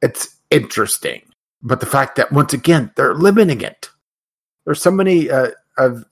[0.00, 1.22] it's interesting,
[1.62, 3.90] but the fact that once again they're limiting it.
[4.64, 6.04] There's so many of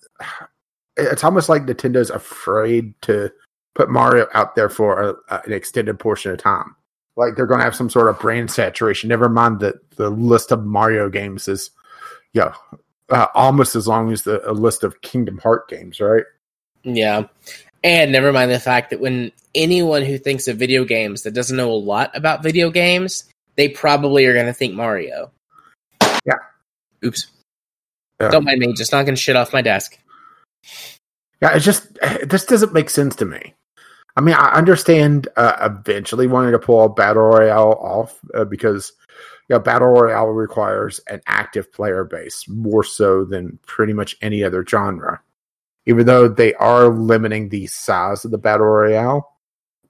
[0.99, 3.31] it's almost like Nintendo's afraid to
[3.75, 6.75] put Mario out there for a, an extended portion of time.
[7.17, 9.09] Like they're going to have some sort of brand saturation.
[9.09, 11.71] Never mind that the list of Mario games is,
[12.33, 12.55] yeah,
[13.11, 16.25] uh, almost as long as the a list of Kingdom Heart games, right?
[16.85, 17.25] yeah.
[17.85, 21.57] And never mind the fact that when anyone who thinks of video games that doesn't
[21.57, 23.25] know a lot about video games,
[23.57, 25.31] they probably are going to think Mario.
[26.25, 26.39] Yeah.
[27.05, 27.27] Oops.
[28.21, 28.29] Yeah.
[28.31, 29.97] Don't mind me, just knocking shit off my desk.
[31.41, 33.55] Yeah, it's just this doesn't make sense to me.
[34.17, 38.93] I mean, I understand uh, eventually wanting to pull a battle royale off uh, because
[39.49, 44.45] you know, battle royale requires an active player base more so than pretty much any
[44.45, 45.21] other genre.
[45.87, 49.39] Even though they are limiting the size of the battle royale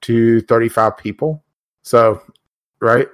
[0.03, 1.43] to 35 people.
[1.83, 2.23] So,
[2.81, 3.09] right?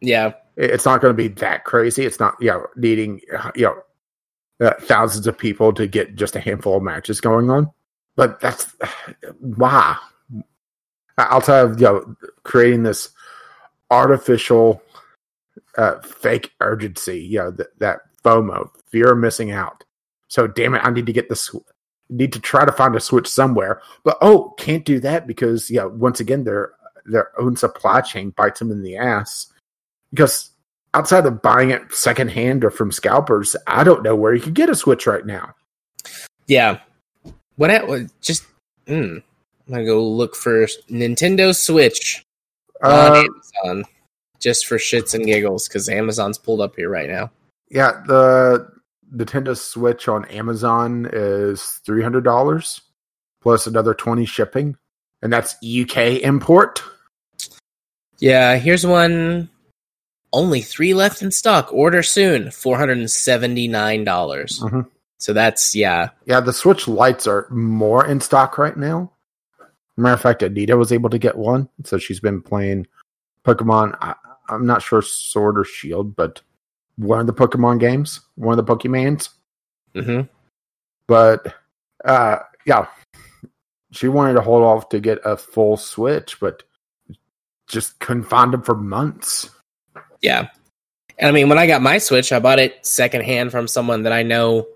[0.00, 0.32] Yeah.
[0.56, 2.04] It's not going to be that crazy.
[2.04, 3.20] It's not, you know, needing,
[3.54, 3.76] you know,
[4.60, 7.70] uh, thousands of people to get just a handful of matches going on.
[8.16, 8.74] But that's
[9.40, 9.96] why.
[11.18, 13.10] I'll tell you, you know, creating this
[13.90, 14.82] artificial
[15.78, 19.84] uh, fake urgency, you know, that, that FOMO, fear of missing out.
[20.28, 21.54] So, damn it, I need to get this,
[22.10, 23.80] need to try to find a switch somewhere.
[24.04, 26.72] But oh, can't do that because, yeah, once again, their
[27.06, 29.46] their own supply chain bites them in the ass.
[30.10, 30.50] Because
[30.96, 34.70] outside of buying it secondhand or from scalpers, I don't know where you can get
[34.70, 35.54] a switch right now.
[36.46, 36.78] Yeah,
[37.56, 37.70] what?
[37.70, 38.44] I, just
[38.86, 39.22] mm, I'm
[39.68, 42.24] gonna go look for Nintendo Switch
[42.82, 43.84] on Uh, Amazon
[44.40, 47.30] just for shits and giggles because Amazon's pulled up here right now.
[47.68, 48.66] yeah, the
[49.14, 52.80] Nintendo Switch on Amazon is three hundred dollars
[53.42, 54.76] plus another twenty shipping,
[55.20, 56.82] and that's UK import.
[58.18, 59.50] Yeah, here's one.
[60.32, 61.72] Only three left in stock.
[61.72, 62.50] Order soon.
[62.50, 64.60] Four hundred and seventy nine dollars.
[64.60, 64.86] Mhm.
[65.18, 66.10] So that's yeah.
[66.26, 69.12] Yeah, the Switch lights are more in stock right now.
[69.96, 72.86] Matter of fact, Anita was able to get one, so she's been playing
[73.44, 73.96] Pokemon.
[74.00, 74.14] I,
[74.48, 76.42] I'm not sure Sword or Shield, but
[76.96, 79.30] one of the Pokemon games, one of the Pokemans.
[79.94, 80.22] hmm
[81.06, 81.54] But
[82.04, 82.86] uh, yeah,
[83.90, 86.62] she wanted to hold off to get a full Switch, but
[87.66, 89.48] just couldn't find them for months.
[90.26, 90.48] Yeah.
[91.18, 94.12] And I mean, when I got my Switch, I bought it secondhand from someone that
[94.12, 94.66] I know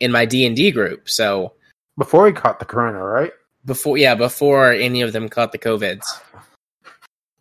[0.00, 1.08] in my D and D group.
[1.08, 1.52] So
[1.98, 3.32] Before he caught the Corona, right?
[3.68, 6.06] before, yeah, before any of them caught the COVIDs.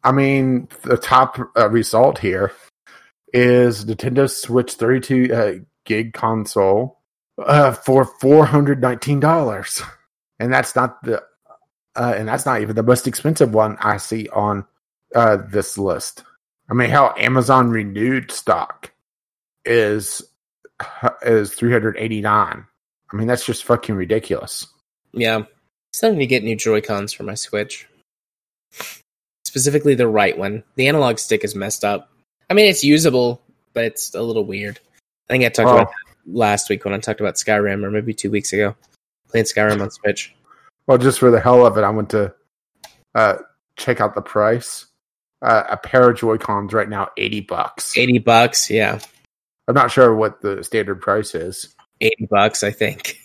[0.03, 2.52] I mean, the top uh, result here
[3.34, 5.53] is Nintendo Switch 32 uh,
[5.86, 6.99] gig console
[7.40, 9.82] uh, for four hundred nineteen dollars,
[10.40, 11.22] and that's not the
[11.95, 14.65] uh, and that's not even the most expensive one I see on
[15.15, 16.24] uh, this list.
[16.69, 18.91] I mean, how Amazon renewed stock
[19.65, 20.22] is
[21.22, 22.65] is three hundred eighty nine.
[23.11, 24.68] I mean, that's just fucking ridiculous.
[25.14, 25.44] Yeah.
[25.94, 27.88] Still need to get new Joy Cons for my Switch.
[29.45, 30.64] Specifically the right one.
[30.76, 32.11] The analog stick is messed up.
[32.49, 33.41] I mean, it's usable,
[33.73, 34.80] but it's a little weird.
[35.30, 35.76] I think I talked Oh.
[35.76, 38.76] about that last week when I talked about Skyrim, or maybe two weeks ago.
[39.30, 40.35] Playing Skyrim on Switch.
[40.85, 42.34] Well, just for the hell of it, I went to
[43.15, 43.38] uh,
[43.77, 44.85] check out the price.
[45.41, 47.95] Uh, a pair of Joy Cons right now, eighty bucks.
[47.97, 48.69] 80 bucks.
[48.72, 48.99] Yeah.
[49.68, 53.18] I'm not sure what the standard price is, 80 bucks, I think.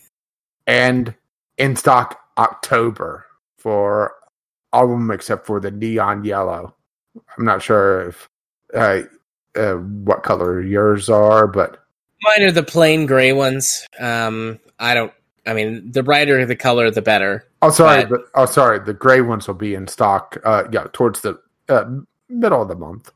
[0.66, 1.14] and
[1.58, 3.24] in stock October
[3.58, 4.14] for
[4.72, 6.74] all of them except for the neon yellow.
[7.38, 8.28] I'm not sure if
[8.74, 9.02] uh,
[9.54, 11.78] uh, what color yours are, but
[12.24, 13.86] Mine are the plain gray ones.
[13.98, 15.12] Um, I don't,
[15.46, 17.46] I mean, the brighter the color, the better.
[17.62, 20.36] oh, sorry, But- but oh, sorry, the gray ones will be in stock.
[20.44, 21.84] Uh, yeah, towards the uh,
[22.28, 23.12] middle of the month.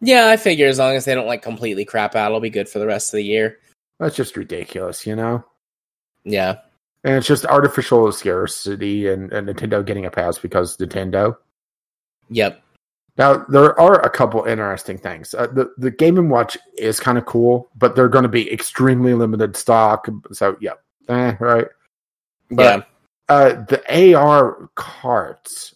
[0.00, 2.68] Yeah, I figure as long as they don't like completely crap out, it'll be good
[2.68, 3.58] for the rest of the year.
[3.98, 5.44] That's just ridiculous, you know.
[6.24, 6.58] Yeah.
[7.04, 11.36] And it's just artificial scarcity and, and Nintendo getting a pass because Nintendo.
[12.30, 12.62] Yep.
[13.16, 15.34] Now there are a couple interesting things.
[15.34, 18.50] Uh, the the Game and Watch is kind of cool, but they're going to be
[18.52, 20.08] extremely limited stock.
[20.32, 20.72] So yeah,
[21.08, 21.66] eh, right.
[22.50, 22.82] yeah.
[22.82, 22.88] But
[23.28, 25.74] uh, the AR carts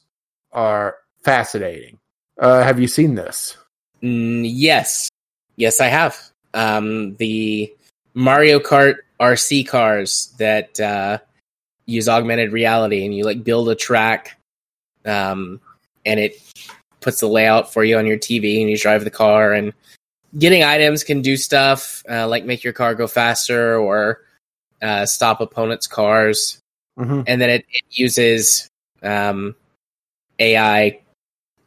[0.53, 0.97] are
[1.29, 1.99] fascinating.
[2.39, 3.57] Uh, have you seen this?
[4.03, 5.11] Mm, yes.
[5.57, 6.19] Yes, I have.
[6.55, 7.73] Um, the
[8.15, 11.19] Mario Kart RC cars that uh,
[11.87, 14.39] use augmented reality, and you like build a track,
[15.05, 15.61] um,
[16.07, 16.41] and it
[17.01, 19.53] puts the layout for you on your TV, and you drive the car.
[19.53, 19.73] And
[20.39, 24.23] getting items can do stuff uh, like make your car go faster or
[24.81, 26.61] uh, stop opponents' cars.
[26.99, 27.23] Mm-hmm.
[27.29, 28.69] and then it, it uses
[29.05, 29.55] um,
[30.41, 30.99] AI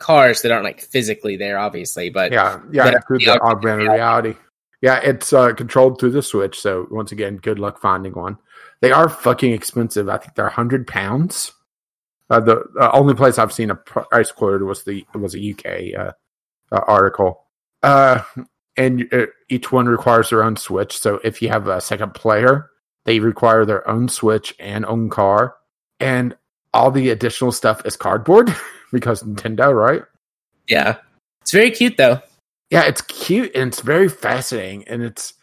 [0.01, 4.35] cars that aren't like physically there, obviously, but Yeah, yeah, That- through the augmented reality.
[4.81, 6.59] Yeah, it's uh, controlled through the Switch.
[6.59, 8.37] So once again, good luck finding one.
[8.81, 10.09] They are fucking expensive.
[10.09, 11.51] I think they're hundred pounds.
[12.31, 15.93] Uh, the uh, only place I've seen a price quoted was the was a UK
[15.99, 16.11] uh,
[16.71, 17.45] uh, article.
[17.83, 18.23] Uh,
[18.77, 20.97] and uh, each one requires their own Switch.
[20.97, 22.71] So if you have a second player,
[23.05, 25.55] they require their own Switch and own car,
[25.99, 26.35] and
[26.73, 28.55] all the additional stuff is cardboard
[28.91, 30.03] because Nintendo, right?
[30.67, 30.97] yeah,
[31.41, 32.21] it's very cute though.
[32.69, 35.33] yeah, it's cute and it's very fascinating, and it's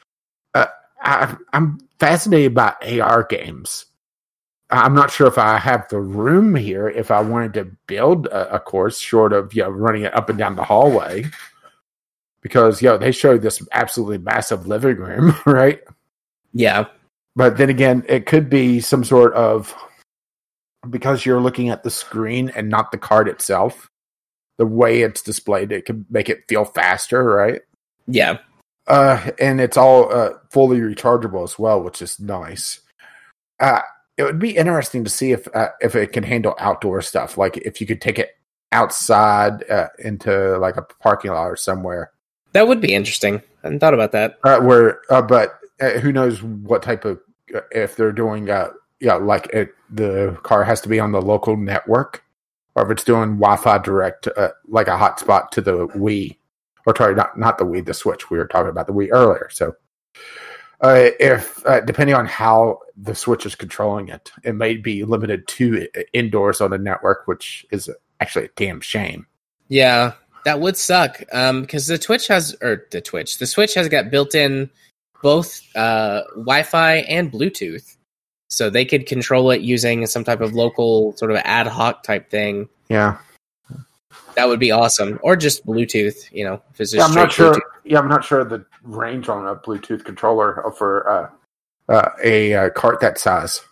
[0.55, 0.67] uh,
[1.03, 3.87] I, I'm fascinated by AR games
[4.71, 8.57] I'm not sure if I have the room here if I wanted to build a,
[8.57, 11.25] a course short of you know running it up and down the hallway.
[12.43, 15.81] Because you know they showed this absolutely massive living room, right?
[16.53, 16.87] Yeah.
[17.35, 19.75] But then again, it could be some sort of
[20.89, 23.91] because you're looking at the screen and not the card itself.
[24.59, 27.61] The way it's displayed, it can make it feel faster, right?
[28.09, 28.39] Yeah.
[28.89, 32.81] Uh, and it's all uh, fully rechargeable as well, which is nice.
[33.61, 33.83] Uh,
[34.17, 37.57] it would be interesting to see if uh, if it can handle outdoor stuff, like
[37.59, 38.31] if you could take it
[38.73, 42.11] outside uh, into like a parking lot or somewhere.
[42.53, 43.37] That would be interesting.
[43.37, 44.39] I hadn't thought about that.
[44.43, 47.21] Uh, where, uh, but uh, who knows what type of
[47.71, 51.57] if they're doing, uh, yeah, like it, the car has to be on the local
[51.57, 52.25] network,
[52.75, 56.37] or if it's doing Wi-Fi direct, uh, like a hotspot to the Wii,
[56.87, 58.31] or sorry, not not the Wii, the Switch.
[58.31, 59.75] We were talking about the Wii earlier, so.
[60.81, 65.45] Uh, if uh, depending on how the switch is controlling it, it may be limited
[65.49, 69.27] to indoors on the network, which is actually a damn shame.
[69.67, 70.13] Yeah,
[70.45, 71.21] that would suck.
[71.33, 74.71] Um, because the Twitch has or the Twitch, the Switch has got built-in
[75.21, 77.97] both uh Wi-Fi and Bluetooth,
[78.49, 82.31] so they could control it using some type of local sort of ad hoc type
[82.31, 82.69] thing.
[82.89, 83.19] Yeah,
[84.35, 86.31] That would be awesome, or just Bluetooth.
[86.33, 87.53] You know, if it's just yeah, I'm not sure.
[87.53, 87.61] Bluetooth.
[87.85, 92.71] Yeah, I'm not sure the range on a Bluetooth controller for uh, uh, a uh,
[92.71, 93.63] cart that size.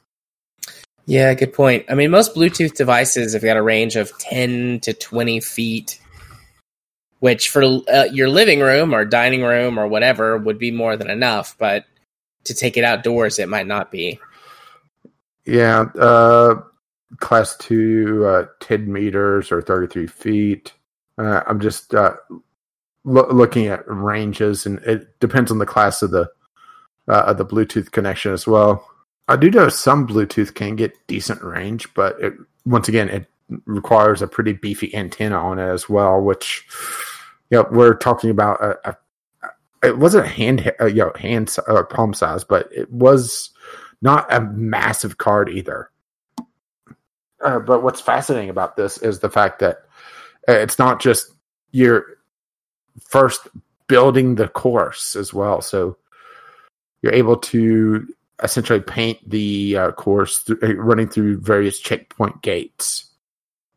[1.07, 1.85] Yeah, good point.
[1.89, 6.01] I mean, most Bluetooth devices have got a range of 10 to 20 feet,
[7.21, 11.09] which for uh, your living room or dining room or whatever would be more than
[11.09, 11.55] enough.
[11.59, 11.85] But
[12.45, 14.19] to take it outdoors, it might not be.
[15.47, 16.63] Yeah, uh,
[17.19, 20.73] class two, uh, 10 meters or 33 feet.
[21.19, 22.17] Uh, I'm just uh,
[23.05, 26.29] lo- looking at ranges, and it depends on the class of the
[27.09, 28.87] uh, of the Bluetooth connection as well.
[29.29, 33.27] I do know some Bluetooth can get decent range, but it once again it
[33.65, 36.21] requires a pretty beefy antenna on it as well.
[36.21, 36.67] Which,
[37.51, 38.97] yeah, we're talking about a, a
[39.87, 43.51] it wasn't a hand, uh, you know, hand uh, palm size, but it was
[44.03, 45.91] not a massive card either.
[47.45, 49.83] Uh, but what's fascinating about this is the fact that
[50.49, 51.33] uh, it's not just
[51.71, 52.19] you're
[53.01, 53.49] first
[53.89, 55.61] building the course as well.
[55.61, 55.97] So
[57.03, 58.07] you're able to
[58.43, 63.11] essentially paint the uh, course th- uh, running through various checkpoint gates.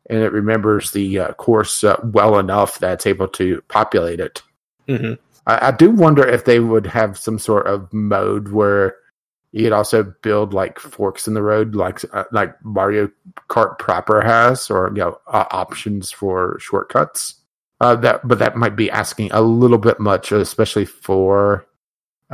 [0.08, 4.42] And it remembers the uh, course uh, well enough that it's able to populate it.
[4.88, 5.14] hmm
[5.46, 8.96] I, I do wonder if they would have some sort of mode where
[9.52, 13.10] you could also build like forks in the road, like uh, like Mario
[13.48, 17.34] Kart proper has, or you know uh, options for shortcuts.
[17.80, 21.66] Uh, that, but that might be asking a little bit much, especially for,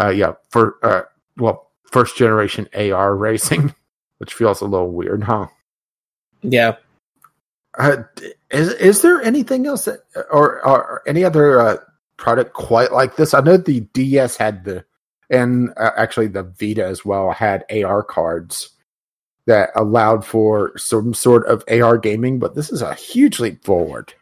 [0.00, 1.02] uh, yeah, for uh,
[1.36, 3.72] well, first generation AR racing,
[4.18, 5.46] which feels a little weird, huh?
[6.42, 6.76] Yeah.
[7.78, 7.98] Uh,
[8.50, 11.76] is is there anything else that, or, or any other uh,
[12.16, 13.32] product quite like this?
[13.32, 14.84] I know the DS had the,
[15.30, 18.70] and uh, actually the Vita as well had AR cards
[19.46, 24.12] that allowed for some sort of AR gaming, but this is a huge leap forward.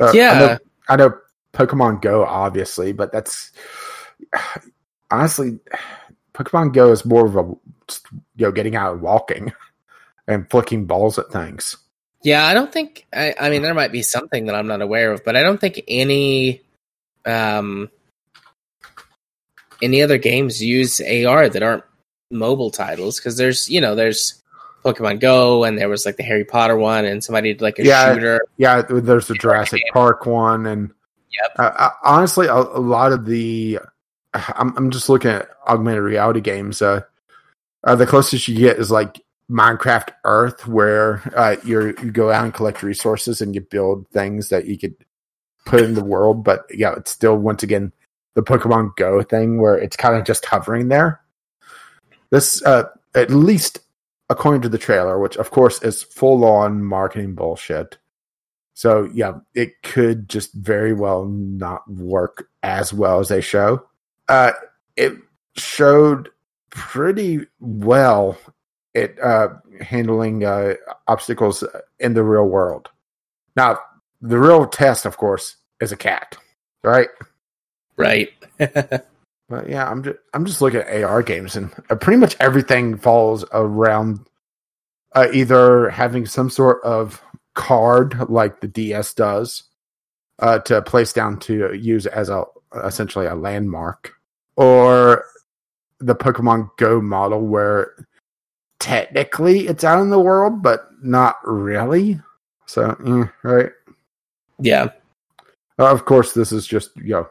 [0.00, 0.38] Uh, I Yeah.
[0.38, 0.58] know,
[0.88, 1.18] I know
[1.52, 3.52] Pokemon Go, obviously, but that's
[5.10, 5.58] honestly,
[6.34, 7.42] Pokemon Go is more of a
[8.36, 9.52] you know getting out and walking
[10.28, 11.76] and flicking balls at things.
[12.22, 13.06] Yeah, I don't think.
[13.14, 15.60] I, I mean, there might be something that I'm not aware of, but I don't
[15.60, 16.60] think any,
[17.24, 17.88] um,
[19.82, 21.84] any other games use AR that aren't
[22.30, 24.42] mobile titles because there's, you know, there's
[24.84, 27.84] Pokemon Go and there was like the Harry Potter one and somebody did like a
[27.84, 28.12] Yeah.
[28.14, 28.40] shooter.
[28.56, 30.92] Yeah, there's the Jurassic Park one, and
[31.30, 31.52] Yep.
[31.58, 33.78] uh, honestly, a, a lot of the
[34.34, 36.80] I'm I'm just looking at augmented reality games.
[36.82, 37.02] Uh,
[37.84, 39.20] uh, the closest you get is like
[39.50, 44.48] Minecraft Earth, where uh, you're you go out and collect resources and you build things
[44.50, 44.94] that you could
[45.64, 46.44] put in the world.
[46.44, 47.92] But yeah, it's still once again
[48.36, 51.20] the Pokemon Go thing where it's kind of just hovering there.
[52.30, 52.84] This, uh,
[53.14, 53.80] at least
[54.28, 57.96] according to the trailer, which of course is full on marketing bullshit.
[58.74, 63.86] So yeah, it could just very well not work as well as they show.
[64.28, 64.52] Uh,
[64.96, 65.14] it
[65.56, 66.28] showed
[66.68, 68.36] pretty well
[68.94, 69.48] at uh,
[69.80, 70.74] handling uh,
[71.06, 71.64] obstacles
[71.98, 72.90] in the real world.
[73.54, 73.78] Now,
[74.20, 76.36] the real test, of course, is a cat,
[76.82, 77.08] right?
[77.96, 78.30] Right.
[79.48, 82.96] But yeah, I'm just I'm just looking at AR games, and uh, pretty much everything
[82.96, 84.26] falls around
[85.14, 87.22] uh, either having some sort of
[87.54, 89.62] card like the DS does
[90.40, 92.44] uh, to place down to use as a
[92.84, 94.14] essentially a landmark,
[94.56, 95.24] or
[96.00, 97.94] the Pokemon Go model where
[98.80, 102.20] technically it's out in the world, but not really.
[102.66, 103.70] So, mm, right.
[104.58, 104.88] Yeah.
[105.78, 107.28] Uh, of course, this is just you know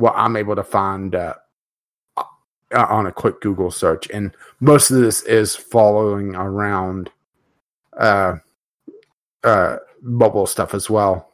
[0.00, 1.34] what I'm able to find uh,
[2.16, 7.10] uh, on a quick Google search, and most of this is following around
[7.98, 8.36] uh,
[9.44, 11.32] uh, mobile stuff as well,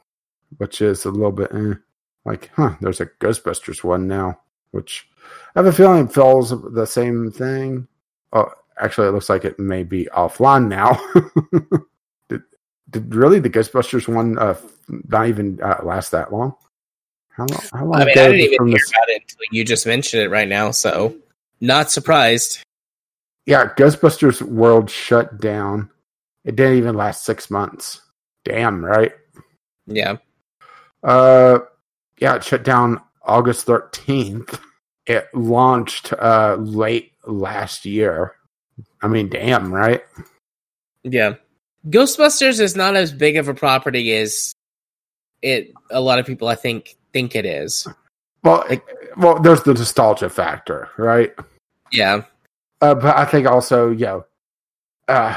[0.58, 1.74] which is a little bit eh,
[2.24, 2.74] like, huh?
[2.80, 4.40] There's a Ghostbusters one now,
[4.72, 5.08] which
[5.54, 7.86] I have a feeling fills the same thing.
[8.32, 11.00] Oh, actually, it looks like it may be offline now.
[12.28, 12.42] did,
[12.90, 14.56] did really the Ghostbusters one uh,
[14.88, 16.54] not even uh, last that long?
[17.36, 17.46] How?
[17.72, 20.30] How long I mean, I didn't even hear about it until you just mentioned it
[20.30, 21.14] right now, so
[21.60, 22.60] not surprised.
[23.44, 25.90] Yeah, Ghostbusters World shut down.
[26.44, 28.00] It didn't even last six months.
[28.44, 29.12] Damn, right?
[29.86, 30.16] Yeah.
[31.02, 31.58] Uh,
[32.18, 34.58] yeah, it shut down August thirteenth.
[35.06, 38.34] It launched uh late last year.
[39.02, 40.02] I mean, damn, right?
[41.02, 41.34] Yeah.
[41.88, 44.52] Ghostbusters is not as big of a property as
[45.42, 47.88] it a lot of people I think think it is.
[48.44, 48.86] Well, like,
[49.16, 51.34] well, there's the nostalgia factor, right?
[51.90, 52.24] Yeah.
[52.82, 54.24] Uh, but I think also, you know,
[55.08, 55.34] uh,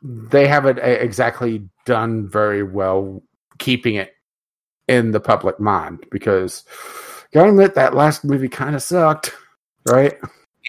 [0.00, 3.20] they haven't exactly done very well
[3.58, 4.14] keeping it
[4.86, 6.62] in the public mind because,
[7.34, 9.34] gotta admit, that last movie kind of sucked,
[9.88, 10.14] right?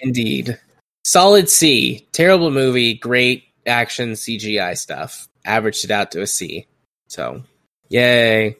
[0.02, 0.58] Indeed.
[1.04, 2.08] Solid C.
[2.10, 2.94] Terrible movie.
[2.94, 5.28] Great action CGI stuff.
[5.44, 6.66] Averaged it out to a C.
[7.06, 7.44] So,
[7.88, 8.56] yay.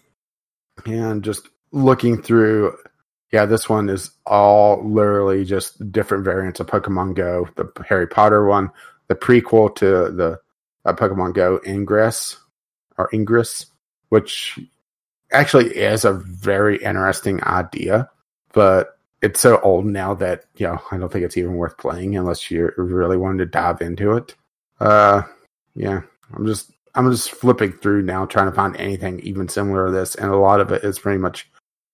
[0.87, 2.77] And just looking through,
[3.33, 7.49] yeah, this one is all literally just different variants of Pokemon Go.
[7.57, 8.71] The Harry Potter one,
[9.09, 10.41] the prequel to the
[10.85, 12.37] uh, Pokemon Go Ingress
[12.97, 13.67] or Ingress,
[14.09, 14.59] which
[15.33, 18.11] actually is a very interesting idea,
[18.53, 22.17] but it's so old now that you know I don't think it's even worth playing
[22.17, 24.35] unless you really wanted to dive into it.
[24.81, 25.23] Uh,
[25.75, 26.03] yeah,
[26.35, 30.15] I'm just I'm just flipping through now trying to find anything even similar to this,
[30.15, 31.51] and a lot of it is pretty much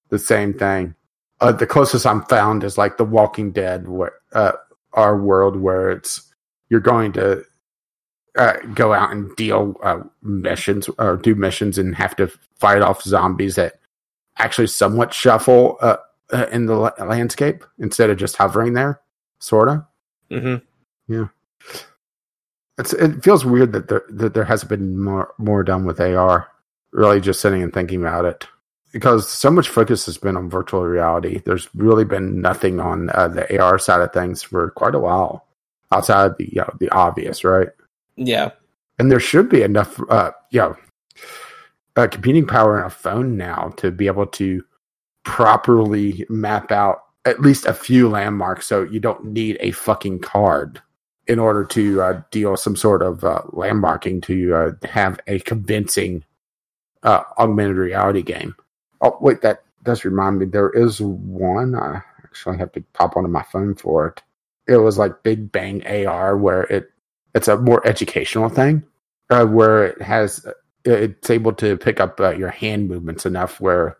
[0.08, 0.94] the same thing.
[1.40, 4.52] Uh, the closest I'm found is like The Walking Dead, where uh,
[4.92, 6.32] our world where it's
[6.70, 7.44] you're going to
[8.36, 13.02] uh, go out and deal uh, missions or do missions and have to fight off
[13.02, 13.78] zombies that
[14.38, 15.96] actually somewhat shuffle uh,
[16.32, 19.00] uh in the landscape instead of just hovering there,
[19.38, 19.86] sorta.
[20.30, 21.12] Mm-hmm.
[21.12, 21.26] Yeah,
[22.78, 26.48] it's, it feels weird that there that there hasn't been more more done with AR.
[26.92, 28.46] Really, just sitting and thinking about it
[28.92, 31.42] because so much focus has been on virtual reality.
[31.44, 35.46] There's really been nothing on uh, the AR side of things for quite a while,
[35.90, 37.68] outside the you know, the obvious, right?
[38.16, 38.50] Yeah,
[38.98, 40.76] and there should be enough, uh, you know,
[41.96, 44.64] uh, computing power in a phone now to be able to
[45.24, 50.80] properly map out at least a few landmarks, so you don't need a fucking card
[51.26, 56.24] in order to uh, deal some sort of uh, landmarking to uh, have a convincing
[57.02, 58.54] uh, augmented reality game.
[59.00, 60.46] Oh wait, that does remind me.
[60.46, 61.74] There is one.
[61.74, 64.22] I actually have to pop onto my phone for it.
[64.66, 66.90] It was like Big Bang AR, where it
[67.34, 68.82] it's a more educational thing,
[69.30, 70.46] uh, where it has
[70.84, 73.96] it's able to pick up uh, your hand movements enough where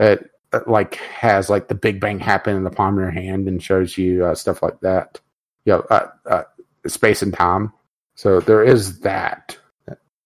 [0.00, 0.30] it,
[0.66, 3.98] like has like the Big Bang happen in the palm of your hand and shows
[3.98, 5.20] you uh, stuff like that.
[5.64, 6.42] You know, uh, uh,
[6.88, 7.72] space and time.
[8.14, 9.56] So there is that,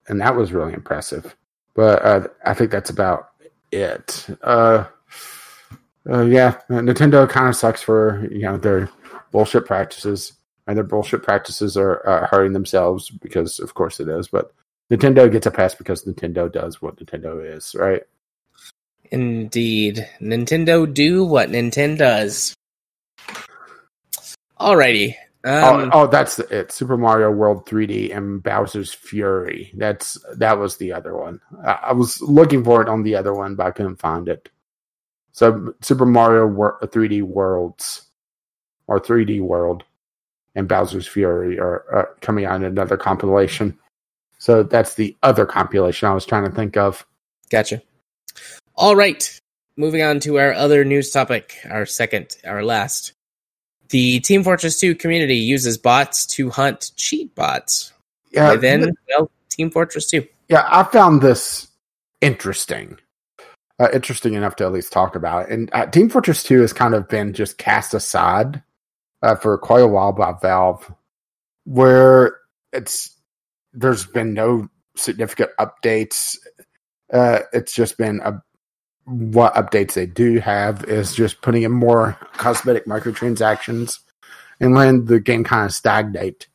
[0.08, 1.34] and that was really impressive.
[1.74, 3.30] But uh, I think that's about
[3.72, 4.26] it.
[4.42, 4.84] Uh,
[6.08, 8.88] uh, yeah, Nintendo kind of sucks for you know their
[9.30, 10.32] bullshit practices,
[10.66, 14.28] and their bullshit practices are uh, hurting themselves because, of course, it is.
[14.28, 14.52] But
[14.90, 18.02] Nintendo gets a pass because Nintendo does what Nintendo is, right?
[19.10, 22.54] Indeed, Nintendo do what Nintendo does.
[24.60, 25.14] Alrighty.
[25.42, 26.70] Um, oh, oh, that's it.
[26.70, 29.72] Super Mario World 3D and Bowser's Fury.
[29.74, 31.40] That's that was the other one.
[31.64, 34.50] I, I, was looking for it on the other one, but I couldn't find it.
[35.32, 38.02] So Super Mario Wor- 3D Worlds
[38.86, 39.84] or 3D World
[40.54, 43.78] and Bowser's Fury are, are coming out in another compilation.
[44.38, 47.06] So that's the other compilation I was trying to think of.
[47.50, 47.82] Gotcha.
[48.74, 49.40] All right.
[49.76, 53.14] Moving on to our other news topic, our second, our last.
[53.90, 57.92] The Team Fortress 2 community uses bots to hunt cheat bots.
[58.30, 58.52] Yeah.
[58.52, 60.26] And then, well, Team Fortress 2.
[60.48, 61.68] Yeah, I found this
[62.20, 62.98] interesting.
[63.78, 65.48] Uh, interesting enough to at least talk about.
[65.48, 68.62] And uh, Team Fortress 2 has kind of been just cast aside
[69.22, 70.92] uh, for quite a while by Valve,
[71.64, 72.36] where
[72.72, 73.16] it's
[73.72, 76.36] there's been no significant updates.
[77.12, 78.42] Uh, it's just been a
[79.10, 83.98] what updates they do have is just putting in more cosmetic microtransactions
[84.60, 86.46] and letting the game kind of stagnate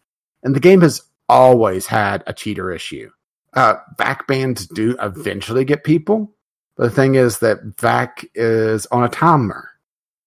[0.45, 3.10] and the game has always had a cheater issue.
[3.56, 6.32] Uh, VAC bans do eventually get people,
[6.77, 9.69] but the thing is that VAC is on a timer,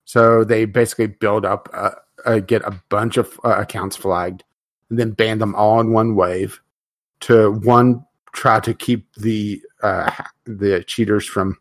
[0.04, 1.90] so they basically build up, uh,
[2.26, 4.42] uh, get a bunch of uh, accounts flagged,
[4.90, 6.60] and then ban them all in one wave.
[7.20, 10.10] To one, try to keep the uh,
[10.46, 11.58] the cheaters from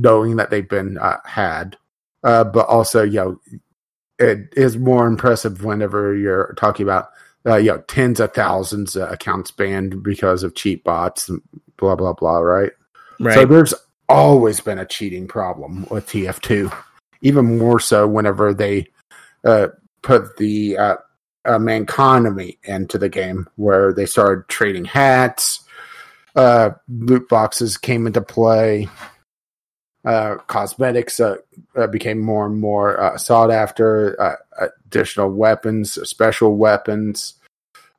[0.00, 1.76] knowing that they've been uh, had,
[2.24, 3.40] uh, but also, you know,
[4.20, 7.10] it is more impressive whenever you're talking about
[7.46, 11.40] uh, you know tens of thousands of accounts banned because of cheat bots and
[11.78, 12.72] blah blah blah right?
[13.18, 13.34] Right.
[13.34, 13.74] so there's
[14.08, 16.72] always been a cheating problem with tf2
[17.22, 18.86] even more so whenever they
[19.44, 19.68] uh,
[20.02, 20.96] put the uh,
[21.46, 25.64] uh, Mann-Conomy into the game where they started trading hats
[26.36, 28.88] uh, loot boxes came into play
[30.04, 31.36] uh, cosmetics uh,
[31.76, 34.20] uh, became more and more uh, sought after.
[34.20, 34.36] Uh,
[34.86, 37.34] additional weapons, special weapons,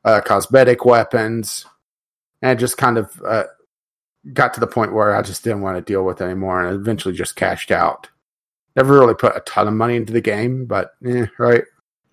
[0.04, 1.66] uh, cosmetic weapons,
[2.42, 3.44] and just kind of uh,
[4.34, 6.76] got to the point where I just didn't want to deal with it anymore, and
[6.76, 8.10] eventually just cashed out.
[8.76, 11.64] Never really put a ton of money into the game, but eh, right.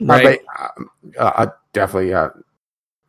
[0.00, 0.40] I, right.
[1.18, 2.30] uh, I definitely uh,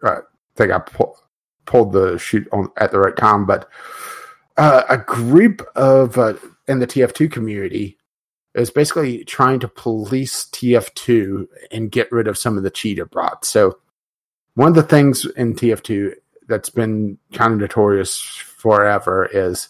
[0.03, 0.21] uh,
[0.55, 1.17] think I pull,
[1.65, 3.69] pulled the chute on at the right time, but
[4.57, 6.33] uh, a group of uh,
[6.69, 7.97] in the TF2 community
[8.55, 13.49] is basically trying to police TF2 and get rid of some of the cheater bots.
[13.49, 13.77] So
[14.55, 16.13] one of the things in TF2
[16.47, 19.69] that's been kind of notorious forever is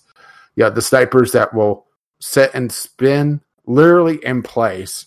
[0.55, 1.85] yeah the snipers that will
[2.19, 5.05] sit and spin literally in place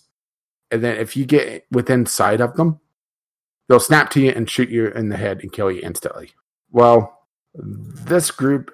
[0.71, 2.79] and then if you get within sight of them
[3.69, 6.31] they'll snap to you and shoot you in the head and kill you instantly
[6.71, 8.71] well this group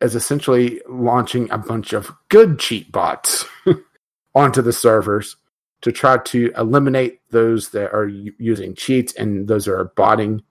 [0.00, 3.44] is essentially launching a bunch of good cheat bots
[4.34, 5.36] onto the servers
[5.82, 10.42] to try to eliminate those that are using cheats and those that are botting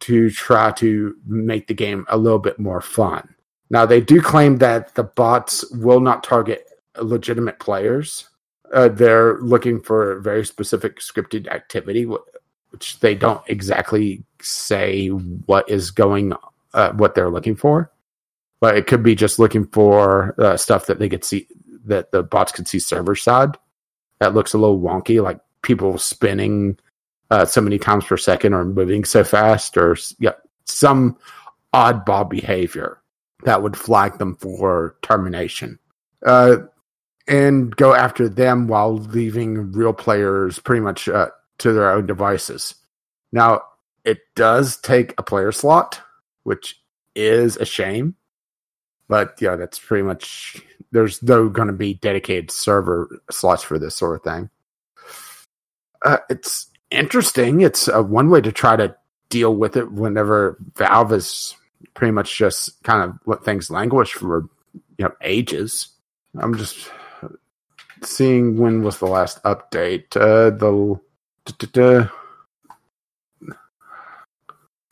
[0.00, 3.34] to try to make the game a little bit more fun.
[3.70, 6.68] Now, they do claim that the bots will not target
[7.00, 8.28] legitimate players.
[8.72, 12.06] Uh, they're looking for very specific scripted activity,
[12.70, 16.34] which they don't exactly say what is going,
[16.74, 17.90] uh, what they're looking for.
[18.64, 21.46] But it could be just looking for uh, stuff that they could see,
[21.84, 23.58] that the bots could see server side.
[24.20, 26.78] That looks a little wonky, like people spinning
[27.30, 30.32] uh, so many times per second or moving so fast or yeah,
[30.64, 31.18] some
[31.74, 33.02] oddball behavior
[33.44, 35.78] that would flag them for termination.
[36.24, 36.56] Uh,
[37.28, 41.28] and go after them while leaving real players pretty much uh,
[41.58, 42.76] to their own devices.
[43.30, 43.60] Now,
[44.06, 46.00] it does take a player slot,
[46.44, 46.80] which
[47.14, 48.16] is a shame.
[49.08, 50.62] But yeah, that's pretty much
[50.92, 54.50] there's no going to be dedicated server slots for this sort of thing.
[56.04, 57.60] Uh, it's interesting.
[57.60, 58.96] It's uh, one way to try to
[59.28, 61.54] deal with it whenever Valve is
[61.94, 64.48] pretty much just kind of let things languish for
[64.98, 65.88] you know ages.
[66.38, 66.90] I'm just
[68.02, 70.16] seeing when was the last update.
[70.16, 71.00] Uh, the
[71.44, 72.08] da-da-da.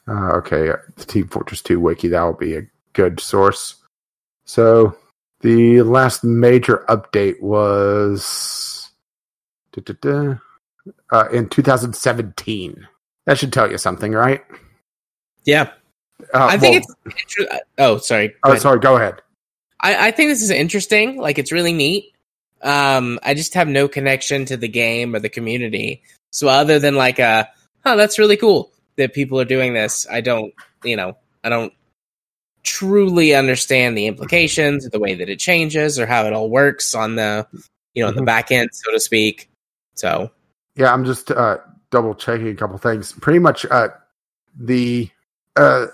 [0.09, 3.77] Uh, okay, the Team Fortress 2 wiki that will be a good source.
[4.45, 4.97] So
[5.41, 8.91] the last major update was
[11.13, 12.89] uh, in 2017.
[13.27, 14.43] That should tell you something, right?
[15.45, 15.71] Yeah.
[16.35, 17.37] Uh, I think well- it's.
[17.39, 18.35] inter- Oh, sorry.
[18.45, 18.79] Oh, sorry.
[18.81, 19.21] Go ahead.
[19.81, 21.17] I, I think this is interesting.
[21.19, 22.13] Like, it's really neat.
[22.63, 26.03] Um, I just have no connection to the game or the community.
[26.31, 27.47] So, other than like, uh,
[27.85, 30.07] oh, that's really cool that people are doing this.
[30.09, 30.55] I don't,
[30.85, 31.73] you know, I don't
[32.63, 36.95] truly understand the implications, of the way that it changes, or how it all works
[36.95, 37.47] on the,
[37.95, 38.27] you know, on the Mhm.
[38.27, 39.51] back end, so to speak.
[39.95, 40.31] So,
[40.75, 41.59] Yeah, I'm just uh,
[41.91, 43.13] double checking a couple things.
[43.13, 43.89] Pretty much, uh,
[44.59, 45.11] the
[45.57, 45.87] uh,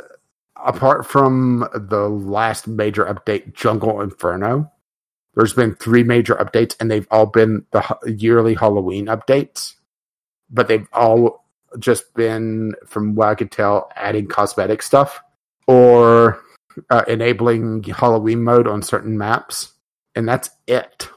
[0.65, 4.70] apart from the last major update, Jungle Inferno,
[5.35, 9.74] there's been three major updates, and they've all been the yearly Halloween updates.
[10.51, 11.45] But they've all
[11.78, 15.20] just been, from what I could tell, adding cosmetic stuff
[15.66, 16.40] or
[16.91, 19.73] uh, enabling Halloween mode on certain maps,
[20.15, 21.09] and that's it.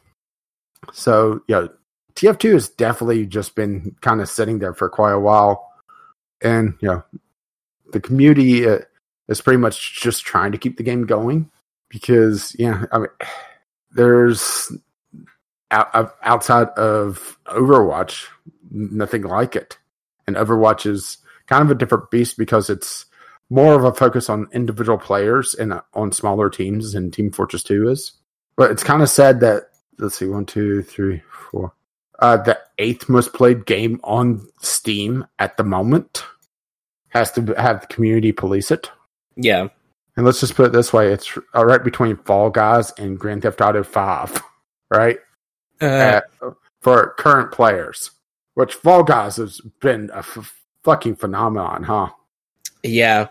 [0.94, 1.68] So, yeah,
[2.16, 5.72] TF2 has definitely just been kind of sitting there for quite a while.
[6.42, 7.04] And, you know,
[7.92, 8.80] the community uh,
[9.28, 11.50] is pretty much just trying to keep the game going
[11.90, 13.08] because, yeah, I mean,
[13.92, 14.72] there's
[15.70, 18.28] out, out- outside of Overwatch,
[18.72, 19.78] nothing like it.
[20.28, 21.18] And Overwatch is
[21.48, 23.06] kind of a different beast because it's
[23.52, 27.61] more of a focus on individual players and uh, on smaller teams than Team Fortress
[27.64, 28.14] 2 is.
[28.56, 29.69] But it's kind of sad that,
[29.99, 31.73] let's see, one, two, three, four
[32.22, 36.23] uh, the eighth most played game on Steam at the moment
[37.10, 38.90] has to have the community police it.
[39.36, 39.68] Yeah.
[40.15, 43.61] And let's just put it this way: it's right between Fall Guys and Grand Theft
[43.61, 44.41] Auto Five,
[44.91, 45.18] right?
[45.82, 46.52] Uh, Uh,
[46.82, 48.11] for current players,
[48.53, 52.10] which Fall Guys has been a f- fucking phenomenon, huh?
[52.84, 53.28] yeah.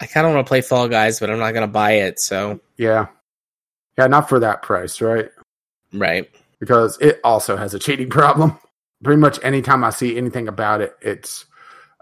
[0.00, 2.20] I kind of want to play Fall Guys, but I'm not going to buy it.
[2.20, 3.06] So, Yeah,
[3.96, 5.30] yeah, not for that price, right?
[5.92, 6.28] right.
[6.60, 8.58] Because it also has a cheating problem.
[9.02, 11.44] Pretty much anytime I see anything about it, it's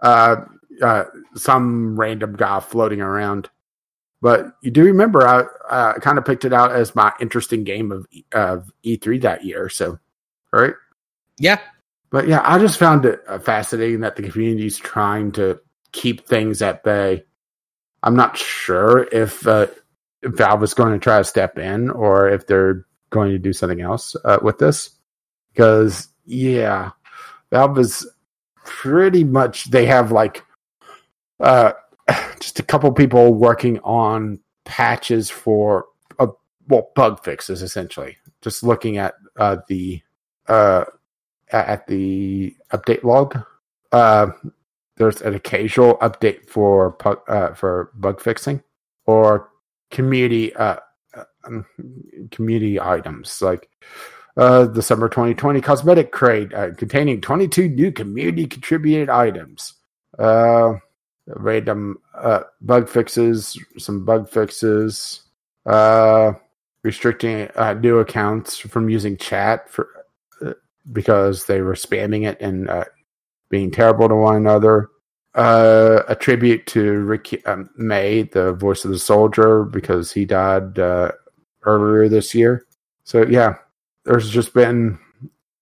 [0.02, 0.36] uh,
[0.82, 1.04] uh,
[1.34, 3.48] some random guy floating around.
[4.22, 7.92] But you do remember I uh, kind of picked it out as my interesting game
[7.92, 9.68] of of E3 that year.
[9.68, 9.98] So,
[10.52, 10.74] right?
[11.38, 11.58] Yeah.
[12.10, 15.60] But yeah, I just found it uh, fascinating that the community's trying to
[15.92, 17.24] keep things at bay.
[18.04, 19.66] I'm not sure if uh,
[20.22, 23.80] Valve is going to try to step in or if they're going to do something
[23.80, 24.90] else uh, with this.
[25.52, 26.90] Because, yeah,
[27.50, 28.06] Valve is
[28.62, 30.44] pretty much, they have like
[31.40, 31.72] uh,
[32.40, 35.86] just a couple people working on patches for,
[36.18, 36.26] uh,
[36.68, 38.18] well, bug fixes essentially.
[38.42, 40.02] Just looking at uh, the,
[40.46, 40.84] uh,
[41.50, 43.42] at the update log.
[44.94, 46.96] Uh, there's an occasional update for
[47.28, 48.62] uh, for bug fixing
[49.06, 49.50] or
[49.90, 50.76] community uh,
[51.44, 51.66] um,
[52.30, 53.68] community items like
[54.36, 59.74] uh, the summer 2020 cosmetic crate uh, containing 22 new community contributed items.
[60.18, 60.74] Uh,
[61.26, 65.22] random uh, bug fixes, some bug fixes,
[65.66, 66.32] uh,
[66.82, 69.88] restricting uh, new accounts from using chat for
[70.44, 70.52] uh,
[70.92, 72.84] because they were spamming it and uh,
[73.54, 74.90] being terrible to one another.
[75.36, 80.76] Uh, a tribute to Rick um, May, the voice of the soldier, because he died
[80.76, 81.12] uh,
[81.62, 82.66] earlier this year.
[83.04, 83.54] So yeah,
[84.04, 84.98] there's just been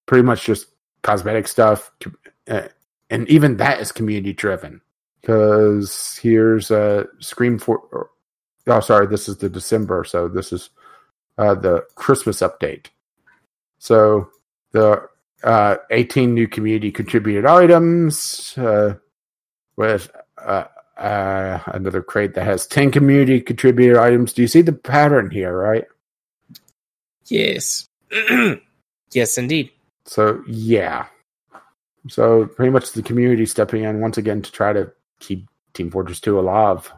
[0.06, 0.69] pretty much just
[1.02, 1.90] cosmetic stuff,
[2.48, 2.69] uh,
[3.10, 4.81] and even that is community driven.
[5.20, 8.09] Because here's a Scream for.
[8.66, 10.70] Oh, sorry, this is the December, so this is
[11.36, 12.86] uh, the Christmas update.
[13.78, 14.31] So
[14.73, 15.12] the
[15.44, 18.94] uh, 18 new community contributed items uh,
[19.77, 20.64] with uh,
[20.97, 24.32] uh, another crate that has 10 community contributed items.
[24.32, 25.85] Do you see the pattern here, right?
[27.27, 27.89] Yes.
[29.12, 29.70] yes, indeed.
[30.05, 31.06] So, yeah.
[32.09, 36.20] So, pretty much the community stepping in once again to try to keep Team Fortress
[36.20, 36.93] 2 alive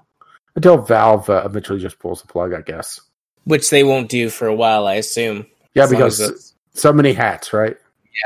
[0.56, 3.00] until Valve uh, eventually just pulls the plug, I guess.
[3.44, 5.46] Which they won't do for a while, I assume.
[5.74, 7.76] Yeah, As long as because so many hats, right?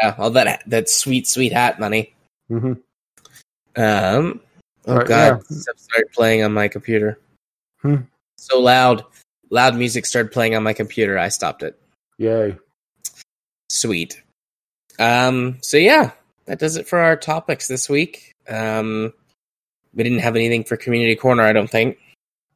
[0.02, 2.15] Yeah, all that that sweet, sweet hat money.
[2.51, 2.73] Mm-hmm.
[3.81, 4.40] Um.
[4.86, 5.56] Oh Right, god, yeah.
[5.56, 7.19] stuff started playing on my computer.
[7.82, 7.97] Hmm.
[8.36, 9.05] So loud,
[9.51, 11.19] loud music started playing on my computer.
[11.19, 11.78] I stopped it.
[12.19, 12.56] Yay.
[13.70, 14.23] Sweet.
[14.98, 15.59] Um.
[15.62, 16.12] So yeah,
[16.47, 18.35] that does it for our topics this week.
[18.48, 19.12] Um.
[19.94, 21.98] We didn't have anything for community corner, I don't think.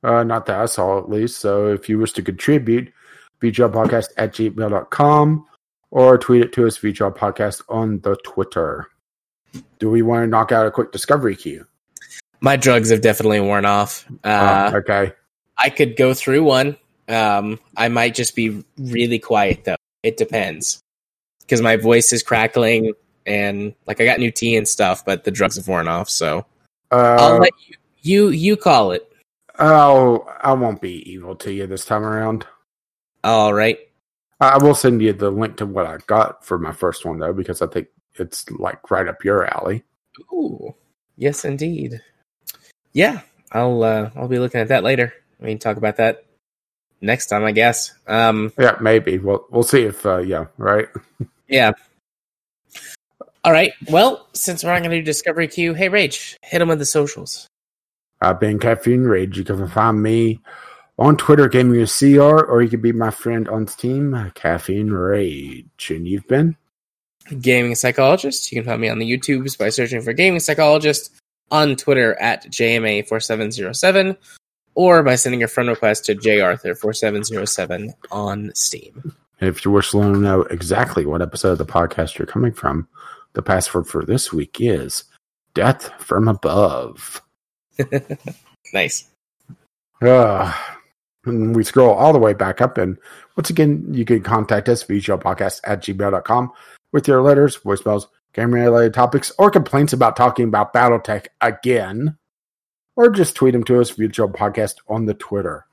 [0.04, 1.38] Uh, not that I saw, at least.
[1.38, 2.92] So if you wish to contribute,
[3.40, 5.46] vglpodcast at gmail.com
[5.92, 8.88] or tweet it to us, VGL Podcast, on the Twitter.
[9.78, 11.66] Do we want to knock out a quick discovery queue?
[12.40, 14.06] My drugs have definitely worn off.
[14.24, 15.12] Uh, Uh, okay.
[15.58, 16.76] I could go through one.
[17.08, 19.76] Um, I might just be really quiet though.
[20.02, 20.80] It depends
[21.40, 22.94] because my voice is crackling
[23.26, 26.08] and like I got new tea and stuff, but the drugs have worn off.
[26.08, 26.46] So
[26.90, 29.06] uh, I'll let you you you call it.
[29.58, 32.46] oh, I won't be evil to you this time around.
[33.22, 33.78] All right.
[34.42, 37.32] I will send you the link to what I got for my first one, though,
[37.32, 37.86] because I think
[38.16, 39.84] it's like right up your alley.
[40.32, 40.74] Ooh,
[41.16, 42.00] yes, indeed.
[42.92, 43.20] Yeah,
[43.52, 45.14] I'll uh, I'll be looking at that later.
[45.40, 46.24] We can talk about that
[47.00, 47.92] next time, I guess.
[48.06, 49.18] Um, Yeah, maybe.
[49.18, 50.88] We'll, we'll see if, uh, yeah, right?
[51.48, 51.72] yeah.
[53.44, 53.72] All right.
[53.88, 56.84] Well, since we're not going to do Discovery Queue, hey Rage, hit them with the
[56.84, 57.48] socials.
[58.20, 59.36] I've been Caffeine Rage.
[59.38, 60.40] You can find me
[61.02, 65.90] on Twitter, Gaming with CR, or you can be my friend on Steam, Caffeine Rage.
[65.90, 66.56] And you've been?
[67.40, 68.52] Gaming Psychologist.
[68.52, 71.10] You can find me on the YouTubes by searching for Gaming Psychologist,
[71.50, 74.16] on Twitter at JMA4707,
[74.76, 79.14] or by sending a friend request to JArthur4707 on Steam.
[79.40, 82.86] If you wish to know exactly what episode of the podcast you're coming from,
[83.32, 85.02] the password for this week is
[85.52, 87.20] Death from Above.
[88.72, 89.06] Nice.
[90.00, 90.50] Uh,
[91.24, 92.78] and we scroll all the way back up.
[92.78, 92.98] And
[93.36, 96.52] once again, you can contact us, vglpodcast at gmail.com,
[96.92, 102.16] with your letters, voicemails, game related topics, or complaints about talking about Battletech again.
[102.96, 105.66] Or just tweet them to us, VGL Podcast, on the Twitter.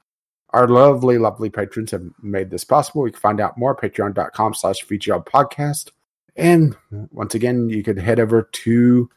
[0.51, 3.05] Our lovely, lovely patrons have made this possible.
[3.05, 5.91] You can find out more at patreon.com slash VGL podcast.
[6.35, 6.75] And
[7.11, 9.09] once again, you could head over to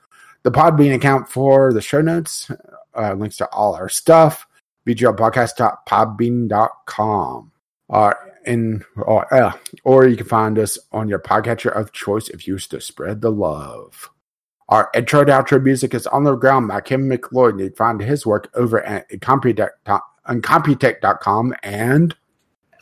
[0.43, 2.51] the Podbean account for the show notes,
[2.95, 4.47] uh, links to all our stuff,
[4.87, 7.53] vglpodcast.podbean.com.
[7.91, 8.13] Uh,
[8.47, 9.53] and, or, uh,
[9.85, 13.21] or you can find us on your podcatcher of choice if you wish to spread
[13.21, 14.11] the love.
[14.69, 17.61] Our intro and outro music is On the Ground by Kevin MacLeod.
[17.61, 22.17] You can find his work over at Incompetech.com and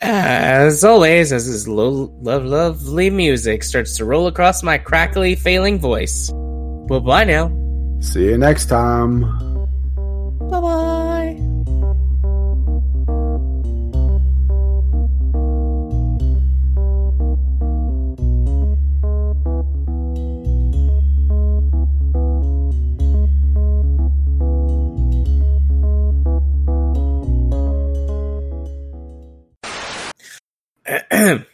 [0.01, 5.81] As always, as his lo- love, lovely music starts to roll across my crackly, failing
[5.81, 6.31] voice.
[6.33, 7.51] Well, bye now.
[8.01, 9.23] see you next time.
[10.49, 10.87] Bye bye.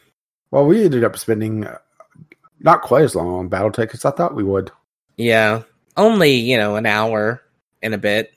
[0.51, 1.79] Well, we ended up spending uh,
[2.61, 4.71] not quite as long on Battletech as I thought we would.
[5.17, 5.63] yeah,
[5.97, 7.43] only, you know, an hour
[7.83, 8.33] and a bit.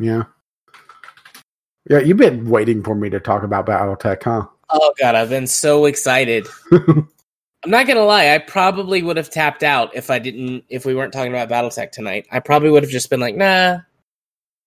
[0.00, 0.24] Yeah.
[1.88, 4.46] Yeah, you've been waiting for me to talk about Battletech, huh?
[4.70, 6.48] Oh god, I've been so excited.
[6.72, 10.94] I'm not gonna lie, I probably would have tapped out if I didn't if we
[10.94, 12.26] weren't talking about Battletech tonight.
[12.32, 13.78] I probably would have just been like, nah,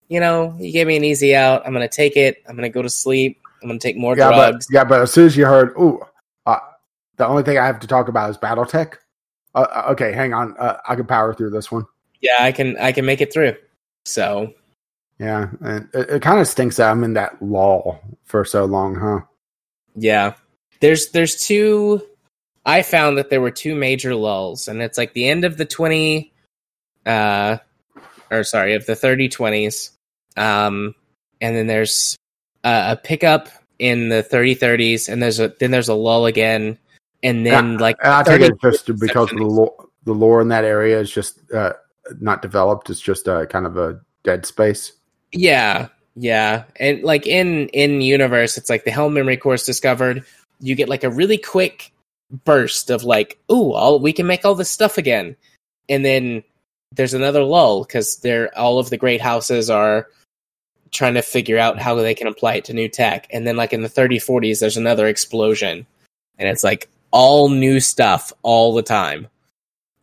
[0.08, 1.66] you know, you gave me an easy out.
[1.66, 2.42] I'm gonna take it.
[2.48, 3.39] I'm gonna go to sleep.
[3.62, 4.66] I'm gonna take more yeah, drugs.
[4.66, 6.00] but yeah, but as soon as you heard, ooh,
[6.46, 6.58] uh,
[7.16, 8.94] the only thing I have to talk about is BattleTech.
[9.54, 11.84] Uh, uh, okay, hang on, uh, I can power through this one.
[12.20, 13.54] yeah, I can I can make it through.
[14.04, 14.54] So
[15.18, 18.94] Yeah, and it, it kind of stinks that I'm in that lull for so long,
[18.94, 19.20] huh?
[19.94, 20.34] yeah.
[20.80, 22.02] There's there's two
[22.64, 25.66] I found that there were two major lulls, and it's like the end of the
[25.66, 26.32] twenty
[27.04, 27.58] uh
[28.30, 29.90] or sorry, of the thirty twenties.
[30.36, 30.94] Um
[31.40, 32.16] and then there's
[32.64, 36.78] uh, a pickup in the thirty thirties, and there's a then there's a lull again,
[37.22, 40.48] and then like I think 30 it's just because of the lore, the lore in
[40.48, 41.72] that area is just uh,
[42.20, 42.90] not developed.
[42.90, 44.92] It's just uh, kind of a dead space.
[45.32, 50.24] Yeah, yeah, and like in in universe, it's like the Helm memory core is discovered.
[50.60, 51.92] You get like a really quick
[52.44, 55.36] burst of like, oh, all we can make all this stuff again,"
[55.88, 56.42] and then
[56.92, 60.08] there's another lull because they're all of the great houses are
[60.90, 63.72] trying to figure out how they can apply it to new tech, and then like
[63.72, 65.86] in the 30 40s, there's another explosion,
[66.38, 69.28] and it's like all new stuff all the time,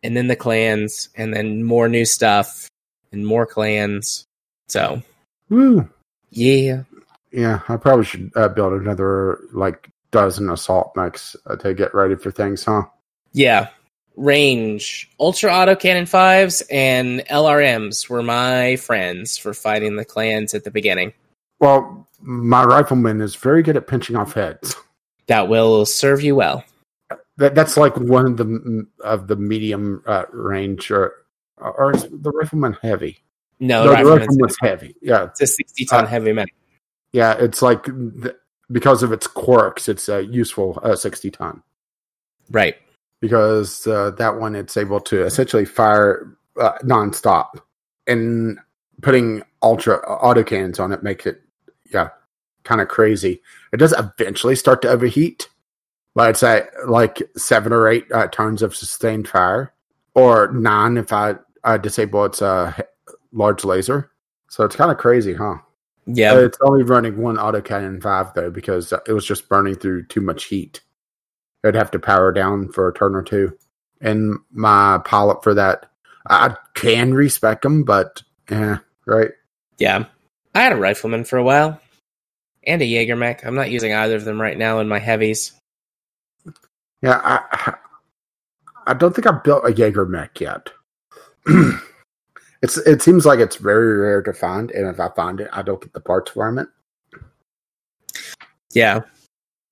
[0.02, 2.68] and then the clans, and then more new stuff,
[3.12, 4.24] and more clans.
[4.68, 5.02] So
[5.48, 5.88] Woo!
[6.30, 6.82] yeah.
[7.30, 12.14] Yeah, I probably should uh, build another like dozen assault mechs uh, to get ready
[12.14, 12.84] for things, huh?
[13.32, 13.68] Yeah.
[14.18, 15.08] Range.
[15.20, 20.70] Ultra auto cannon fives and LRMs were my friends for fighting the clans at the
[20.70, 21.12] beginning.
[21.60, 24.74] Well, my rifleman is very good at pinching off heads.
[25.28, 26.64] That will serve you well.
[27.36, 31.12] That that's like one of the of the medium uh, range, or
[31.58, 33.18] or is the rifleman heavy?
[33.60, 34.94] No, no, the rifleman's- rifleman's heavy.
[35.00, 36.46] Yeah, it's a 60 ton Uh, heavy man
[37.12, 37.36] yeah.
[37.38, 37.86] It's like
[38.70, 41.62] because of its quirks, it's a useful uh, sixty ton.
[42.50, 42.76] Right.
[43.20, 47.60] Because uh, that one it's able to essentially fire uh, nonstop,
[48.06, 48.58] and
[49.02, 51.40] putting ultra autocannons on it makes it
[51.92, 52.10] yeah
[52.64, 53.42] kind of crazy.
[53.72, 55.48] It does eventually start to overheat,
[56.14, 59.72] but it's at like seven or eight uh, turns of sustained fire,
[60.14, 62.72] or nine if I uh, disable its uh,
[63.32, 64.10] large laser.
[64.48, 65.58] So it's kind of crazy, huh?
[66.06, 66.32] Yeah.
[66.32, 70.06] Uh, It's only running one autocannon five though because uh, it was just burning through
[70.06, 70.80] too much heat.
[71.64, 73.56] It'd have to power down for a turn or two,
[74.00, 75.90] and my pilot for that
[76.28, 79.30] I can respec them, but yeah, right.
[79.78, 80.04] yeah.
[80.54, 81.80] I had a rifleman for a while
[82.66, 83.46] and a JagerMech.
[83.46, 85.52] I'm not using either of them right now in my heavies.
[87.02, 87.74] Yeah, I
[88.86, 90.70] I don't think I've built a JagerMech yet.
[92.62, 95.62] it's it seems like it's very rare to find, and if I find it, I
[95.62, 96.68] don't get the parts for it.
[98.72, 99.02] Yeah.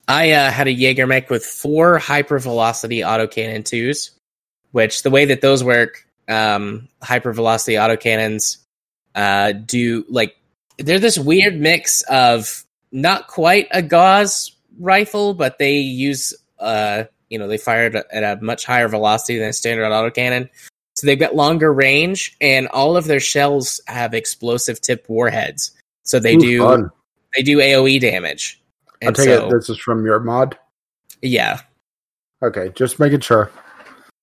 [0.08, 4.12] I uh, had a JagerMech with four hypervelocity autocannon twos,
[4.70, 8.58] which the way that those work, um, hypervelocity autocannons
[9.14, 10.36] uh, do like
[10.78, 17.38] they're this weird mix of not quite a gauss rifle, but they use uh, you
[17.38, 20.48] know, they fire at a much higher velocity than a standard autocannon.
[20.94, 25.72] So they've got longer range, and all of their shells have explosive tip warheads.
[26.04, 26.90] So they Ooh, do fun.
[27.34, 28.60] they do AOE damage.
[29.02, 30.58] I And take so, it this is from your mod.
[31.22, 31.60] yeah,
[32.42, 33.50] Okay, just making sure.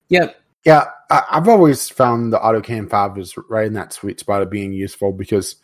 [0.10, 4.42] yep, Yeah, I, I've always found the autocannon five is right in that sweet spot
[4.42, 5.56] of being useful because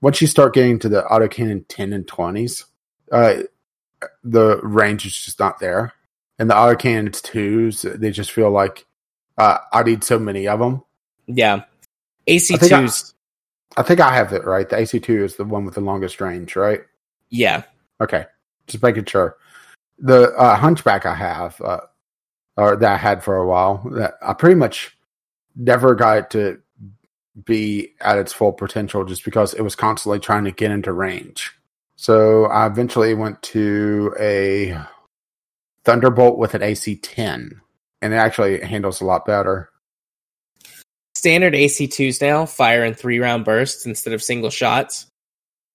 [0.00, 2.64] once you start getting to the autocannon ten and twenties,
[3.12, 3.42] uh,
[4.24, 5.92] the range is just not there,
[6.38, 8.84] and the autocannons twos they just feel like
[9.38, 10.82] uh, I need so many of them.
[11.26, 11.64] yeah.
[12.26, 13.14] AC I I- twos.
[13.76, 14.68] I think I have it right.
[14.68, 16.82] The AC2 is the one with the longest range, right?
[17.30, 17.62] Yeah,
[18.02, 18.26] Okay,
[18.66, 19.36] just making sure.
[19.98, 21.80] The uh, Hunchback I have, uh,
[22.56, 24.96] or that I had for a while, that I pretty much
[25.54, 26.60] never got it to
[27.44, 31.52] be at its full potential, just because it was constantly trying to get into range.
[31.96, 34.76] So I eventually went to a
[35.84, 37.52] Thunderbolt with an AC10,
[38.02, 39.70] and it actually handles a lot better.
[41.14, 45.06] standard AC twos now fire in three round bursts instead of single shots.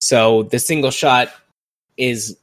[0.00, 1.32] So the single shot
[1.96, 2.36] is,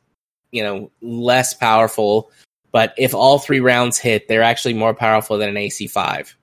[0.52, 2.32] you know, less powerful.
[2.72, 6.36] But if all three rounds hit, they're actually more powerful than an AC five.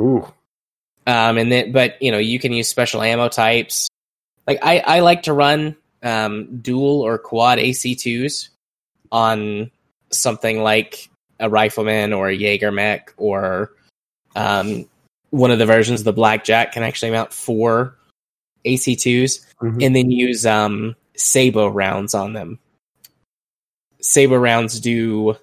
[0.00, 0.24] Ooh,
[1.06, 3.88] Um, and then, but you know, you can use special ammo types.
[4.46, 8.50] Like I, I like to run um, dual or quad AC twos
[9.12, 9.70] on
[10.10, 11.08] something like
[11.40, 13.72] a rifleman or a JagerMech or
[14.36, 14.88] um,
[15.30, 17.96] one of the versions of the Blackjack can actually mount four
[18.64, 19.84] AC twos Mhm.
[19.84, 22.58] and then use um, Sabot rounds on them.
[24.00, 25.36] Sabot rounds do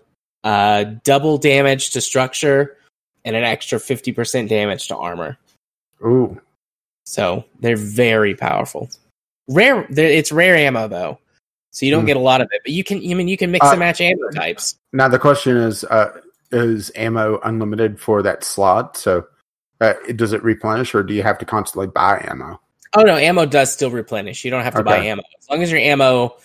[0.43, 2.77] uh, double damage to structure
[3.25, 5.37] and an extra 50% damage to armor.
[6.05, 6.39] ooh,
[7.05, 8.89] So they're very powerful.
[9.49, 11.19] Rare, it's rare ammo though,
[11.71, 12.07] so you don't Hmm.
[12.07, 12.61] get a lot of it.
[12.63, 14.75] But you can, I mean, you can mix Uh, and match ammo types.
[14.93, 16.19] Now the question is: uh,
[16.51, 18.95] Is ammo unlimited for that slot?
[18.97, 19.25] So,
[19.81, 22.59] uh, does it replenish, or do you have to constantly buy ammo?
[22.95, 24.45] Oh no, ammo does still replenish.
[24.45, 26.37] You don't have to buy ammo as long as your ammo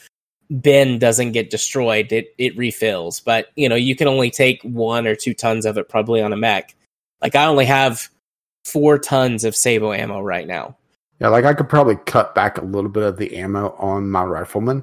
[0.61, 2.12] bin doesn't get destroyed.
[2.12, 5.79] It it refills, but you know you can only take one or two tons of
[5.79, 6.74] it probably on a mech.
[7.20, 8.09] Like I only have
[8.65, 10.77] four tons of Sabot ammo right now.
[11.20, 14.24] Yeah, like I could probably cut back a little bit of the ammo on my
[14.24, 14.83] rifleman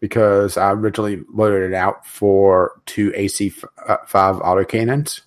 [0.00, 5.20] because I originally loaded it out for two AC f- uh, five autocannons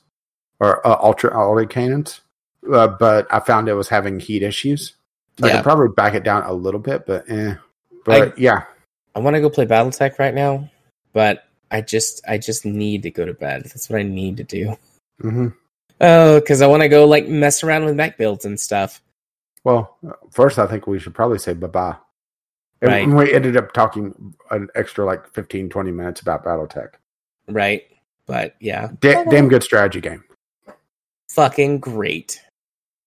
[0.59, 2.19] or uh, ultra autocannons,
[2.71, 4.93] uh, but I found it was having heat issues.
[5.41, 5.53] I Yeah.
[5.57, 7.55] could probably back it down a little bit, but eh.
[8.05, 8.63] But yeah,
[9.17, 10.69] I want to go play BattleTech right now,
[11.11, 13.63] but I just I just need to go to bed.
[13.63, 14.77] That's what I need to do.
[15.23, 15.47] Mm-hmm.
[15.99, 19.01] Oh, because I want to go like mess around with mech builds and stuff.
[19.63, 19.97] Well,
[20.29, 21.95] first, I think we should probably say bye bye.
[22.79, 23.05] Right.
[23.05, 26.89] And we ended up talking an extra like 15, 20 minutes about Battletech.
[27.49, 27.85] Right.
[28.27, 28.91] But yeah.
[28.99, 30.23] Da- damn good strategy game.
[31.31, 32.39] Fucking great.